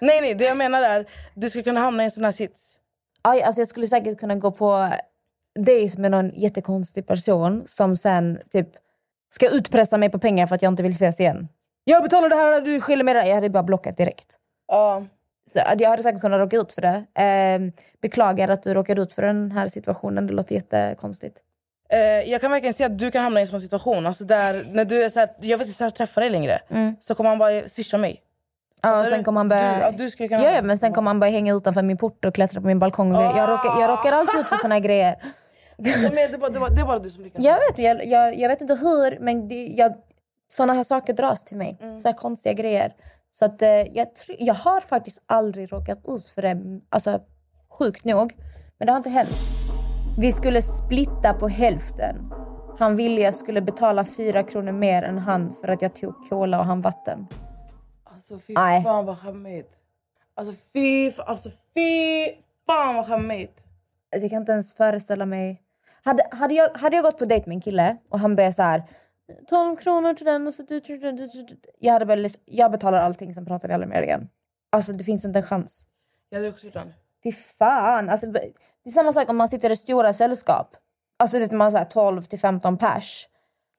nej, 0.00 0.20
nej, 0.20 0.34
det 0.34 0.44
jag 0.44 0.56
menar 0.56 0.82
är 0.82 1.06
du 1.34 1.50
skulle 1.50 1.64
kunna 1.64 1.80
hamna 1.80 2.02
i 2.02 2.04
en 2.04 2.10
sån 2.10 2.24
här 2.24 2.32
sits. 2.32 2.76
Aj, 3.22 3.42
alltså 3.42 3.60
jag 3.60 3.68
skulle 3.68 3.86
säkert 3.86 4.18
kunna 4.20 4.34
gå 4.34 4.50
på 4.52 4.92
dejt 5.58 6.00
med 6.00 6.10
någon 6.10 6.30
jättekonstig 6.34 7.06
person 7.06 7.64
som 7.66 7.96
sen 7.96 8.38
typ 8.50 8.68
ska 9.34 9.48
utpressa 9.48 9.96
mig 9.96 10.10
på 10.10 10.18
pengar 10.18 10.46
för 10.46 10.54
att 10.54 10.62
jag 10.62 10.72
inte 10.72 10.82
vill 10.82 10.92
ses 10.92 11.20
igen. 11.20 11.48
Jag 11.84 12.02
betalar 12.02 12.28
det 12.28 12.36
här, 12.36 12.60
du 12.60 12.80
skyller 12.80 13.04
mig 13.04 13.14
det. 13.14 13.26
Jag 13.26 13.34
hade 13.34 13.50
bara 13.50 13.62
blockat 13.62 13.96
direkt. 13.96 14.26
Ja. 14.68 15.02
Så 15.50 15.60
jag 15.78 15.90
hade 15.90 16.02
säkert 16.02 16.20
kunnat 16.20 16.38
råka 16.38 16.56
ut 16.56 16.72
för 16.72 16.82
det. 16.82 17.22
Eh, 17.24 17.82
beklagar 18.02 18.48
att 18.48 18.62
du 18.62 18.74
råkade 18.74 19.02
ut 19.02 19.12
för 19.12 19.22
den 19.22 19.50
här 19.52 19.68
situationen. 19.68 20.26
Det 20.26 20.32
låter 20.32 20.54
jättekonstigt. 20.54 21.36
Eh, 21.92 21.98
jag 22.30 22.40
kan 22.40 22.50
verkligen 22.50 22.74
se 22.74 22.84
att 22.84 22.98
du 22.98 23.10
kan 23.10 23.22
hamna 23.22 23.40
i 23.40 23.42
en 23.42 23.46
sån 23.48 23.60
situation. 23.60 24.06
Alltså 24.06 24.24
där, 24.24 24.64
när 24.72 24.84
du 24.84 25.04
är 25.04 25.08
så 25.10 25.20
här, 25.20 25.28
jag 25.40 25.58
vet 25.58 25.66
inte, 25.66 25.78
så 25.78 25.84
här, 25.84 25.90
träffa 25.90 26.20
dig 26.20 26.30
längre. 26.30 26.60
Så 27.00 27.14
kommer 27.14 27.30
han 27.30 27.38
bara 27.38 27.68
swisha 27.68 27.98
mig. 27.98 28.20
Ja, 28.82 29.04
sen 29.08 29.24
kommer 29.24 29.40
han 29.40 29.48
börja... 29.48 29.74
Du- 29.74 29.80
ja, 29.80 29.90
du 29.90 30.10
skulle 30.10 30.28
kunna 30.28 30.40
ja, 30.42 30.48
ha 30.48 30.52
ja, 30.54 30.58
en 30.60 30.66
men 30.66 30.78
sen 30.78 30.92
kommer 30.92 31.10
han 31.10 31.20
börja 31.20 31.32
hänga 31.32 31.54
utanför 31.54 31.82
min 31.82 31.96
port 31.96 32.24
och 32.24 32.34
klättra 32.34 32.60
på 32.60 32.66
min 32.66 32.78
balkong. 32.78 33.14
och. 33.14 33.22
Jag, 33.22 33.50
råkar, 33.50 33.80
jag 33.80 33.90
råkar 33.90 34.12
alltid 34.12 34.40
ut 34.40 34.46
för 34.46 34.56
såna 34.56 34.80
grejer. 34.80 35.16
Det, 35.82 36.38
bara, 36.38 36.48
det, 36.48 36.58
bara, 36.58 36.70
det 36.70 36.80
är 36.80 36.86
bara 36.86 36.98
du 36.98 37.10
som 37.10 37.22
lyckas. 37.24 37.44
Jag 37.44 37.54
vet, 37.54 37.78
jag, 37.78 38.06
jag, 38.06 38.38
jag 38.38 38.48
vet 38.48 38.60
inte 38.60 38.74
hur, 38.74 39.18
men 39.18 39.48
det, 39.48 39.66
jag, 39.66 39.92
såna 40.52 40.72
här 40.72 40.84
saker 40.84 41.12
dras 41.12 41.44
till 41.44 41.56
mig. 41.56 41.78
Så 42.02 42.08
här 42.08 42.12
konstiga 42.12 42.52
grejer. 42.52 42.92
Så 43.32 43.44
att, 43.44 43.62
eh, 43.62 43.68
jag, 43.68 44.08
jag 44.38 44.54
har 44.54 44.80
faktiskt 44.80 45.22
aldrig 45.26 45.72
råkat 45.72 45.98
ut 46.08 46.28
för 46.28 46.42
det, 46.42 46.80
alltså, 46.88 47.20
sjukt 47.78 48.04
nog. 48.04 48.32
Men 48.78 48.86
det 48.86 48.92
har 48.92 48.96
inte 48.96 49.10
hänt. 49.10 49.30
Vi 50.18 50.32
skulle 50.32 50.62
splitta 50.62 51.34
på 51.34 51.48
hälften. 51.48 52.32
Han 52.78 52.96
ville 52.96 53.20
jag 53.20 53.34
skulle 53.34 53.60
betala 53.62 54.04
fyra 54.04 54.42
kronor 54.42 54.72
mer 54.72 55.02
än 55.02 55.18
han 55.18 55.52
för 55.52 55.68
att 55.68 55.82
jag 55.82 55.94
tog 55.94 56.28
cola 56.28 56.58
och 56.58 56.64
han 56.64 56.80
vatten. 56.80 57.26
Alltså 58.04 58.38
fy 58.38 58.54
fan 58.54 59.06
vad 59.06 59.18
skämmigt. 59.18 59.76
Alltså 60.34 60.54
fy, 60.72 61.12
alltså 61.26 61.50
fy 61.74 62.26
fan 62.66 62.94
vad 62.96 63.06
skämmigt. 63.06 63.64
Alltså, 64.12 64.24
jag 64.24 64.30
kan 64.30 64.42
inte 64.42 64.52
ens 64.52 64.74
föreställa 64.74 65.26
mig. 65.26 65.62
Hade, 66.02 66.28
hade, 66.30 66.54
jag, 66.54 66.68
hade 66.68 66.96
jag 66.96 67.04
gått 67.04 67.18
på 67.18 67.24
dejt 67.24 67.46
med 67.46 67.54
en 67.54 67.60
kille 67.60 67.96
och 68.10 68.18
han 68.18 68.36
började 68.36 68.54
så 68.54 68.62
här 68.62 68.82
12 69.48 69.76
kronor 69.76 70.14
till 70.14 70.26
den 70.26 70.46
och 70.46 70.54
så 70.54 70.62
du, 70.62 70.80
du, 70.80 70.98
du, 70.98 71.12
du. 71.12 71.60
Jag, 71.78 71.92
hade 71.92 72.04
väl, 72.04 72.28
jag 72.44 72.70
betalar 72.70 72.98
allting, 72.98 73.34
sen 73.34 73.46
pratar 73.46 73.68
vi 73.68 73.74
aldrig 73.74 73.90
mer 73.90 74.02
igen. 74.02 74.28
Alltså 74.72 74.92
det 74.92 75.04
finns 75.04 75.24
inte 75.24 75.38
en 75.38 75.42
chans. 75.42 75.86
Jag 76.28 76.38
hade 76.38 76.50
också 76.50 76.66
gjort 76.66 76.74
den. 76.74 76.92
Fy 77.22 77.32
fan. 77.32 78.08
Alltså, 78.08 78.26
det 78.26 78.52
är 78.84 78.90
samma 78.90 79.12
sak 79.12 79.30
om 79.30 79.36
man 79.36 79.48
sitter 79.48 79.72
i 79.72 79.76
stora 79.76 80.12
sällskap. 80.12 80.76
Alltså 81.18 81.38
det 81.38 81.52
är 81.52 81.56
man 81.56 81.70
så 81.70 81.76
här 81.76 81.84
12 81.84 82.22
till 82.22 82.38
15 82.38 82.78
pers. 82.78 83.28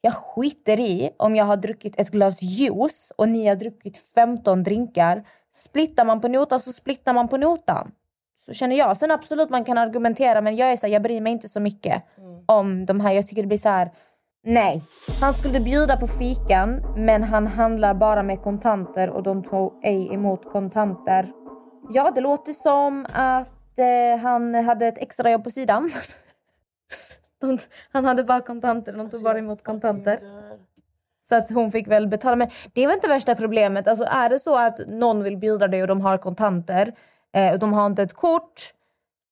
Jag 0.02 0.14
skiter 0.14 0.80
i 0.80 1.12
om 1.18 1.36
jag 1.36 1.46
har 1.46 1.58
druckit 1.58 2.00
ett 2.00 2.10
glas 2.10 2.42
juice 2.42 3.12
och 3.16 3.30
ni 3.30 3.48
har 3.48 3.56
druckit 3.56 3.98
15 3.98 4.64
drinkar. 4.64 5.28
Splittar 5.52 6.06
man 6.06 6.22
på 6.22 6.28
notan 6.28 6.60
så 6.60 6.72
splittar 6.72 7.14
man 7.14 7.28
på 7.28 7.38
notan. 7.38 7.92
Så 8.46 8.54
känner 8.54 8.76
jag. 8.76 8.98
Sen 8.98 9.12
absolut 9.12 9.50
man 9.50 9.64
kan 9.64 9.78
argumentera 9.78 10.42
men 10.42 10.56
jag 10.56 10.72
är 10.72 10.78
så 10.78 10.86
här, 10.86 10.94
jag 10.94 11.02
bryr 11.02 11.22
mig 11.22 11.32
inte 11.32 11.50
så 11.50 11.60
mycket 11.60 12.04
om 12.46 12.86
de 12.86 13.00
här. 13.00 13.14
Jag 13.14 13.28
tycker 13.28 13.42
det 13.42 13.48
blir 13.48 13.58
så 13.58 13.70
här. 13.70 13.92
Nej. 14.44 14.84
Han 15.22 15.34
skulle 15.34 15.60
bjuda 15.60 15.98
på 15.98 16.08
fikan 16.08 16.84
men 16.98 17.24
han 17.24 17.48
handlar 17.48 17.94
bara 17.94 18.24
med 18.24 18.42
kontanter 18.42 19.10
och 19.10 19.24
de 19.24 19.44
tog 19.44 19.80
ej 19.84 20.14
emot 20.14 20.52
kontanter. 20.52 21.26
Ja, 21.90 22.12
det 22.16 22.22
låter 22.22 22.54
som 22.54 23.06
att 23.14 23.80
eh, 23.80 24.22
han 24.22 24.56
hade 24.56 24.88
ett 24.88 24.98
extrajobb 24.98 25.44
på 25.44 25.50
sidan. 25.50 25.90
de, 27.42 27.58
han 27.92 28.06
hade 28.06 28.24
bara 28.24 28.42
kontanter, 28.42 28.94
de 28.94 29.10
tog 29.10 29.24
bara 29.24 29.40
emot 29.40 29.64
kontanter. 29.64 30.20
Så 31.24 31.36
att 31.36 31.50
hon 31.50 31.72
fick 31.72 31.88
väl 31.88 32.08
betala. 32.08 32.36
Men 32.36 32.50
det 32.74 32.88
väl 32.88 32.96
inte 32.96 33.08
värsta 33.08 33.36
problemet. 33.36 33.88
Alltså 33.88 34.04
är 34.04 34.30
det 34.30 34.40
så 34.40 34.58
att 34.58 34.80
någon 34.88 35.24
vill 35.24 35.38
bjuda 35.38 35.68
dig 35.68 35.82
och 35.82 35.88
de 35.88 36.02
har 36.02 36.18
kontanter 36.18 36.94
eh, 37.36 37.54
de 37.60 37.74
har 37.74 37.86
inte 37.86 38.04
ett 38.04 38.14
kort. 38.14 38.62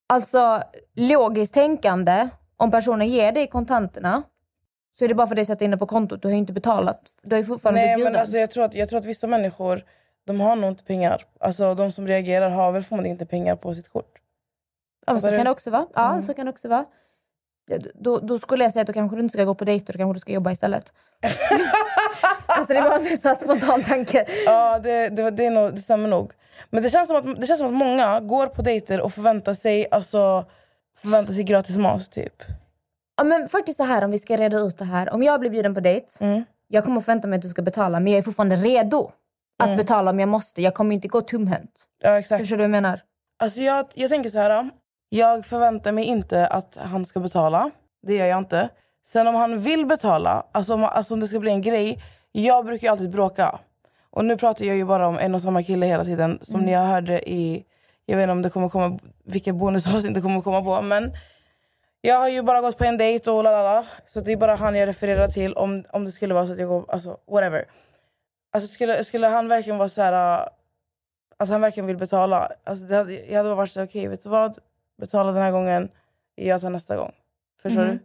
Alltså 0.09 0.63
logiskt 0.95 1.53
tänkande, 1.53 2.29
om 2.57 2.71
personen 2.71 3.07
ger 3.07 3.31
dig 3.31 3.47
kontanterna 3.47 4.23
så 4.97 5.05
är 5.05 5.09
det 5.09 5.15
bara 5.15 5.27
för 5.27 5.35
dig 5.35 5.41
att 5.41 5.47
sätta 5.47 5.65
in 5.65 5.71
det 5.71 5.77
på 5.77 5.85
kontot. 5.85 6.21
Du 6.21 6.27
har 6.27 6.35
inte 6.35 6.53
betalat. 6.53 7.01
Du 7.23 7.35
har 7.35 7.43
fortfarande 7.43 7.81
Nej 7.81 7.97
men 8.03 8.15
alltså 8.15 8.37
jag 8.37 8.51
tror, 8.51 8.63
att, 8.63 8.73
jag 8.75 8.89
tror 8.89 8.99
att 8.99 9.05
vissa 9.05 9.27
människor 9.27 9.83
de 10.27 10.39
har 10.39 10.55
nog 10.55 10.69
inte 10.69 10.83
pengar. 10.83 11.21
Alltså 11.39 11.73
de 11.75 11.91
som 11.91 12.07
reagerar 12.07 12.49
har 12.49 12.71
väl 12.71 12.83
förmodligen 12.83 13.15
inte 13.15 13.25
pengar 13.25 13.55
på 13.55 13.73
sitt 13.73 13.89
kort. 13.89 14.13
Ja, 15.05 15.13
men 15.13 15.21
så 15.21 15.27
kan 15.27 15.45
det 15.45 15.51
också 15.51 15.71
vara. 15.71 15.87
Ja, 15.93 16.09
Mm. 16.09 16.21
så 16.21 16.33
kan 16.33 16.45
det 16.45 16.49
också 16.49 16.67
vara. 16.67 16.85
Då, 17.95 18.19
då 18.19 18.39
skulle 18.39 18.63
jag 18.63 18.73
säga 18.73 18.81
att 18.81 18.87
då 18.87 18.93
kanske 18.93 19.17
du 19.17 19.21
inte 19.21 19.33
ska 19.33 19.43
gå 19.43 19.55
på 19.55 19.65
dejter, 19.65 19.93
då 19.93 19.97
kanske 19.97 20.13
du 20.13 20.19
ska 20.19 20.31
jobba 20.31 20.51
istället. 20.51 20.93
alltså 22.59 22.73
det 22.73 22.81
var 22.81 23.11
en 23.11 23.17
så 23.17 23.35
spontan 23.35 23.83
tanke. 23.83 24.25
Ja, 24.45 24.79
det, 24.79 25.09
det, 25.09 25.31
det, 25.31 25.45
är 25.45 25.51
nog, 25.51 25.75
det 25.75 25.81
stämmer 25.81 26.09
nog. 26.09 26.31
Men 26.69 26.83
det 26.83 26.89
känns, 26.89 27.07
som 27.07 27.17
att, 27.17 27.41
det 27.41 27.47
känns 27.47 27.59
som 27.59 27.67
att 27.67 27.73
många 27.73 28.19
går 28.19 28.47
på 28.47 28.61
dejter 28.61 29.01
och 29.01 29.13
förväntar 29.13 29.53
sig, 29.53 29.87
alltså, 29.91 30.45
förväntar 30.97 31.33
sig 31.33 31.43
gratis 31.43 31.77
mat. 31.77 32.11
Typ. 32.11 32.33
Ja, 33.17 33.23
men 33.23 33.47
faktiskt 33.47 33.77
så 33.77 33.83
här 33.83 34.03
om 34.03 34.11
vi 34.11 34.19
ska 34.19 34.35
reda 34.37 34.57
ut 34.57 34.77
det 34.77 34.85
här. 34.85 35.13
Om 35.13 35.23
jag 35.23 35.39
blir 35.39 35.49
bjuden 35.49 35.73
på 35.73 35.79
dejt, 35.79 36.07
Mm. 36.25 36.43
jag 36.67 36.83
kommer 36.85 37.01
förvänta 37.01 37.27
mig 37.27 37.37
att 37.37 37.41
du 37.43 37.49
ska 37.49 37.61
betala 37.61 37.99
men 37.99 38.11
jag 38.13 38.17
är 38.17 38.23
fortfarande 38.23 38.55
redo 38.55 39.11
att 39.63 39.77
betala 39.77 40.11
om 40.11 40.19
jag 40.19 40.29
måste. 40.29 40.61
Jag 40.61 40.73
kommer 40.73 40.95
inte 40.95 41.07
gå 41.07 41.21
tomhänt. 41.21 41.71
Ja, 42.01 42.19
exakt. 42.19 42.41
Förstår 42.41 42.55
du 42.57 42.61
vad 42.61 42.63
jag 42.63 42.71
menar? 42.71 43.01
Alltså 43.39 43.61
jag, 43.61 43.85
jag 43.95 44.09
tänker 44.09 44.29
så 44.29 44.39
här. 44.39 44.69
Jag 45.09 45.45
förväntar 45.45 45.91
mig 45.91 46.05
inte 46.05 46.47
att 46.47 46.77
han 46.81 47.05
ska 47.05 47.19
betala. 47.19 47.71
Det 48.07 48.15
gör 48.15 48.25
jag 48.25 48.37
inte. 48.37 48.69
Sen 49.05 49.27
om 49.27 49.35
han 49.35 49.59
vill 49.59 49.85
betala, 49.85 50.45
alltså 50.51 50.73
om, 50.73 50.83
alltså 50.83 51.13
om 51.13 51.19
det 51.19 51.27
ska 51.27 51.39
bli 51.39 51.51
en 51.51 51.61
grej. 51.61 51.99
Jag 52.43 52.65
brukar 52.65 52.87
ju 52.87 52.91
alltid 52.91 53.11
bråka. 53.11 53.59
Och 54.09 54.25
nu 54.25 54.37
pratar 54.37 54.65
jag 54.65 54.75
ju 54.75 54.85
bara 54.85 55.07
om 55.07 55.17
en 55.17 55.35
och 55.35 55.41
samma 55.41 55.63
kille 55.63 55.85
hela 55.85 56.03
tiden. 56.05 56.39
Som 56.41 56.61
ni 56.61 56.73
hörde 56.73 57.29
i... 57.29 57.65
Jag 58.05 58.17
vet 58.17 58.23
inte 58.23 58.31
om 58.31 58.41
det 58.41 58.49
kommer 58.49 58.69
komma, 58.69 58.99
vilka 59.25 59.53
bonusavsnitt 59.53 60.13
det 60.13 60.21
kommer 60.21 60.41
komma 60.41 60.61
på. 60.61 60.81
Men 60.81 61.11
jag 62.01 62.15
har 62.15 62.29
ju 62.29 62.41
bara 62.41 62.61
gått 62.61 62.77
på 62.77 62.83
en 62.83 62.97
dejt 62.97 63.31
och 63.31 63.43
lalala. 63.43 63.85
Så 64.05 64.19
det 64.19 64.31
är 64.31 64.37
bara 64.37 64.55
han 64.55 64.75
jag 64.75 64.87
refererar 64.87 65.27
till 65.27 65.53
om, 65.53 65.83
om 65.89 66.05
det 66.05 66.11
skulle 66.11 66.33
vara 66.33 66.45
så 66.45 66.53
att 66.53 66.59
jag 66.59 66.67
går... 66.69 66.85
Alltså 66.91 67.17
whatever. 67.31 67.65
Alltså 68.51 68.69
skulle, 68.69 69.03
skulle 69.03 69.27
han 69.27 69.47
verkligen 69.47 69.77
vara 69.77 69.89
så 69.89 70.01
här... 70.01 70.13
Alltså 71.37 71.53
han 71.53 71.61
verkligen 71.61 71.87
vill 71.87 71.97
betala. 71.97 72.51
Alltså 72.63 72.85
det 72.85 72.95
hade, 72.95 73.13
jag 73.13 73.37
hade 73.37 73.49
bara 73.49 73.55
varit 73.55 73.71
så 73.71 73.83
okej 73.83 74.07
vet 74.07 74.23
du 74.23 74.29
vad? 74.29 74.57
Betala 75.01 75.31
den 75.31 75.41
här 75.41 75.51
gången, 75.51 75.89
jag 76.35 76.61
tar 76.61 76.69
nästa 76.69 76.97
gång. 76.97 77.11
Förstår 77.61 77.81
Mhm. 77.81 77.89
du? 77.91 77.99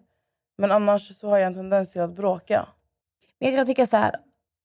Men 0.58 0.72
annars 0.72 1.16
så 1.16 1.28
har 1.28 1.38
jag 1.38 1.46
en 1.46 1.54
tendens 1.54 1.92
till 1.92 2.02
att 2.02 2.14
bråka. 2.16 2.66
Men 3.40 3.48
jag 3.48 3.58
kan 3.58 3.66
tycka 3.66 3.86
så 3.86 3.96
här, 3.96 4.14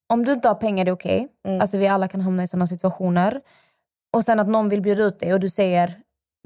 om 0.10 0.26
du 0.26 0.34
inte 0.34 0.48
har 0.48 0.56
pengar 0.56 0.86
det 0.86 0.92
är 0.92 0.94
okej. 0.94 1.28
Mm. 1.48 1.62
Alltså 1.62 1.78
vi 1.78 1.88
alla 1.88 2.08
kan 2.08 2.22
hamna 2.22 2.44
i 2.44 2.48
sådana 2.48 2.68
situationer. 2.68 3.42
Och 4.14 4.24
sen 4.24 4.40
att 4.40 4.48
någon 4.48 4.70
vill 4.70 4.82
bjuda 4.82 5.04
ut 5.04 5.20
dig 5.20 5.34
och 5.34 5.40
du 5.40 5.50
säger, 5.50 5.94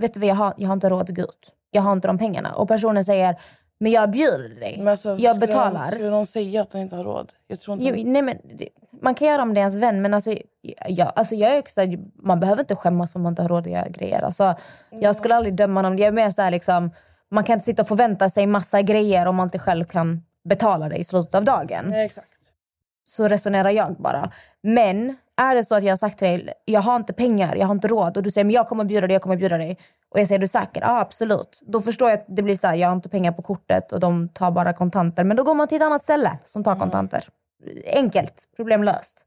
vet 0.01 0.13
du 0.13 0.19
vad 0.19 0.29
jag 0.29 0.35
har, 0.35 0.53
jag 0.57 0.67
har 0.67 0.73
inte 0.73 0.89
råd 0.89 1.09
att 1.09 1.15
gå 1.15 1.21
ut. 1.21 1.53
Jag 1.71 1.81
har 1.81 1.93
inte 1.93 2.07
de 2.07 2.17
pengarna. 2.17 2.53
Och 2.53 2.67
personen 2.67 3.05
säger, 3.05 3.35
men 3.79 3.91
jag 3.91 4.11
bjuder 4.11 4.59
dig. 4.59 4.75
Men 4.77 4.87
alltså, 4.87 5.09
jag 5.19 5.35
skulle 5.35 5.47
betalar. 5.47 5.79
Någon, 5.79 5.87
skulle 5.87 6.09
någon 6.09 6.25
säga 6.25 6.61
att 6.61 6.73
han 6.73 6.81
inte 6.81 6.95
har 6.95 7.03
råd? 7.03 7.33
Jag 7.47 7.59
tror 7.59 7.77
inte... 7.77 7.99
Jo, 7.99 8.11
nej, 8.11 8.21
men, 8.21 8.37
man 9.01 9.15
kan 9.15 9.27
göra 9.27 9.41
om 9.41 9.53
det 9.53 9.59
är 9.59 9.61
ens 9.61 9.75
vän 9.75 10.01
men 10.01 10.13
alltså, 10.13 10.35
jag, 10.87 11.11
alltså 11.15 11.35
jag 11.35 11.55
är 11.55 11.59
också, 11.59 11.81
man 12.23 12.39
behöver 12.39 12.61
inte 12.61 12.75
skämmas 12.75 13.11
för 13.11 13.19
att 13.19 13.23
man 13.23 13.31
inte 13.31 13.41
har 13.41 13.49
råd 13.49 13.67
att 13.67 13.73
göra 13.73 13.87
grejer. 13.87 14.21
Alltså, 14.21 14.55
Jag 14.89 15.15
skulle 15.15 15.35
aldrig 15.35 15.55
döma 15.55 15.81
någon. 15.81 15.97
Jag 15.97 16.07
är 16.07 16.11
mer 16.11 16.29
så 16.29 16.41
här, 16.41 16.51
liksom, 16.51 16.91
man 17.31 17.43
kan 17.43 17.53
inte 17.53 17.65
sitta 17.65 17.81
och 17.81 17.87
förvänta 17.87 18.29
sig 18.29 18.47
massa 18.47 18.81
grejer 18.81 19.25
om 19.25 19.35
man 19.35 19.47
inte 19.47 19.59
själv 19.59 19.83
kan 19.83 20.23
betala 20.49 20.89
det 20.89 20.95
i 20.95 21.03
slutet 21.03 21.35
av 21.35 21.43
dagen. 21.43 21.93
Exakt. 21.93 22.27
Så 23.05 23.27
resonerar 23.27 23.69
jag 23.69 23.95
bara. 23.99 24.31
Men 24.63 25.15
är 25.41 25.55
det 25.55 25.65
så 25.65 25.75
att 25.75 25.83
jag 25.83 25.91
har 25.91 25.97
sagt 25.97 26.19
till 26.19 26.27
dig, 26.27 26.53
jag 26.65 26.81
har 26.81 26.95
inte 26.95 27.13
pengar, 27.13 27.55
jag 27.55 27.67
har 27.67 27.75
inte 27.75 27.87
råd 27.87 28.17
och 28.17 28.23
du 28.23 28.31
säger 28.31 28.45
men 28.45 28.53
jag 28.53 28.67
kommer 28.67 28.83
bjuda 28.83 29.07
dig, 29.07 29.13
jag 29.13 29.21
kommer 29.21 29.35
bjuda 29.35 29.57
dig. 29.57 29.77
Och 30.09 30.19
jag 30.19 30.27
säger, 30.27 30.39
är 30.39 30.41
du 30.41 30.47
säker? 30.47 30.81
Ja 30.81 30.99
absolut. 30.99 31.61
Då 31.67 31.81
förstår 31.81 32.09
jag 32.09 32.19
att 32.19 32.25
det 32.27 32.43
blir 32.43 32.55
så 32.55 32.67
här, 32.67 32.75
jag 32.75 32.87
har 32.87 32.95
inte 32.95 33.09
pengar 33.09 33.31
på 33.31 33.41
kortet 33.41 33.91
och 33.91 33.99
de 33.99 34.29
tar 34.29 34.51
bara 34.51 34.73
kontanter. 34.73 35.23
Men 35.23 35.37
då 35.37 35.43
går 35.43 35.53
man 35.53 35.67
till 35.67 35.75
ett 35.75 35.83
annat 35.83 36.03
ställe 36.03 36.39
som 36.45 36.63
tar 36.63 36.75
kontanter. 36.75 37.27
Enkelt, 37.85 38.43
problem 38.55 38.83
löst. 38.83 39.25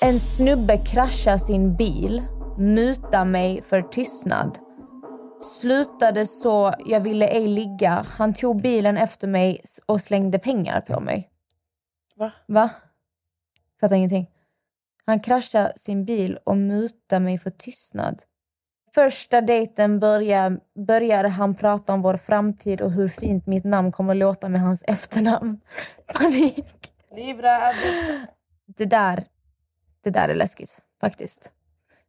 En 0.00 0.20
snubbe 0.20 0.76
kraschar 0.76 1.36
sin 1.36 1.76
bil, 1.76 2.22
mutar 2.58 3.24
mig 3.24 3.62
för 3.62 3.82
tystnad. 3.82 4.58
Slutade 5.44 6.26
så, 6.26 6.74
jag 6.86 7.00
ville 7.00 7.28
ej 7.28 7.48
ligga. 7.48 8.06
Han 8.08 8.34
tog 8.34 8.62
bilen 8.62 8.96
efter 8.96 9.28
mig 9.28 9.60
och 9.86 10.00
slängde 10.00 10.38
pengar 10.38 10.80
på 10.80 11.00
mig. 11.00 11.30
Va? 12.16 12.32
Va? 12.46 12.70
Fattar 13.80 13.96
ingenting. 13.96 14.30
Han 15.06 15.20
kraschade 15.20 15.72
sin 15.76 16.04
bil 16.04 16.38
och 16.44 16.56
mutade 16.56 17.20
mig 17.20 17.38
för 17.38 17.50
tystnad. 17.50 18.22
Första 18.94 19.40
dejten 19.40 20.00
börjar, 20.00 20.60
började 20.86 21.28
han 21.28 21.54
prata 21.54 21.92
om 21.92 22.02
vår 22.02 22.16
framtid 22.16 22.80
och 22.80 22.90
hur 22.90 23.08
fint 23.08 23.46
mitt 23.46 23.64
namn 23.64 23.92
kommer 23.92 24.14
låta 24.14 24.48
med 24.48 24.60
hans 24.60 24.84
efternamn. 24.86 25.60
Panik. 26.14 26.92
Libra. 27.16 27.58
Det 28.66 28.84
där, 28.84 29.24
det 30.00 30.10
där 30.10 30.28
är 30.28 30.34
läskigt 30.34 30.82
faktiskt. 31.00 31.52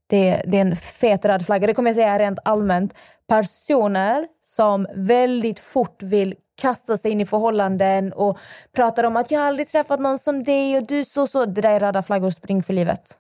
Det, 0.08 0.42
det 0.46 0.58
är 0.58 0.62
en 0.62 0.76
fet 0.76 1.26
röd 1.26 1.46
flagga. 1.46 1.68
Det 1.68 1.74
kommer 1.74 1.90
jag 1.90 1.96
säga 1.96 2.20
rent 2.20 2.40
allmänt. 2.46 2.94
Personer 3.28 4.28
som 4.42 4.88
väldigt 4.96 5.60
fort 5.60 6.04
vill 6.04 6.36
kasta 6.62 6.98
sig 6.98 7.12
in 7.12 7.22
i 7.22 7.26
förhållanden 7.26 8.14
och 8.14 8.40
pratar 8.72 9.04
om 9.04 9.16
att 9.16 9.32
jag 9.32 9.42
aldrig 9.42 9.68
träffat 9.68 10.00
någon 10.00 10.18
som 10.18 10.44
dig 10.44 10.78
och 10.78 10.88
du 10.88 11.06
så 11.06 11.28
så. 11.28 11.46
Det 11.46 11.62
där 11.62 11.72
är 11.72 11.80
röda 11.80 12.02
flaggor, 12.02 12.30
spring 12.30 12.64
för 12.64 12.74
livet. 12.74 13.18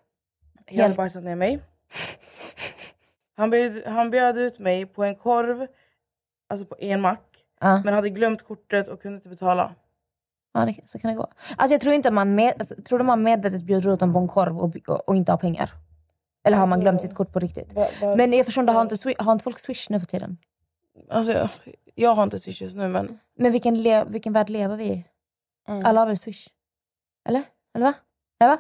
Jag 0.70 0.84
hade 0.84 0.96
bajsat 0.96 1.24
ner 1.24 1.36
mig. 1.36 1.60
Han 3.38 3.50
bjöd, 3.50 3.84
han 3.86 4.10
bjöd 4.10 4.38
ut 4.38 4.60
mig 4.60 4.86
på 4.86 5.04
en 5.04 5.16
korv, 5.16 5.68
alltså 6.50 6.66
på 6.66 6.76
en 6.80 7.02
mack. 7.02 7.22
Ja. 7.60 7.82
Men 7.86 7.94
hade 7.94 8.10
glömt 8.10 8.42
kortet 8.42 8.88
och 8.88 9.02
kunde 9.02 9.16
inte 9.16 9.30
betala. 9.30 9.76
Ja, 10.54 10.74
så 10.84 11.00
kan 11.00 11.12
det 11.12 11.18
gå. 11.18 11.28
Alltså, 11.58 11.74
jag 11.74 11.82
tror 11.82 11.94
inte 11.94 12.12
man 12.12 12.36
med, 12.36 12.54
alltså, 12.60 12.76
tror 12.76 13.00
man 13.00 13.24
medvetet 13.24 13.64
bjuder 13.64 13.94
ut 13.94 14.00
dem 14.00 14.14
på 14.14 14.20
en 14.20 14.28
korv 14.28 14.58
och, 14.60 14.76
och, 14.88 15.10
och 15.10 15.16
inte 15.16 15.32
har 15.32 15.38
pengar? 15.38 15.72
Eller 16.46 16.58
har 16.58 16.66
man 16.66 16.80
glömt 16.80 17.02
sitt 17.02 17.14
kort 17.16 17.32
på 17.32 17.40
riktigt? 17.40 17.74
Va- 17.74 17.88
va- 18.02 18.16
Men 18.16 18.34
jag 18.34 18.46
förstår 18.46 18.62
inte, 18.62 18.74
har 18.74 18.82
inte, 18.82 19.14
har 19.24 19.32
inte 19.32 19.44
folk 19.44 19.60
Swish 19.60 19.90
nu 19.90 20.00
för 20.00 20.08
tiden? 20.08 20.38
Alltså, 21.10 21.32
jag, 21.34 21.50
jag 21.96 22.16
har 22.16 22.24
inte 22.24 22.40
Swish 22.40 22.62
just 22.62 22.76
nu 22.76 22.88
men... 22.88 23.20
Men 23.38 23.52
vilken, 23.52 23.82
le, 23.82 24.04
vilken 24.04 24.34
värld 24.34 24.50
lever 24.50 24.78
vi 24.78 24.84
i? 24.86 25.06
Mm. 25.68 25.86
Alla 25.86 26.00
har 26.02 26.08
väl 26.08 26.18
Swish? 26.18 26.48
Eller? 27.28 27.44
Eller 27.76 27.86
va? 27.86 27.94
Eller 28.40 28.50
va? 28.52 28.58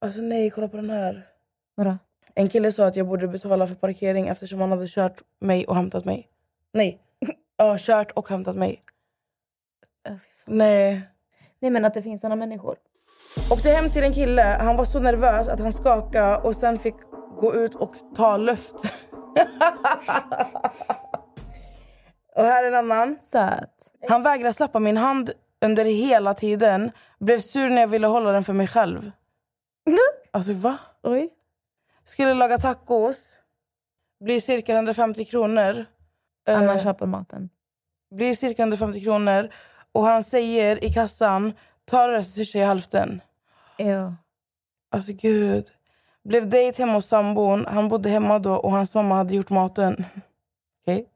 Alltså 0.00 0.20
nej, 0.20 0.50
kolla 0.50 0.68
på 0.68 0.76
den 0.76 0.90
här. 0.90 1.26
Vadå? 1.74 1.96
En 2.34 2.48
kille 2.48 2.72
sa 2.72 2.86
att 2.86 2.96
jag 2.96 3.06
borde 3.08 3.28
betala 3.28 3.66
för 3.66 3.74
parkering 3.74 4.28
eftersom 4.28 4.60
han 4.60 4.70
hade 4.70 4.86
kört 4.88 5.22
mig 5.40 5.66
och 5.66 5.76
hämtat 5.76 6.04
mig. 6.04 6.28
Nej. 6.72 7.00
Ja, 7.56 7.76
kört 7.78 8.10
och 8.12 8.28
hämtat 8.28 8.56
mig. 8.56 8.80
Fan. 10.06 10.18
Nej. 10.46 11.00
Nej 11.60 11.70
men 11.70 11.84
att 11.84 11.94
det 11.94 12.02
finns 12.02 12.20
såna 12.20 12.36
människor. 12.36 12.76
Åkte 13.50 13.68
hem 13.70 13.90
till 13.90 14.02
en 14.02 14.12
kille, 14.12 14.42
han 14.42 14.76
var 14.76 14.84
så 14.84 15.00
nervös 15.00 15.48
att 15.48 15.60
han 15.60 15.72
skakade 15.72 16.36
och 16.36 16.56
sen 16.56 16.78
fick 16.78 16.94
gå 17.42 17.54
ut 17.54 17.74
och 17.74 17.94
ta 18.14 18.36
luft. 18.36 18.74
och 22.36 22.42
här 22.44 22.64
är 22.64 22.68
en 22.68 22.74
annan. 22.74 23.18
Söt. 23.20 23.92
Han 24.08 24.22
vägrade 24.22 24.54
släppa 24.54 24.78
min 24.78 24.96
hand 24.96 25.30
under 25.64 25.84
hela 25.84 26.34
tiden. 26.34 26.90
Blev 27.20 27.38
sur 27.40 27.68
när 27.68 27.80
jag 27.80 27.88
ville 27.88 28.06
hålla 28.06 28.32
den 28.32 28.44
för 28.44 28.52
mig 28.52 28.66
själv. 28.66 29.10
Alltså 30.34 30.52
va? 30.52 30.78
Oj. 31.02 31.30
Skulle 32.04 32.34
laga 32.34 32.58
tacos. 32.58 33.36
Blir 34.24 34.40
cirka 34.40 34.74
150 34.74 35.24
kronor. 35.24 35.84
Att 36.48 36.58
man 36.64 36.76
Eh, 36.76 36.82
köper 36.82 37.06
maten. 37.06 37.48
blir 38.14 38.34
cirka 38.34 38.62
150 38.62 39.00
kronor. 39.00 39.48
Och 39.92 40.04
han 40.06 40.24
säger 40.24 40.84
i 40.84 40.92
kassan, 40.92 41.52
ta 41.84 42.06
det 42.06 42.24
så 42.24 42.58
jag 42.58 42.66
hälften. 42.66 43.20
Ja. 43.76 44.14
Alltså 44.90 45.12
gud. 45.12 45.66
Blev 46.24 46.48
dejt 46.48 46.82
hemma 46.82 46.92
hos 46.92 47.06
sambon. 47.06 47.64
Han 47.68 47.88
bodde 47.88 48.08
hemma 48.08 48.38
då 48.38 48.54
och 48.54 48.72
hans 48.72 48.94
mamma 48.94 49.14
hade 49.14 49.34
gjort 49.34 49.50
maten. 49.50 49.96
Okej? 50.82 51.06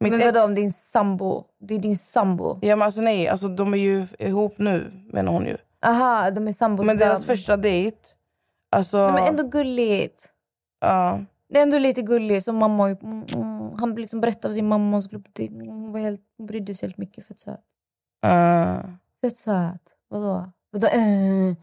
Mitt 0.00 0.12
Men 0.12 0.20
ex- 0.20 0.26
vadå 0.26 0.44
om 0.44 0.54
din 0.54 0.72
sambo? 0.72 1.44
Det 1.60 1.74
är 1.74 1.78
din 1.78 1.96
sambo. 1.98 2.58
Ja, 2.62 2.76
men 2.76 2.86
alltså 2.86 3.00
nej, 3.00 3.28
alltså, 3.28 3.48
de 3.48 3.74
är 3.74 3.78
ju 3.78 4.06
ihop 4.18 4.54
nu 4.58 4.92
menar 5.12 5.32
hon 5.32 5.44
ju. 5.46 5.56
Aha, 5.84 6.30
de 6.30 6.48
är 6.48 6.52
sambos. 6.52 6.86
Men 6.86 6.96
deras 6.96 7.24
första 7.24 7.56
dejt... 7.56 7.96
Alltså, 8.70 8.98
Nej, 8.98 9.12
men 9.12 9.24
ändå 9.26 9.42
gulligt. 9.42 10.28
ja. 10.80 11.20
Det 11.48 11.58
är 11.58 11.62
ändå 11.62 11.78
lite 11.78 12.02
gulligt. 12.02 12.44
Som 12.44 12.56
mamma, 12.56 12.88
mm, 12.90 13.24
mm, 13.34 13.78
han 13.78 13.94
liksom 13.94 14.20
berättade 14.20 14.48
för 14.48 14.54
sin 14.54 14.68
mamma 14.68 14.96
och 14.96 15.04
skulle. 15.04 15.22
Hon, 15.38 15.92
var 15.92 16.00
helt, 16.00 16.20
hon 16.38 16.46
brydde 16.46 16.74
sig 16.74 16.88
helt 16.88 16.98
mycket. 16.98 17.26
Fett 17.26 17.38
söt. 17.38 17.60
Eh, 18.26 18.78
Fett 19.20 19.36
söt. 19.36 19.94
Vadå? 20.08 20.50
Vadå? 20.70 20.86
Äh. 20.86 21.54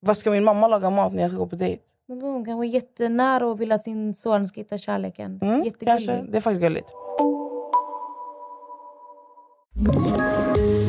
Vad 0.00 0.16
ska 0.16 0.30
min 0.30 0.44
mamma 0.44 0.68
laga 0.68 0.90
mat 0.90 1.12
när 1.12 1.20
jag 1.20 1.30
ska 1.30 1.38
gå 1.38 1.46
på 1.46 1.56
dejt? 1.56 1.82
Hon 2.08 2.44
kan 2.44 2.56
vara 2.56 2.66
jättenära 2.66 3.46
och 3.46 3.60
vill 3.60 3.72
att 3.72 3.82
sin 3.82 4.14
son 4.14 4.48
ska 4.48 4.60
hitta 4.60 4.78
kärleken. 4.78 5.38
Mm, 5.42 5.54
Jättegullig. 5.64 5.86
kanske. 5.86 6.22
Det 6.30 6.36
är 6.36 6.40
faktiskt 6.40 6.62
gulligt. 6.62 6.90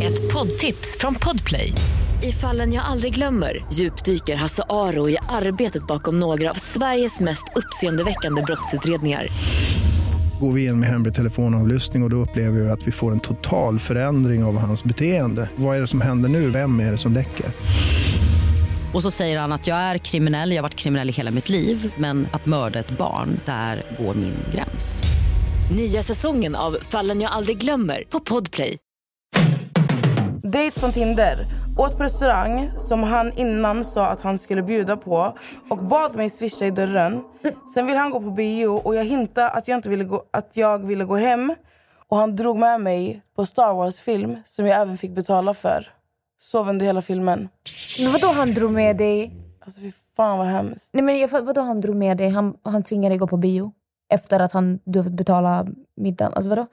Ett 0.04 0.34
poddtips 0.34 0.97
från 1.00 1.15
Podplay. 1.15 1.74
I 2.24 2.32
fallen 2.32 2.74
jag 2.74 2.86
aldrig 2.86 3.13
glömmer 3.15 3.65
djupdyker 3.74 4.36
Hasse 4.36 4.63
Aro 4.69 5.10
i 5.10 5.17
arbetet 5.30 5.88
bakom 5.88 6.19
några 6.19 6.50
av 6.50 6.54
Sveriges 6.54 7.19
mest 7.19 7.43
uppseendeväckande 7.56 8.41
brottsutredningar. 8.41 9.28
Går 10.41 10.52
vi 10.54 10.65
in 10.65 10.80
med 10.80 10.89
hemlig 10.89 11.13
telefonavlyssning 11.13 12.04
och, 12.04 12.08
och 12.08 12.10
då 12.10 12.17
upplever 12.17 12.60
vi 12.60 12.69
att 12.69 12.88
vi 12.88 12.91
får 12.91 13.12
en 13.12 13.19
total 13.19 13.80
förändring 13.80 14.43
av 14.43 14.58
hans 14.58 14.84
beteende. 14.84 15.50
Vad 15.56 15.76
är 15.78 15.82
det 15.82 15.88
som 15.88 16.02
händer 16.02 16.30
nu? 16.30 16.50
Vem 16.50 16.80
är 16.80 16.91
det 16.91 16.97
som 16.97 17.13
läcker? 17.13 17.45
Och 18.93 19.04
så 19.04 19.12
säger 19.12 19.39
han 19.39 19.51
att 19.51 19.67
jag 19.67 19.77
är 19.77 19.97
kriminell, 19.97 20.51
jag 20.51 20.58
har 20.58 20.63
varit 20.63 20.75
kriminell 20.75 21.10
i 21.10 21.12
hela 21.12 21.32
mitt 21.32 21.49
liv 21.49 21.93
men 21.97 22.27
att 22.34 22.45
mörda 22.45 22.80
ett 22.80 22.97
barn, 22.97 23.39
där 23.45 23.84
går 23.99 24.13
min 24.13 24.36
gräns. 24.54 25.04
Nya 25.75 26.04
säsongen 26.04 26.56
av 26.56 26.77
Fallen 26.82 27.21
jag 27.21 27.32
aldrig 27.32 27.58
glömmer 27.58 28.04
på 28.10 28.19
Podplay. 28.19 28.77
Date 30.43 30.80
från 30.80 30.91
Tinder. 30.91 31.47
Åt 31.77 31.97
på 31.97 32.04
restaurang 32.04 32.71
som 32.77 33.04
han 33.04 33.32
innan 33.38 33.84
sa 33.84 34.06
att 34.08 34.21
han 34.21 34.38
skulle 34.38 34.63
bjuda 34.63 34.97
på 34.97 35.38
och 35.69 35.77
bad 35.77 36.15
mig 36.15 36.30
swisha 36.30 36.65
i 36.65 36.71
dörren. 36.71 37.23
Sen 37.73 37.88
ville 37.88 37.99
han 37.99 38.12
gå 38.12 38.21
på 38.21 38.32
bio 38.32 38.67
och 38.67 38.95
jag 38.95 39.06
hintade 39.06 39.49
att 39.49 39.67
jag, 39.67 39.77
inte 39.77 39.89
ville 39.89 40.04
gå, 40.04 40.23
att 40.34 40.51
jag 40.54 40.88
ville 40.88 41.06
gå 41.06 41.15
hem. 41.15 41.56
Och 42.10 42.17
Han 42.17 42.36
drog 42.36 42.60
med 42.60 42.82
mig 42.82 43.21
på 43.36 43.45
Star 43.45 43.73
Wars-film 43.73 44.38
som 44.45 44.67
jag 44.67 44.82
även 44.82 44.97
fick 44.97 45.12
betala 45.12 45.54
för. 45.54 45.88
Sov 46.41 46.69
under 46.69 46.86
hela 46.86 47.01
filmen. 47.01 47.49
Men 47.99 48.12
vadå 48.12 48.27
han 48.27 48.54
drog 48.54 48.71
med 48.71 48.97
dig? 48.97 49.32
Alltså 49.65 49.82
fy 49.82 49.91
fan 50.15 50.38
vad 50.38 50.47
hemskt. 50.47 50.93
Nej 50.93 51.04
men 51.04 51.19
jag, 51.19 51.30
fatt- 51.30 51.45
vadå 51.45 51.62
han 51.62 51.82
drog 51.82 51.95
med 51.95 52.17
dig? 52.17 52.30
Han, 52.30 52.58
han 52.63 52.84
tvingade 52.84 53.12
dig 53.13 53.17
gå 53.19 53.27
på 53.27 53.38
bio? 53.38 53.71
Efter 54.13 54.39
att 54.39 54.51
han, 54.51 54.80
du 54.84 54.99
har 54.99 55.04
fått 55.04 55.13
betala 55.13 55.67
middagen? 55.95 56.34
Alltså 56.34 56.49
vadå? 56.49 56.67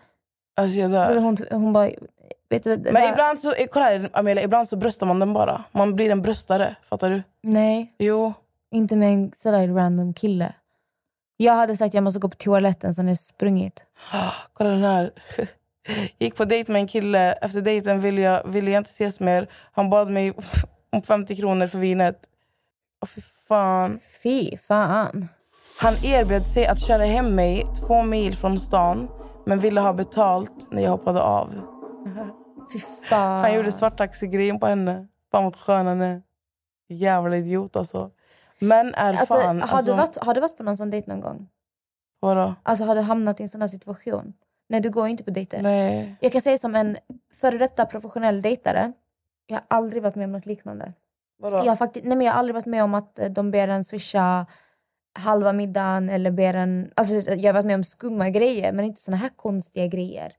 Alltså 0.57 0.77
jag 0.79 0.91
dör. 0.91 1.17
Hon, 1.21 1.37
hon 1.51 1.73
bara... 1.73 1.91
Vet 2.51 2.63
du, 2.63 2.77
det 2.77 2.93
Men 2.93 3.03
där- 3.03 3.13
ibland 3.13 3.39
så, 3.39 3.55
kolla 3.71 3.85
här 3.85 4.11
Amelia, 4.13 4.45
ibland 4.45 4.69
så 4.69 4.77
bröstar 4.77 5.07
man 5.07 5.19
den 5.19 5.33
bara. 5.33 5.65
Man 5.73 5.95
blir 5.95 6.11
en 6.11 6.23
bröstare, 6.23 6.77
fattar 6.83 7.11
du? 7.11 7.23
Nej, 7.43 7.95
Jo. 7.99 8.33
inte 8.71 8.97
med 8.97 9.15
en 9.15 9.33
sådär 9.37 9.69
random 9.69 10.15
kille. 10.15 10.53
Jag 11.37 11.55
hade 11.55 11.77
sagt 11.77 11.87
att 11.91 11.95
jag 11.95 12.05
måste 12.05 12.21
gå 12.21 12.29
på 12.29 12.37
toaletten 12.37 12.95
sen 12.95 13.09
jag 13.09 13.19
sprungit. 13.19 13.85
Kolla 14.53 14.71
den 14.71 14.83
här. 14.85 15.11
Gick 16.19 16.37
på 16.37 16.45
dejt 16.45 16.73
med 16.73 16.81
en 16.81 16.87
kille. 16.87 17.33
Efter 17.33 17.61
dejten 17.61 18.01
ville 18.01 18.21
jag, 18.21 18.43
ville 18.47 18.71
jag 18.71 18.81
inte 18.81 18.91
ses 18.91 19.21
mer. 19.21 19.49
Han 19.73 19.91
bad 19.91 20.11
mig 20.11 20.33
om 20.93 21.03
50 21.03 21.37
kronor 21.37 21.67
för 21.67 21.79
vinet. 21.79 22.19
Åh 23.03 23.09
fy 23.09 23.21
fan. 23.21 23.99
Fy 24.23 24.57
fan. 24.57 25.29
Han 25.81 25.95
erbjöd 26.05 26.47
sig 26.47 26.67
att 26.67 26.81
köra 26.81 27.05
hem 27.05 27.35
mig 27.35 27.67
två 27.87 28.03
mil 28.03 28.37
från 28.37 28.59
stan 28.59 29.09
men 29.47 29.59
ville 29.59 29.81
ha 29.81 29.93
betalt 29.93 30.71
när 30.71 30.83
jag 30.83 30.91
hoppade 30.91 31.23
av. 31.23 31.53
Fy 32.73 32.79
fan. 33.09 33.41
Han 33.41 33.55
gjorde 33.55 33.73
svarttaxi-grejen 33.73 34.61
på 34.61 34.67
henne. 34.67 35.09
Fan 35.33 35.45
vad 35.45 35.57
skön 35.57 35.87
han 35.87 36.01
är. 36.03 36.23
Jävla 36.89 37.37
idiot 37.37 37.77
alltså. 37.77 38.11
Men 38.59 38.95
är 38.95 39.11
Alltså, 39.15 39.35
fan... 39.35 39.63
har, 39.63 39.77
alltså, 39.77 39.91
du 39.91 39.97
varit, 39.97 40.17
har 40.17 40.35
du 40.35 40.41
varit 40.41 40.57
på 40.57 40.63
någon 40.63 40.77
sån 40.77 40.91
dejt 40.91 41.11
någon 41.11 41.21
gång? 41.21 41.49
Vadå? 42.21 42.55
Alltså 42.63 42.85
har 42.85 42.95
du 42.95 43.01
hamnat 43.01 43.41
i 43.41 43.43
en 43.43 43.49
sån 43.49 43.61
här 43.61 43.69
situation? 43.69 44.33
Nej, 44.69 44.81
du 44.81 44.91
går 44.91 45.09
inte 45.09 45.25
på 45.25 45.31
dejter. 45.31 45.63
Nej. 45.63 46.17
Jag 46.21 46.33
kan 46.33 46.43
säga 46.43 46.59
som 46.59 46.75
en 46.75 46.97
före 47.35 47.59
detta 47.59 47.87
professionell 47.87 48.43
dejtare. 48.43 48.93
Jag 49.47 49.57
har 49.57 49.65
aldrig 49.69 50.03
varit 50.03 50.15
med 50.15 50.25
om 50.25 50.33
något 50.33 50.47
liknande. 50.47 50.93
Vadå? 51.39 51.57
Jag 51.57 51.65
har, 51.65 51.77
faktiskt, 51.77 52.07
nej 52.07 52.17
men 52.17 52.27
jag 52.27 52.33
har 52.33 52.39
aldrig 52.39 52.55
varit 52.55 52.67
med 52.67 52.85
om 52.85 52.95
att 52.95 53.19
eh, 53.19 53.31
de 53.31 53.51
ber 53.51 53.69
en 53.69 53.85
swisha 53.85 54.47
halva 55.19 55.53
middagen 55.53 56.09
eller 56.09 56.31
ber 56.31 56.55
en... 56.55 56.93
Alltså 56.97 57.15
jag 57.15 57.49
har 57.49 57.53
varit 57.53 57.67
med 57.67 57.75
om 57.75 57.85
skumma 57.85 58.31
grejer 58.31 58.73
men 58.73 58.85
inte 58.85 59.01
såna 59.01 59.17
här 59.17 59.29
konstiga 59.37 59.87
grejer. 59.87 60.33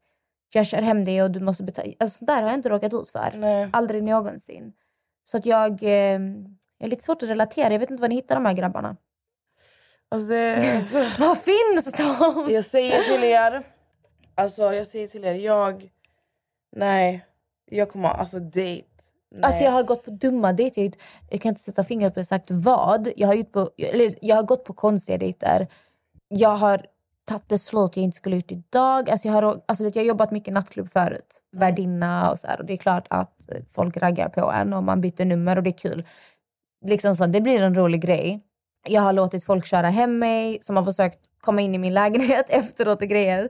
Jag 0.53 0.65
kör 0.65 0.81
hem 0.81 1.05
dig 1.05 1.23
och 1.23 1.31
du 1.31 1.39
måste 1.39 1.63
betala. 1.63 1.93
Alltså 1.99 2.17
sånt 2.17 2.27
där 2.27 2.41
har 2.41 2.49
jag 2.49 2.53
inte 2.53 2.69
råkat 2.69 2.93
ut 2.93 3.09
för. 3.09 3.31
Nej. 3.35 3.69
Aldrig 3.73 4.03
någonsin. 4.03 4.73
Så 5.23 5.37
att 5.37 5.45
jag... 5.45 5.83
Eh, 5.83 6.19
jag 6.81 6.85
är 6.85 6.89
lite 6.89 7.03
svårt 7.03 7.23
att 7.23 7.29
relatera. 7.29 7.71
Jag 7.73 7.79
vet 7.79 7.91
inte 7.91 8.01
var 8.01 8.09
ni 8.09 8.15
hittar 8.15 8.35
de 8.35 8.45
här 8.45 8.53
grabbarna. 8.53 8.95
Alltså 10.11 10.29
det... 10.29 10.85
Vad 11.19 11.37
finns 11.37 11.97
de? 11.97 12.47
Jag 12.49 12.65
säger 12.65 13.03
till 13.03 13.23
er... 13.23 13.63
Alltså 14.39 14.73
jag 14.73 14.87
säger 14.87 15.07
till 15.07 15.25
er, 15.25 15.33
jag... 15.33 15.89
Nej. 16.75 17.25
Jag 17.71 17.89
kommer 17.89 18.09
alltså 18.09 18.39
dejt. 18.39 18.87
Nej. 19.31 19.43
Alltså 19.43 19.63
jag 19.63 19.71
har 19.71 19.83
gått 19.83 20.05
på 20.05 20.11
dumma 20.11 20.53
dejter. 20.53 20.81
Jag, 20.81 20.95
jag 21.29 21.41
kan 21.41 21.49
inte 21.49 21.61
sätta 21.61 21.83
fingret 21.83 22.13
på 22.13 22.19
exakt 22.19 22.51
vad. 22.51 23.09
Jag 23.15 23.27
har, 23.27 23.33
gjort 23.33 23.51
på, 23.51 23.69
eller, 23.77 24.11
jag 24.21 24.35
har 24.35 24.43
gått 24.43 24.63
på 24.63 24.73
konstiga 24.73 25.17
dejter. 25.17 25.67
Jag 26.27 26.55
har 26.55 26.85
tagit 27.29 27.47
beslut 27.47 27.97
jag 27.97 28.03
inte 28.03 28.17
skulle 28.17 28.35
gjort 28.35 28.51
idag. 28.51 29.09
Alltså 29.09 29.27
jag, 29.27 29.35
har, 29.35 29.61
alltså 29.65 29.83
jag 29.83 29.95
har 29.95 30.01
jobbat 30.01 30.31
mycket 30.31 30.53
nattklubb 30.53 30.89
förut. 30.89 31.43
Värdinna 31.51 32.31
och 32.31 32.39
så 32.39 32.47
här. 32.47 32.59
Och 32.59 32.65
det 32.65 32.73
är 32.73 32.77
klart 32.77 33.07
att 33.09 33.49
folk 33.67 33.97
raggar 33.97 34.29
på 34.29 34.51
en 34.51 34.73
och 34.73 34.83
man 34.83 35.01
byter 35.01 35.25
nummer 35.25 35.57
och 35.57 35.63
det 35.63 35.69
är 35.69 35.77
kul. 35.77 36.05
Liksom 36.85 37.15
så, 37.15 37.25
det 37.25 37.41
blir 37.41 37.63
en 37.63 37.75
rolig 37.75 38.01
grej. 38.01 38.41
Jag 38.87 39.01
har 39.01 39.13
låtit 39.13 39.43
folk 39.43 39.65
köra 39.65 39.89
hem 39.89 40.19
mig 40.19 40.59
som 40.61 40.75
har 40.75 40.83
försökt 40.83 41.19
komma 41.41 41.61
in 41.61 41.75
i 41.75 41.77
min 41.77 41.93
lägenhet 41.93 42.45
efteråt 42.49 43.01
och 43.01 43.07
grejer. 43.07 43.49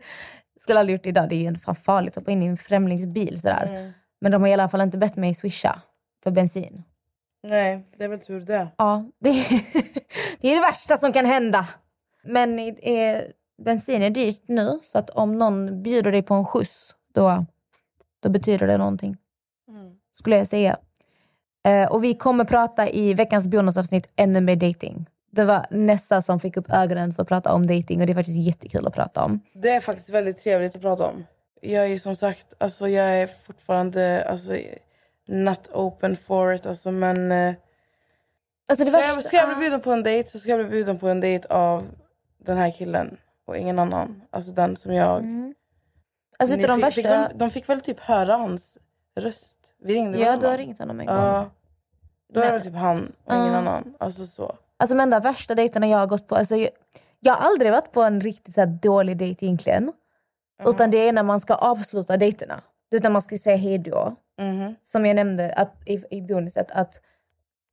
Skulle 0.60 0.80
aldrig 0.80 0.93
gjort 0.93 1.04
det 1.04 1.10
idag. 1.10 1.30
Det 1.30 1.36
är 1.36 1.52
ju 1.52 1.56
fan 1.56 1.76
farligt 1.76 2.17
att 2.17 2.24
hoppa 2.24 2.32
in 2.32 2.43
i 2.43 2.45
en 2.45 2.58
främlingsbil 2.58 3.41
sådär. 3.41 3.65
Mm. 3.65 3.91
Men 4.22 4.32
de 4.32 4.41
har 4.41 4.50
i 4.50 4.54
alla 4.54 4.67
fall 4.67 4.82
inte 4.82 4.98
bett 4.98 5.15
mig 5.15 5.34
swisha 5.34 5.82
för 6.24 6.32
bensin. 6.32 6.84
Nej, 7.43 7.86
det 7.98 8.04
är 8.04 8.10
väl 8.10 8.19
tur 8.19 8.39
det. 8.39 8.67
Ja, 8.78 9.06
det, 9.19 9.30
det 10.39 10.48
är 10.52 10.56
det 10.56 10.62
värsta 10.62 10.98
som 10.98 11.13
kan 11.13 11.26
hända. 11.26 11.65
Men 12.24 12.60
är, 12.60 13.32
bensin 13.65 14.02
är 14.02 14.10
dyrt 14.10 14.41
nu, 14.45 14.80
så 14.84 14.98
att 14.98 15.10
om 15.10 15.38
någon 15.38 15.84
bjuder 15.84 16.12
dig 16.12 16.22
på 16.22 16.34
en 16.34 16.45
skjuts, 16.45 16.95
då, 17.13 17.45
då 18.19 18.30
betyder 18.30 18.67
det 18.67 18.78
någonting. 18.78 19.17
Skulle 20.13 20.38
jag 20.38 20.48
säga. 20.48 20.78
Eh, 21.65 21.91
och 21.91 22.04
vi 22.04 22.13
kommer 22.13 22.45
prata 22.45 22.89
i 22.89 23.13
veckans 23.13 23.48
bonusavsnitt 23.48 24.10
ännu 24.15 24.41
mer 24.41 24.56
dating. 24.56 25.06
Det 25.31 25.45
var 25.45 25.65
Nessa 25.69 26.21
som 26.21 26.39
fick 26.39 26.57
upp 26.57 26.69
ögonen 26.69 27.11
för 27.13 27.21
att 27.21 27.27
prata 27.27 27.53
om 27.53 27.67
dating 27.67 28.01
och 28.01 28.07
det 28.07 28.13
är 28.13 28.15
faktiskt 28.15 28.47
jättekul 28.47 28.87
att 28.87 28.93
prata 28.93 29.23
om. 29.23 29.39
Det 29.53 29.69
är 29.69 29.81
faktiskt 29.81 30.09
väldigt 30.09 30.37
trevligt 30.37 30.75
att 30.75 30.81
prata 30.81 31.05
om. 31.05 31.25
Jag 31.61 31.87
är 31.91 31.97
som 31.99 32.15
sagt, 32.15 32.53
alltså 32.57 32.87
jag 32.87 33.05
är 33.21 33.27
fortfarande 33.27 34.25
alltså, 34.29 34.57
not 35.27 35.69
open 35.73 36.17
for 36.17 36.53
it. 36.53 36.65
Alltså, 36.65 36.91
men 36.91 37.31
eh, 37.31 37.53
Alltså 38.69 38.85
det 38.85 38.91
ska, 38.91 38.99
värsta- 38.99 39.15
jag, 39.15 39.23
ska 39.23 39.37
jag 39.37 39.47
bli 39.49 39.55
bjuden 39.59 39.81
på 39.81 39.91
en 39.91 40.03
dejt 40.03 40.29
så 40.29 40.39
ska 40.39 40.49
jag 40.49 40.59
bli 40.59 40.69
bjuden 40.69 40.99
på 40.99 41.07
en 41.09 41.21
dejt 41.21 41.47
av 41.47 41.87
den 42.45 42.57
här 42.57 42.71
killen 42.71 43.17
och 43.47 43.57
ingen 43.57 43.79
annan. 43.79 44.21
Alltså 44.31 44.51
den 44.51 44.75
som 44.75 44.93
jag... 44.93 45.25
Alltså 46.39 46.55
vet 46.55 46.61
du, 46.61 46.67
de 46.67 46.75
fick, 46.75 46.85
värsta... 46.85 47.01
fick 47.01 47.31
de, 47.31 47.37
de 47.37 47.49
fick 47.49 47.69
väl 47.69 47.81
typ 47.81 47.99
höra 47.99 48.35
hans 48.35 48.77
röst? 49.19 49.57
Vi 49.83 49.93
ringde 49.93 50.19
Ja, 50.19 50.37
du 50.37 50.47
har 50.47 50.57
ringt 50.57 50.79
honom 50.79 50.99
en 50.99 51.05
gång. 51.05 51.15
Ja. 51.15 51.49
Då 52.33 52.39
är 52.41 52.53
det 52.53 52.59
typ 52.59 52.75
han 52.75 53.11
och 53.25 53.33
ingen 53.33 53.47
Ja. 53.53 53.57
annan. 53.57 53.95
Alltså 53.99 54.25
så. 54.25 54.55
Alltså 54.79 54.95
de 54.95 55.01
enda 55.01 55.19
värsta 55.19 55.55
dejterna 55.55 55.87
jag 55.87 55.97
har 55.97 56.07
gått 56.07 56.27
på, 56.27 56.35
alltså 56.35 56.55
jag, 56.55 56.69
jag 57.19 57.33
har 57.33 57.49
aldrig 57.49 57.71
varit 57.71 57.91
på 57.91 58.01
en 58.01 58.21
riktigt 58.21 58.55
så 58.55 58.65
dålig 58.65 59.17
dejt 59.17 59.45
egentligen. 59.45 59.91
Utan 60.65 60.91
det 60.91 61.07
är 61.07 61.13
när 61.13 61.23
man 61.23 61.39
ska 61.39 61.53
avsluta 61.53 62.17
dejterna. 62.17 62.61
Det 62.91 62.97
är 62.97 63.01
när 63.03 63.09
man 63.09 63.21
ska 63.21 63.37
säga 63.37 63.57
hej 63.57 63.77
då. 63.77 64.15
Mhm. 64.41 64.75
Som 64.83 65.05
jag 65.05 65.15
nämnde 65.15 65.53
att, 65.53 65.73
i, 65.85 66.17
i 66.17 66.21
bonuset 66.21 66.71
att 66.71 66.99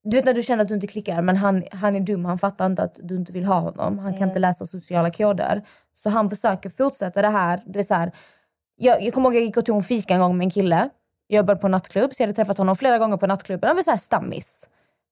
du 0.05 0.17
vet 0.17 0.25
när 0.25 0.35
du 0.35 0.43
känner 0.43 0.63
att 0.63 0.69
du 0.69 0.75
inte 0.75 0.87
klickar 0.87 1.23
men 1.23 1.37
han, 1.37 1.65
han 1.73 1.97
är 1.97 2.01
dum, 2.01 2.25
han 2.25 2.39
fattar 2.39 2.67
inte 2.67 2.83
att 2.83 3.01
du 3.03 3.17
inte 3.17 3.33
vill 3.33 3.45
ha 3.45 3.59
honom. 3.59 3.99
Han 3.99 4.15
kan 4.15 4.29
inte 4.29 4.39
läsa 4.39 4.67
sociala 4.67 5.11
koder. 5.11 5.63
Så 5.95 6.11
han 6.11 6.31
försöker 6.31 6.69
fortsätta 6.69 7.23
det 7.23 7.29
här. 7.29 7.61
Det 7.67 7.79
är 7.79 7.83
så 7.83 7.95
här 7.95 8.13
jag, 8.77 9.03
jag 9.03 9.15
kommer 9.15 9.29
ihåg 9.29 9.37
jag 9.37 9.43
gick 9.43 9.57
och 9.57 9.65
tog 9.65 9.77
en 9.77 9.83
fika 9.83 10.15
en 10.15 10.21
gång 10.21 10.39
med 10.39 10.45
en 10.45 10.51
kille. 10.51 10.89
Jag 11.27 11.37
jobbade 11.37 11.61
på 11.61 11.69
nattklubb 11.69 12.15
så 12.15 12.23
jag 12.23 12.27
hade 12.27 12.37
träffat 12.37 12.59
honom 12.59 12.77
flera 12.77 12.99
gånger 12.99 13.17
på 13.17 13.27
nattklubben. 13.27 13.69
Han 13.69 13.77
var 13.77 13.83
så 13.83 13.91
här 13.91 13.99
stammis. 13.99 14.69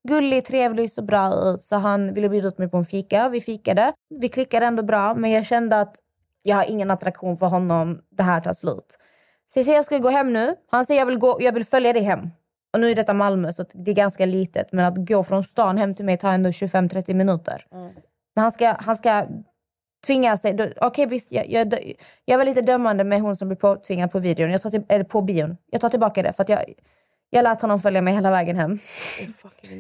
Gullig, 0.09 0.45
trevlig, 0.45 0.93
så 0.93 1.03
bra 1.03 1.35
ut. 1.35 1.63
Så 1.63 1.77
han 1.77 2.15
ville 2.15 2.29
bjuda 2.29 2.49
ut 2.49 2.59
mig 2.59 2.69
på 2.69 2.77
en 2.77 2.85
fika. 2.85 3.29
Vi 3.29 3.41
fikade. 3.41 3.93
Vi 4.21 4.29
klickade 4.29 4.67
ändå 4.67 4.83
bra 4.83 5.15
men 5.15 5.31
jag 5.31 5.45
kände 5.47 5.81
att 5.81 5.97
jag 6.43 6.57
har 6.57 6.65
ingen 6.65 6.91
attraktion 6.91 7.37
för 7.37 7.47
honom. 7.47 8.01
Det 8.11 8.23
här 8.23 8.41
tar 8.41 8.53
slut. 8.53 8.99
Så 9.53 9.59
jag 9.59 9.65
säger 9.65 9.79
jag 9.79 9.85
ska 9.85 9.99
gå 9.99 10.09
hem 10.09 10.33
nu. 10.33 10.55
Han 10.71 10.85
säger 10.85 11.01
jag 11.01 11.07
vill, 11.07 11.19
gå, 11.19 11.37
jag 11.41 11.53
vill 11.53 11.65
följa 11.65 11.93
dig 11.93 12.03
hem. 12.03 12.21
Och 12.73 12.81
nu 12.81 12.91
är 12.91 12.95
detta 12.95 13.15
Malmö 13.15 13.53
så 13.53 13.65
det 13.73 13.91
är 13.91 13.95
ganska 13.95 14.27
litet. 14.27 14.73
Men 14.73 14.85
att 14.85 15.09
gå 15.09 15.23
från 15.23 15.43
stan 15.43 15.79
hem 15.79 15.95
till 15.95 16.05
mig 16.05 16.19
tar 16.19 16.33
ändå 16.33 16.51
25-30 16.51 17.15
minuter. 17.15 17.67
Men 18.35 18.43
han 18.43 18.53
ska, 18.53 18.77
han 18.79 18.97
ska 18.97 19.27
tvinga 20.07 20.37
sig. 20.37 20.75
Okej 20.81 21.07
visst, 21.07 21.33
jag, 21.33 21.51
jag, 21.51 21.95
jag 22.25 22.39
var 22.39 22.45
lite 22.45 22.63
dömande 22.63 23.05
med 23.05 23.21
hon 23.21 23.37
som 23.37 23.49
blev 23.49 23.57
påtvingad 23.57 24.11
på 24.13 24.19
videon. 24.19 24.51
Jag 24.51 24.63
tar 24.63 24.71
till, 24.71 24.83
eller 24.89 25.05
på 25.05 25.23
bion. 25.23 25.57
Jag 25.71 25.81
tar 25.81 25.89
tillbaka 25.89 26.23
det 26.23 26.33
för 26.33 26.43
att 26.43 26.49
jag, 26.49 26.65
jag 27.31 27.43
lät 27.43 27.61
honom 27.61 27.81
följa 27.81 28.03
mig 28.03 28.15
hela 28.15 28.31
vägen 28.31 28.57
hem. 28.57 28.79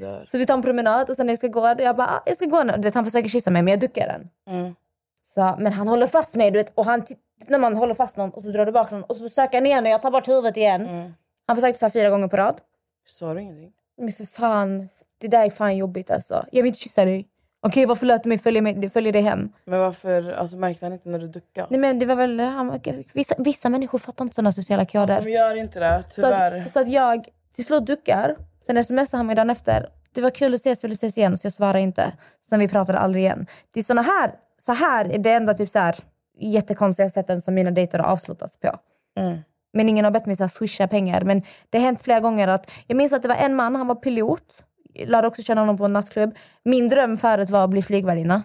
Dör. 0.01 0.27
Så 0.29 0.39
vi 0.39 0.47
tar 0.47 0.55
en 0.55 0.63
promenad 0.63 1.11
och 1.11 1.17
sen 1.17 1.27
när 1.27 1.33
jag 1.33 1.39
ska 1.39 1.49
gå, 1.49 1.75
jag 1.79 1.97
bara, 1.97 2.07
ah, 2.07 2.23
jag 2.27 2.37
ska 2.37 2.47
gå 2.47 2.63
nu. 2.63 2.73
Vet, 2.79 2.95
han 2.95 3.05
försöker 3.05 3.29
kyssa 3.29 3.51
mig 3.51 3.63
men 3.63 3.71
jag 3.71 3.81
duckar 3.81 4.07
den. 4.07 4.31
Mm. 4.57 4.75
Så, 5.23 5.57
men 5.59 5.73
han 5.73 5.89
håller 5.89 6.07
fast 6.07 6.35
mig 6.35 6.51
du 6.51 6.59
vet, 6.59 6.73
och 6.75 6.85
han, 6.85 7.03
när 7.49 7.59
man 7.59 7.77
håller 7.77 7.95
fast 7.95 8.17
någon 8.17 8.31
och 8.31 8.43
så 8.43 8.49
drar 8.49 8.67
du 8.67 8.73
bak 8.73 8.91
någon 8.91 9.05
och 9.05 9.17
så 9.17 9.23
försöker 9.29 9.59
han 9.59 9.67
igen 9.67 9.85
och 9.85 9.91
jag 9.91 10.03
tar 10.03 10.11
bort 10.11 10.29
huvudet 10.29 10.57
igen. 10.57 10.87
Mm. 10.87 11.15
Han 11.47 11.57
försökte 11.57 11.79
så 11.79 11.85
här 11.85 11.91
fyra 11.91 12.11
gånger 12.11 12.29
på 12.29 12.37
rad. 12.37 12.61
Sa 13.07 13.35
du 13.35 13.41
ingenting? 13.41 13.73
Men 13.99 14.13
för 14.13 14.25
fan, 14.25 14.89
det 15.19 15.29
där 15.29 15.45
är 15.45 15.51
fan 15.51 15.77
jobbigt 15.77 16.11
alltså. 16.11 16.47
Jag 16.53 16.63
vill 16.63 16.69
inte 16.69 16.79
kyssa 16.79 17.05
dig. 17.05 17.29
Okej 17.67 17.87
varför 17.87 18.07
lät 18.07 18.23
du 18.23 18.29
mig 18.29 18.39
följa, 18.39 18.63
mig, 18.63 18.91
följa 18.91 19.13
dig 19.13 19.23
hem? 19.23 19.49
Men 19.65 19.81
varför 19.81 20.33
alltså, 20.33 20.57
märkte 20.57 20.85
han 20.85 20.93
inte 20.93 21.09
när 21.09 21.19
du 21.19 21.29
duckade? 21.29 21.67
Nej 21.71 21.81
men 21.81 21.99
det 21.99 22.07
var 22.07 22.15
väl, 22.17 22.41
han, 22.41 22.81
vissa, 23.15 23.35
vissa 23.39 23.69
människor 23.69 23.99
fattar 23.99 24.25
inte 24.25 24.35
sådana 24.35 24.53
sociala 24.53 24.85
koder. 24.85 25.21
De 25.23 25.31
gör 25.31 25.57
inte 25.57 25.81
det, 25.81 26.05
Så 26.09 26.15
tyvärr. 26.15 26.61
att, 26.61 26.71
så 26.71 26.81
att 26.81 26.89
jag 26.89 27.29
till 27.55 27.65
slut 27.65 27.87
duckar. 27.87 28.37
Sen 28.67 28.85
smsar 28.85 29.19
han 29.19 29.27
mig 29.27 29.37
dagen 29.37 29.51
efter. 29.51 29.87
Det 30.15 30.21
var 30.21 30.31
kul 30.31 30.55
att 30.55 30.61
ses, 30.61 30.85
vill 30.85 30.91
du 30.91 30.95
ses 30.95 31.19
igen? 31.19 31.39
Så 31.39 31.47
jag 31.47 31.53
svarar 31.53 31.79
inte. 31.79 32.13
Sen 32.49 32.59
vi 32.61 32.69
pratade 32.69 32.99
aldrig 32.99 33.25
igen. 33.25 33.47
Det 33.71 33.81
är 33.81 33.85
såna 33.85 34.03
här, 34.03 34.31
så 34.59 34.73
här 34.73 35.13
är 35.13 35.19
det 35.19 35.33
enda 35.33 35.55
typ 35.55 35.71
så 35.71 35.79
här 35.79 35.97
jättekonstiga 36.39 37.11
sätten 37.11 37.41
som 37.41 37.55
mina 37.55 37.71
dejter 37.71 37.99
har 37.99 38.07
avslutats 38.07 38.57
på. 38.57 38.79
Mm. 39.19 39.39
Men 39.73 39.89
ingen 39.89 40.05
har 40.05 40.13
bett 40.13 40.27
mig 40.27 40.37
så 40.37 40.43
här, 40.43 40.49
swisha 40.49 40.89
pengar. 40.89 41.23
Men 41.23 41.43
det 41.71 41.79
har 41.79 41.85
hänt 41.85 42.03
flera 42.03 42.21
gånger 42.21 42.49
att 42.49 42.71
jag 42.87 42.97
minns 42.97 43.13
att 43.13 43.23
det 43.23 43.29
var 43.29 43.37
en 43.37 43.55
man, 43.55 43.77
han 43.77 43.87
var 43.87 43.95
pilot. 43.95 44.65
Lärde 45.07 45.29
också 45.29 45.43
känna 45.43 45.61
honom 45.61 45.77
på 45.77 45.85
en 45.85 45.93
nattklubb. 45.93 46.35
Min 46.65 46.89
dröm 46.89 47.17
förut 47.17 47.51
var 47.51 47.65
att 47.65 47.71
bli 47.71 47.83
flygvärdinna. 47.83 48.43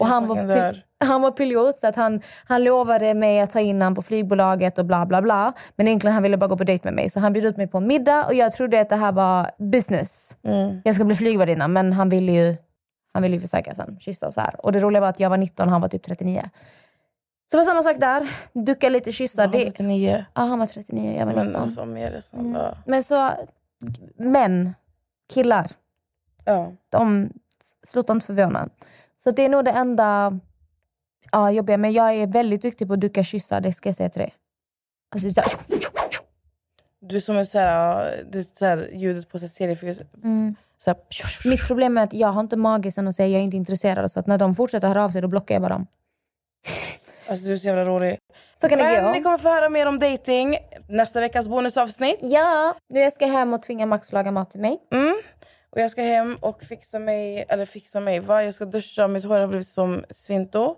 och 0.00 0.06
han 0.06 0.26
var, 0.26 0.36
han 1.04 1.22
var 1.22 1.30
pilot 1.30 1.78
så 1.78 1.86
att 1.86 1.96
han, 1.96 2.20
han 2.44 2.64
lovade 2.64 3.14
mig 3.14 3.40
att 3.40 3.50
ta 3.50 3.60
in 3.60 3.82
honom 3.82 3.94
på 3.94 4.02
flygbolaget 4.02 4.78
och 4.78 4.84
bla 4.86 5.06
bla 5.06 5.22
bla. 5.22 5.52
Men 5.76 5.88
egentligen 5.88 6.14
han 6.14 6.22
ville 6.22 6.36
bara 6.36 6.46
gå 6.46 6.56
på 6.56 6.64
dejt 6.64 6.84
med 6.88 6.94
mig. 6.94 7.10
Så 7.10 7.20
han 7.20 7.32
bjöd 7.32 7.44
ut 7.44 7.56
mig 7.56 7.66
på 7.66 7.78
en 7.78 7.86
middag 7.86 8.26
och 8.26 8.34
jag 8.34 8.52
trodde 8.52 8.80
att 8.80 8.88
det 8.88 8.96
här 8.96 9.12
var 9.12 9.50
business. 9.70 10.36
Jag 10.84 10.94
ska 10.94 11.04
bli 11.04 11.14
flygvärdinna 11.16 11.68
men 11.68 11.92
han 11.92 12.08
ville 12.08 12.32
ju, 12.32 12.56
han 13.14 13.22
ville 13.22 13.34
ju 13.34 13.40
försöka 13.40 13.74
sen, 13.74 13.96
kyssa 14.00 14.26
och 14.26 14.34
så 14.34 14.40
här. 14.40 14.66
Och 14.66 14.72
det 14.72 14.80
roliga 14.80 15.00
var 15.00 15.08
att 15.08 15.20
jag 15.20 15.30
var 15.30 15.36
19 15.36 15.66
och 15.66 15.72
han 15.72 15.80
var 15.80 15.88
typ 15.88 16.02
39. 16.02 16.42
Så 17.50 17.56
det 17.56 17.60
var 17.60 17.64
samma 17.64 17.82
sak 17.82 17.96
där. 18.00 18.28
Ducka 18.64 18.88
lite 18.88 19.12
kyssar. 19.12 19.42
Han 19.42 19.52
var 19.52 19.58
Det- 19.58 19.64
39. 19.64 20.24
Ja, 20.34 20.40
han 20.42 20.58
var 20.58 20.66
39, 20.66 21.14
jag 21.18 21.26
var 21.26 21.32
19. 21.32 21.52
Men 21.52 21.62
alltså 21.62 21.84
mer 21.84 22.20
snälla. 22.20 22.78
Men 22.86 23.02
så, 23.02 23.30
män, 24.18 24.74
killar, 25.32 25.66
Ja. 26.44 26.72
de 26.88 27.30
slutar 27.86 28.14
inte 28.14 28.26
förvåna. 28.26 28.68
Så 29.18 29.30
det 29.30 29.44
är 29.44 29.48
nog 29.48 29.64
det 29.64 29.70
enda 29.70 30.38
ja, 31.32 31.50
jobbiga. 31.50 31.76
Men 31.78 31.92
jag 31.92 32.14
är 32.14 32.26
väldigt 32.26 32.62
duktig 32.62 32.88
på 32.88 32.94
att 32.94 33.00
ducka 33.00 33.22
kyssar, 33.22 33.60
det 33.60 33.72
ska 33.72 33.88
jag 33.88 33.96
säga 33.96 34.08
till 34.08 34.20
dig. 34.20 34.34
Alltså, 35.14 35.30
så 35.30 35.40
här, 35.40 35.50
Du 37.00 37.16
är 37.16 37.20
som 37.20 37.36
en 37.36 37.46
så 37.46 37.58
här, 37.58 38.24
du 38.32 38.44
så 38.44 38.64
här 38.64 38.88
ljudet 38.92 39.28
på 39.28 39.38
seriefigur. 39.38 40.06
mm. 40.24 40.54
Så 40.78 40.90
här, 40.90 40.98
Mitt 41.50 41.66
problem 41.66 41.98
är 41.98 42.02
att 42.04 42.12
jag 42.12 42.28
har 42.28 42.40
inte 42.40 42.56
mage 42.56 42.92
sen 42.92 43.08
att 43.08 43.16
säga 43.16 43.28
jag 43.28 43.40
är 43.40 43.44
inte 43.44 43.56
intresserad. 43.56 44.10
Så 44.10 44.20
att 44.20 44.26
när 44.26 44.38
de 44.38 44.54
fortsätter 44.54 44.88
höra 44.88 45.04
av 45.04 45.10
sig 45.10 45.22
då 45.22 45.28
blockar 45.28 45.54
jag 45.54 45.62
bara 45.62 45.72
dem. 45.72 45.86
Alltså, 47.28 47.46
du 47.46 47.52
är 47.52 47.56
så 47.56 47.66
jävla 47.66 47.84
rolig. 47.84 48.18
Så 48.60 48.68
kan 48.68 48.78
det 48.78 48.84
Men 48.84 49.04
gå. 49.04 49.12
ni 49.12 49.22
kommer 49.22 49.38
få 49.38 49.48
höra 49.48 49.68
mer 49.68 49.86
om 49.86 49.98
dating 49.98 50.58
nästa 50.88 51.20
veckas 51.20 51.48
bonusavsnitt. 51.48 52.18
Ja, 52.22 52.74
nu 52.88 53.00
jag 53.00 53.12
ska 53.12 53.26
hem 53.26 53.52
och 53.52 53.62
tvinga 53.62 53.86
Max 53.86 54.12
laga 54.12 54.30
mat 54.30 54.50
till 54.50 54.60
mig. 54.60 54.78
Mm. 54.92 55.14
Och 55.70 55.80
jag 55.80 55.90
ska 55.90 56.02
hem 56.02 56.36
och 56.40 56.62
fixa 56.62 56.98
mig, 56.98 57.44
eller 57.48 57.66
fixa 57.66 58.00
mig, 58.00 58.20
va? 58.20 58.44
Jag 58.44 58.54
ska 58.54 58.64
duscha, 58.64 59.08
mitt 59.08 59.24
hår 59.24 59.40
har 59.40 59.46
blivit 59.46 59.68
som 59.68 60.04
svinto. 60.10 60.76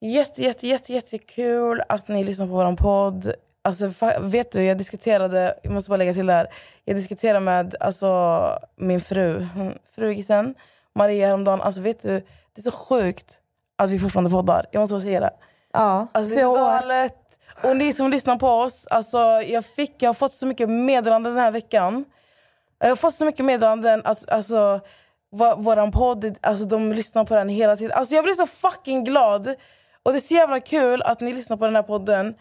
Jätte, 0.00 0.42
jätte, 0.42 0.66
jätte, 0.66 0.92
jättekul 0.92 1.82
att 1.88 2.08
ni 2.08 2.24
lyssnar 2.24 2.46
på 2.46 2.52
vår 2.52 2.76
podd. 2.76 3.34
Alltså, 3.64 3.92
vet 4.20 4.52
du, 4.52 4.62
jag 4.62 4.78
diskuterade, 4.78 5.58
jag 5.62 5.72
måste 5.72 5.90
bara 5.90 5.96
lägga 5.96 6.14
till 6.14 6.26
det 6.26 6.32
här. 6.32 6.48
Jag 6.84 6.96
diskuterade 6.96 7.40
med 7.40 7.74
alltså, 7.80 8.42
min 8.76 9.00
fru, 9.00 9.46
frugisen, 9.94 10.54
Maria 10.94 11.26
häromdagen. 11.26 11.60
Alltså 11.60 11.80
vet 11.80 12.02
du, 12.02 12.20
det 12.52 12.60
är 12.60 12.62
så 12.62 12.70
sjukt 12.70 13.40
att 13.78 13.90
vi 13.90 13.98
fortfarande 13.98 14.30
poddar. 14.30 14.66
Jag 14.72 14.80
måste 14.80 14.94
bara 14.94 15.00
säga 15.00 15.20
det. 15.20 15.30
Ja, 15.72 16.06
Alltså, 16.12 16.34
det 16.34 16.40
är 16.40 16.44
så 16.44 16.54
galet. 16.54 17.14
Och 17.64 17.76
ni 17.76 17.92
som 17.92 18.10
lyssnar 18.10 18.36
på 18.36 18.48
oss, 18.48 18.86
alltså, 18.86 19.18
jag, 19.46 19.64
fick, 19.64 19.94
jag 20.02 20.08
har 20.08 20.14
fått 20.14 20.32
så 20.32 20.46
mycket 20.46 20.68
meddelanden 20.68 21.34
den 21.34 21.42
här 21.44 21.50
veckan. 21.50 22.04
Jag 22.78 22.88
har 22.88 22.96
fått 22.96 23.14
så 23.14 23.24
mycket 23.24 23.44
meddelanden 23.44 24.02
att 24.04 24.30
alltså, 24.30 24.80
vå- 25.36 25.60
våran 25.62 25.90
podd, 25.92 26.38
alltså, 26.40 26.64
de 26.64 26.92
lyssnar 26.92 27.24
på 27.24 27.34
den 27.34 27.48
hela 27.48 27.76
tiden. 27.76 27.98
Alltså, 27.98 28.14
jag 28.14 28.24
blir 28.24 28.34
så 28.34 28.46
fucking 28.46 29.04
glad. 29.04 29.54
Och 30.02 30.12
det 30.12 30.18
är 30.18 30.20
så 30.20 30.34
jävla 30.34 30.60
kul 30.60 31.02
att 31.02 31.20
ni 31.20 31.32
lyssnar 31.32 31.56
på 31.56 31.64
den 31.64 31.76
här 31.76 31.82
podden. 31.82 32.34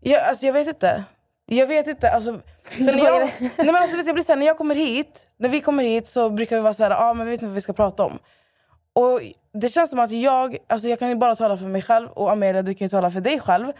Jag, 0.00 0.22
alltså, 0.22 0.46
jag 0.46 0.52
vet 0.52 0.68
inte. 0.68 1.04
Jag 1.46 1.66
vet 1.66 1.86
inte. 1.86 2.10
Alltså, 2.10 2.38
för 2.64 2.82
när 2.84 3.04
jag, 3.04 3.30
nej, 3.40 3.52
men 3.56 3.76
alltså, 3.76 3.96
jag 3.96 4.14
blir 4.14 4.24
så 4.24 4.32
här, 4.32 4.36
när 4.38 4.46
jag 4.46 4.58
kommer 4.58 4.74
hit, 4.74 5.26
när 5.38 5.48
vi 5.48 5.60
kommer 5.60 5.82
hit 5.84 6.06
så 6.06 6.30
brukar 6.30 6.56
vi 6.56 6.62
vara 6.62 6.74
så 6.74 6.82
här, 6.82 6.90
ah, 6.90 7.14
men 7.14 7.26
vi 7.26 7.30
vet 7.32 7.38
inte 7.42 7.46
vad 7.46 7.54
vi 7.54 7.60
ska 7.60 7.72
prata 7.72 8.04
om. 8.04 8.18
Och 8.94 9.20
Det 9.52 9.68
känns 9.68 9.90
som 9.90 9.98
att 9.98 10.10
jag, 10.10 10.56
alltså 10.68 10.88
jag 10.88 10.98
kan 10.98 11.08
ju 11.08 11.16
bara 11.16 11.34
tala 11.34 11.56
för 11.56 11.66
mig 11.66 11.82
själv 11.82 12.08
och 12.10 12.32
Amelia 12.32 12.62
du 12.62 12.74
kan 12.74 12.84
ju 12.84 12.88
tala 12.88 13.10
för 13.10 13.20
dig 13.20 13.40
själv. 13.40 13.72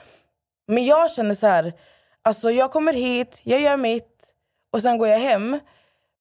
Men 0.69 0.85
jag 0.85 1.11
känner 1.11 1.35
så 1.35 1.47
här, 1.47 1.73
alltså 2.23 2.51
jag 2.51 2.71
kommer 2.73 2.93
hit, 2.93 3.41
jag 3.45 3.61
gör 3.61 3.77
mitt 3.77 4.35
och 4.73 4.83
sen 4.83 4.99
går 4.99 5.09
jag 5.09 5.19
hem. 5.19 5.59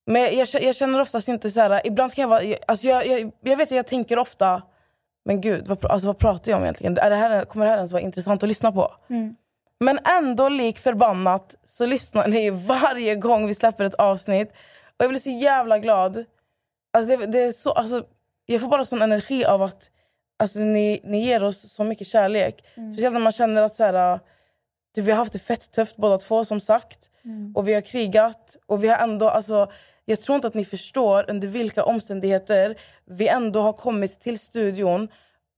Men 0.06 0.38
jag, 0.38 0.48
jag 0.62 0.76
känner 0.76 1.02
oftast 1.02 1.28
inte 1.28 1.50
så 1.50 1.62
här, 1.62 1.88
ibland 1.88 2.14
kan 2.14 2.22
jag 2.22 2.30
vara, 2.30 2.56
alltså 2.68 2.88
jag, 2.88 3.08
jag, 3.08 3.32
jag 3.42 3.58
vet 3.58 3.68
att 3.68 3.76
jag 3.76 3.88
tänker 3.88 4.20
ofta, 4.20 4.62
men 5.26 5.42
gud 5.42 5.68
vad, 5.68 5.86
alltså 5.86 6.08
vad 6.08 6.18
pratar 6.18 6.52
jag 6.52 6.58
om 6.58 6.64
egentligen? 6.64 6.98
Är 6.98 7.10
det 7.10 7.16
här, 7.16 7.46
kommer 7.46 7.66
det 7.66 7.70
här 7.70 7.78
ens 7.78 7.92
vara 7.92 8.02
intressant 8.02 8.44
att 8.44 8.50
lyssna 8.50 8.72
på? 8.72 8.92
Men 9.80 10.00
ändå 10.06 10.50
lik 10.50 10.80
förbannat 10.80 11.56
så 11.64 11.86
lyssnar 11.86 12.28
ni 12.28 12.50
varje 12.68 13.16
gång 13.16 13.48
vi 13.48 13.56
släpper 13.56 13.86
ett 13.86 13.94
avsnitt. 13.94 14.52
Och 14.98 15.04
jag 15.04 15.10
blir 15.10 15.20
så 15.20 15.30
jävla 15.30 15.80
glad. 15.80 16.26
Alltså 16.94 17.18
det, 17.18 17.26
det 17.26 17.44
är 17.44 17.52
så, 17.52 17.72
alltså, 17.72 18.04
jag 18.46 18.62
får 18.62 18.68
bara 18.68 18.86
sån 18.86 19.02
energi 19.02 19.46
av 19.46 19.62
att 19.62 19.90
alltså, 20.40 20.60
ni, 20.60 21.02
ni 21.04 21.26
ger 21.26 21.44
oss 21.44 21.74
så 21.74 21.84
mycket 21.84 22.08
kärlek. 22.08 22.66
Speciellt 22.94 23.14
när 23.14 23.22
man 23.22 23.32
känner 23.32 23.62
att 23.62 23.74
så 23.74 23.84
här, 23.84 24.20
du, 24.96 25.02
vi 25.02 25.12
har 25.12 25.18
haft 25.18 25.34
det 25.34 25.40
fett 25.40 25.72
tufft 25.72 25.96
båda 25.98 26.18
två 26.18 26.46
som 26.46 26.60
sagt. 26.60 27.10
Och 27.56 27.68
vi 27.68 27.74
har 27.74 27.82
krigat. 27.82 28.58
Och 28.68 28.84
vi 28.84 28.88
har 28.88 28.98
ändå, 28.98 29.30
alltså, 29.30 29.72
jag 30.06 30.20
tror 30.20 30.36
inte 30.36 30.48
att 30.48 30.54
ni 30.54 30.66
förstår 30.66 31.26
under 31.30 31.48
vilka 31.48 31.84
omständigheter 31.84 32.76
vi 33.06 33.28
ändå 33.28 33.62
har 33.62 33.74
kommit 33.74 34.20
till 34.20 34.40
studion 34.40 35.08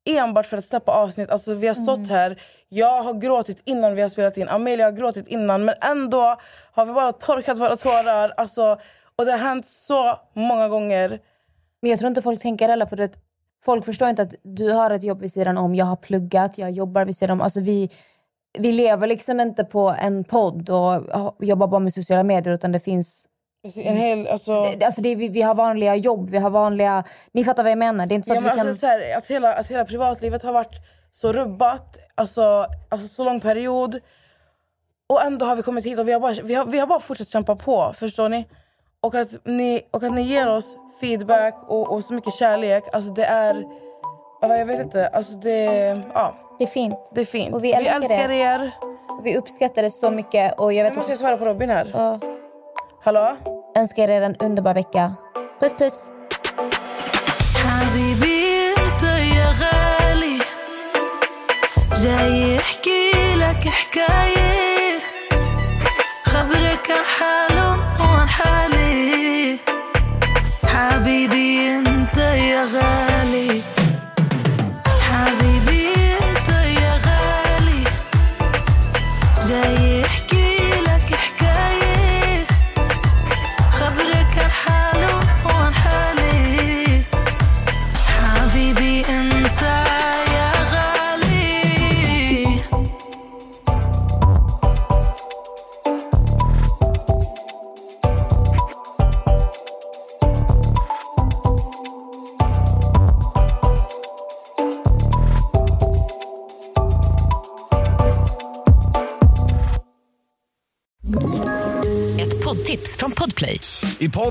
enbart 0.09 0.45
för 0.45 0.57
att 0.57 0.65
släppa 0.65 0.91
avsnitt. 0.91 1.29
Alltså, 1.29 1.53
vi 1.53 1.67
har 1.67 1.75
stått 1.75 2.09
här, 2.09 2.41
jag 2.69 3.03
har 3.03 3.13
gråtit 3.13 3.61
innan 3.65 3.95
vi 3.95 4.01
har 4.01 4.09
spelat 4.09 4.37
in, 4.37 4.49
Amelia 4.49 4.85
har 4.85 4.91
gråtit 4.91 5.27
innan 5.27 5.65
men 5.65 5.75
ändå 5.81 6.35
har 6.71 6.85
vi 6.85 6.93
bara 6.93 7.11
torkat 7.11 7.57
våra 7.57 7.77
tårar. 7.77 8.33
Alltså, 8.37 8.77
och 9.15 9.25
det 9.25 9.31
har 9.31 9.39
hänt 9.39 9.65
så 9.65 10.19
många 10.33 10.67
gånger. 10.67 11.19
Men 11.85 11.89
jag 11.89 11.99
tror 11.99 12.07
inte 12.07 12.21
folk 12.21 12.41
tänker 12.41 12.69
heller 12.69 12.85
för 12.85 13.01
att 13.01 13.19
folk 13.65 13.85
förstår 13.85 14.09
inte 14.09 14.21
att 14.21 14.35
du 14.43 14.71
har 14.71 14.91
ett 14.91 15.03
jobb 15.03 15.21
vid 15.21 15.33
sidan 15.33 15.57
om. 15.57 15.75
Jag 15.75 15.85
har 15.85 15.95
pluggat, 15.95 16.57
jag 16.57 16.71
jobbar 16.71 17.05
vid 17.05 17.17
sidan 17.17 17.33
om. 17.33 17.41
Alltså 17.41 17.59
vi, 17.59 17.89
vi 18.59 18.71
lever 18.71 19.07
liksom 19.07 19.39
inte 19.39 19.63
på 19.63 19.95
en 19.99 20.23
podd 20.23 20.69
och 20.69 21.03
jobbar 21.39 21.67
bara 21.67 21.79
med 21.79 21.93
sociala 21.93 22.23
medier 22.23 22.53
utan 22.53 22.71
det 22.71 22.79
finns 22.79 23.27
En 23.75 23.95
hel, 23.95 24.27
alltså, 24.27 24.53
Alltså 24.85 25.01
det, 25.01 25.15
vi, 25.15 25.27
vi 25.27 25.41
har 25.41 25.55
vanliga 25.55 25.95
jobb, 25.95 26.29
vi 26.29 26.37
har 26.37 26.49
vanliga... 26.49 27.03
Ni 27.31 27.43
fattar 27.43 27.63
vad 27.63 27.71
jag 27.71 27.77
menar. 27.77 28.05
Det 28.05 28.13
är 28.13 28.15
inte 28.15 28.27
så 28.29 28.35
Ja, 28.35 28.37
att 28.37 28.43
vi 28.43 28.49
kan... 28.49 28.67
alltså, 28.67 28.79
så 28.79 28.87
här, 28.87 29.17
att, 29.17 29.27
hela, 29.27 29.53
att 29.53 29.71
hela 29.71 29.85
privatlivet 29.85 30.43
har 30.43 30.53
varit 30.53 30.75
så 31.11 31.33
rubbat, 31.33 31.97
alltså, 32.15 32.65
alltså 32.89 33.07
så 33.07 33.23
lång 33.23 33.39
period. 33.39 33.99
Och 35.09 35.23
ändå 35.23 35.45
har 35.45 35.55
vi 35.55 35.63
kommit 35.63 35.85
hit 35.85 35.99
och 35.99 36.07
vi 36.07 36.11
har 36.13 36.19
bara, 36.19 36.33
vi 36.43 36.53
har, 36.53 36.65
vi 36.65 36.79
har 36.79 36.87
bara 36.87 36.99
fortsatt 36.99 37.27
kämpa 37.27 37.55
på. 37.55 37.91
Förstår 37.93 38.29
ni? 38.29 38.47
Och 39.04 39.14
att 39.14 39.46
ni, 39.46 39.82
och 39.90 40.02
att 40.02 40.12
ni 40.12 40.22
ger 40.22 40.48
oss 40.48 40.76
feedback 41.00 41.54
och, 41.68 41.92
och 41.92 42.04
så 42.04 42.14
mycket 42.14 42.34
kärlek. 42.34 42.84
Alltså 42.92 43.12
det 43.12 43.24
är... 43.24 43.64
Ja, 44.40 44.56
jag 44.56 44.66
vet 44.66 44.80
inte. 44.80 45.08
Alltså 45.08 45.36
det, 45.36 45.64
ja, 46.14 46.34
Det 46.58 46.64
är 46.64 46.68
fint. 46.68 46.98
det 47.14 47.20
är 47.20 47.24
fint. 47.24 47.54
Och 47.54 47.64
vi 47.64 47.72
älskar 47.72 48.28
det. 48.28 48.34
er. 48.34 48.70
Vi 49.24 49.36
uppskattar 49.38 49.82
det 49.82 49.90
så 49.90 50.10
mycket 50.10 50.58
och 50.58 50.72
jag 50.72 50.84
vet 50.84 50.92
Nu 50.92 50.98
måste 50.98 51.12
jag 51.12 51.18
svara 51.18 51.36
på 51.36 51.44
Robin 51.44 51.70
här. 51.70 51.90
Ja. 51.94 52.18
Hallå? 53.02 53.36
önskar 53.76 54.08
er 54.10 54.22
en 54.22 54.36
underbar 54.36 54.74
vecka. 54.74 55.14
Puss 55.60 55.72
puss! 55.78 56.10
حبيبي 57.64 58.74
انت 58.78 59.02
يا 59.36 59.48
غالي 59.60 60.38
جاي 62.02 62.56
احكي 62.58 63.12
لك 63.36 63.68
حكاية 63.68 64.43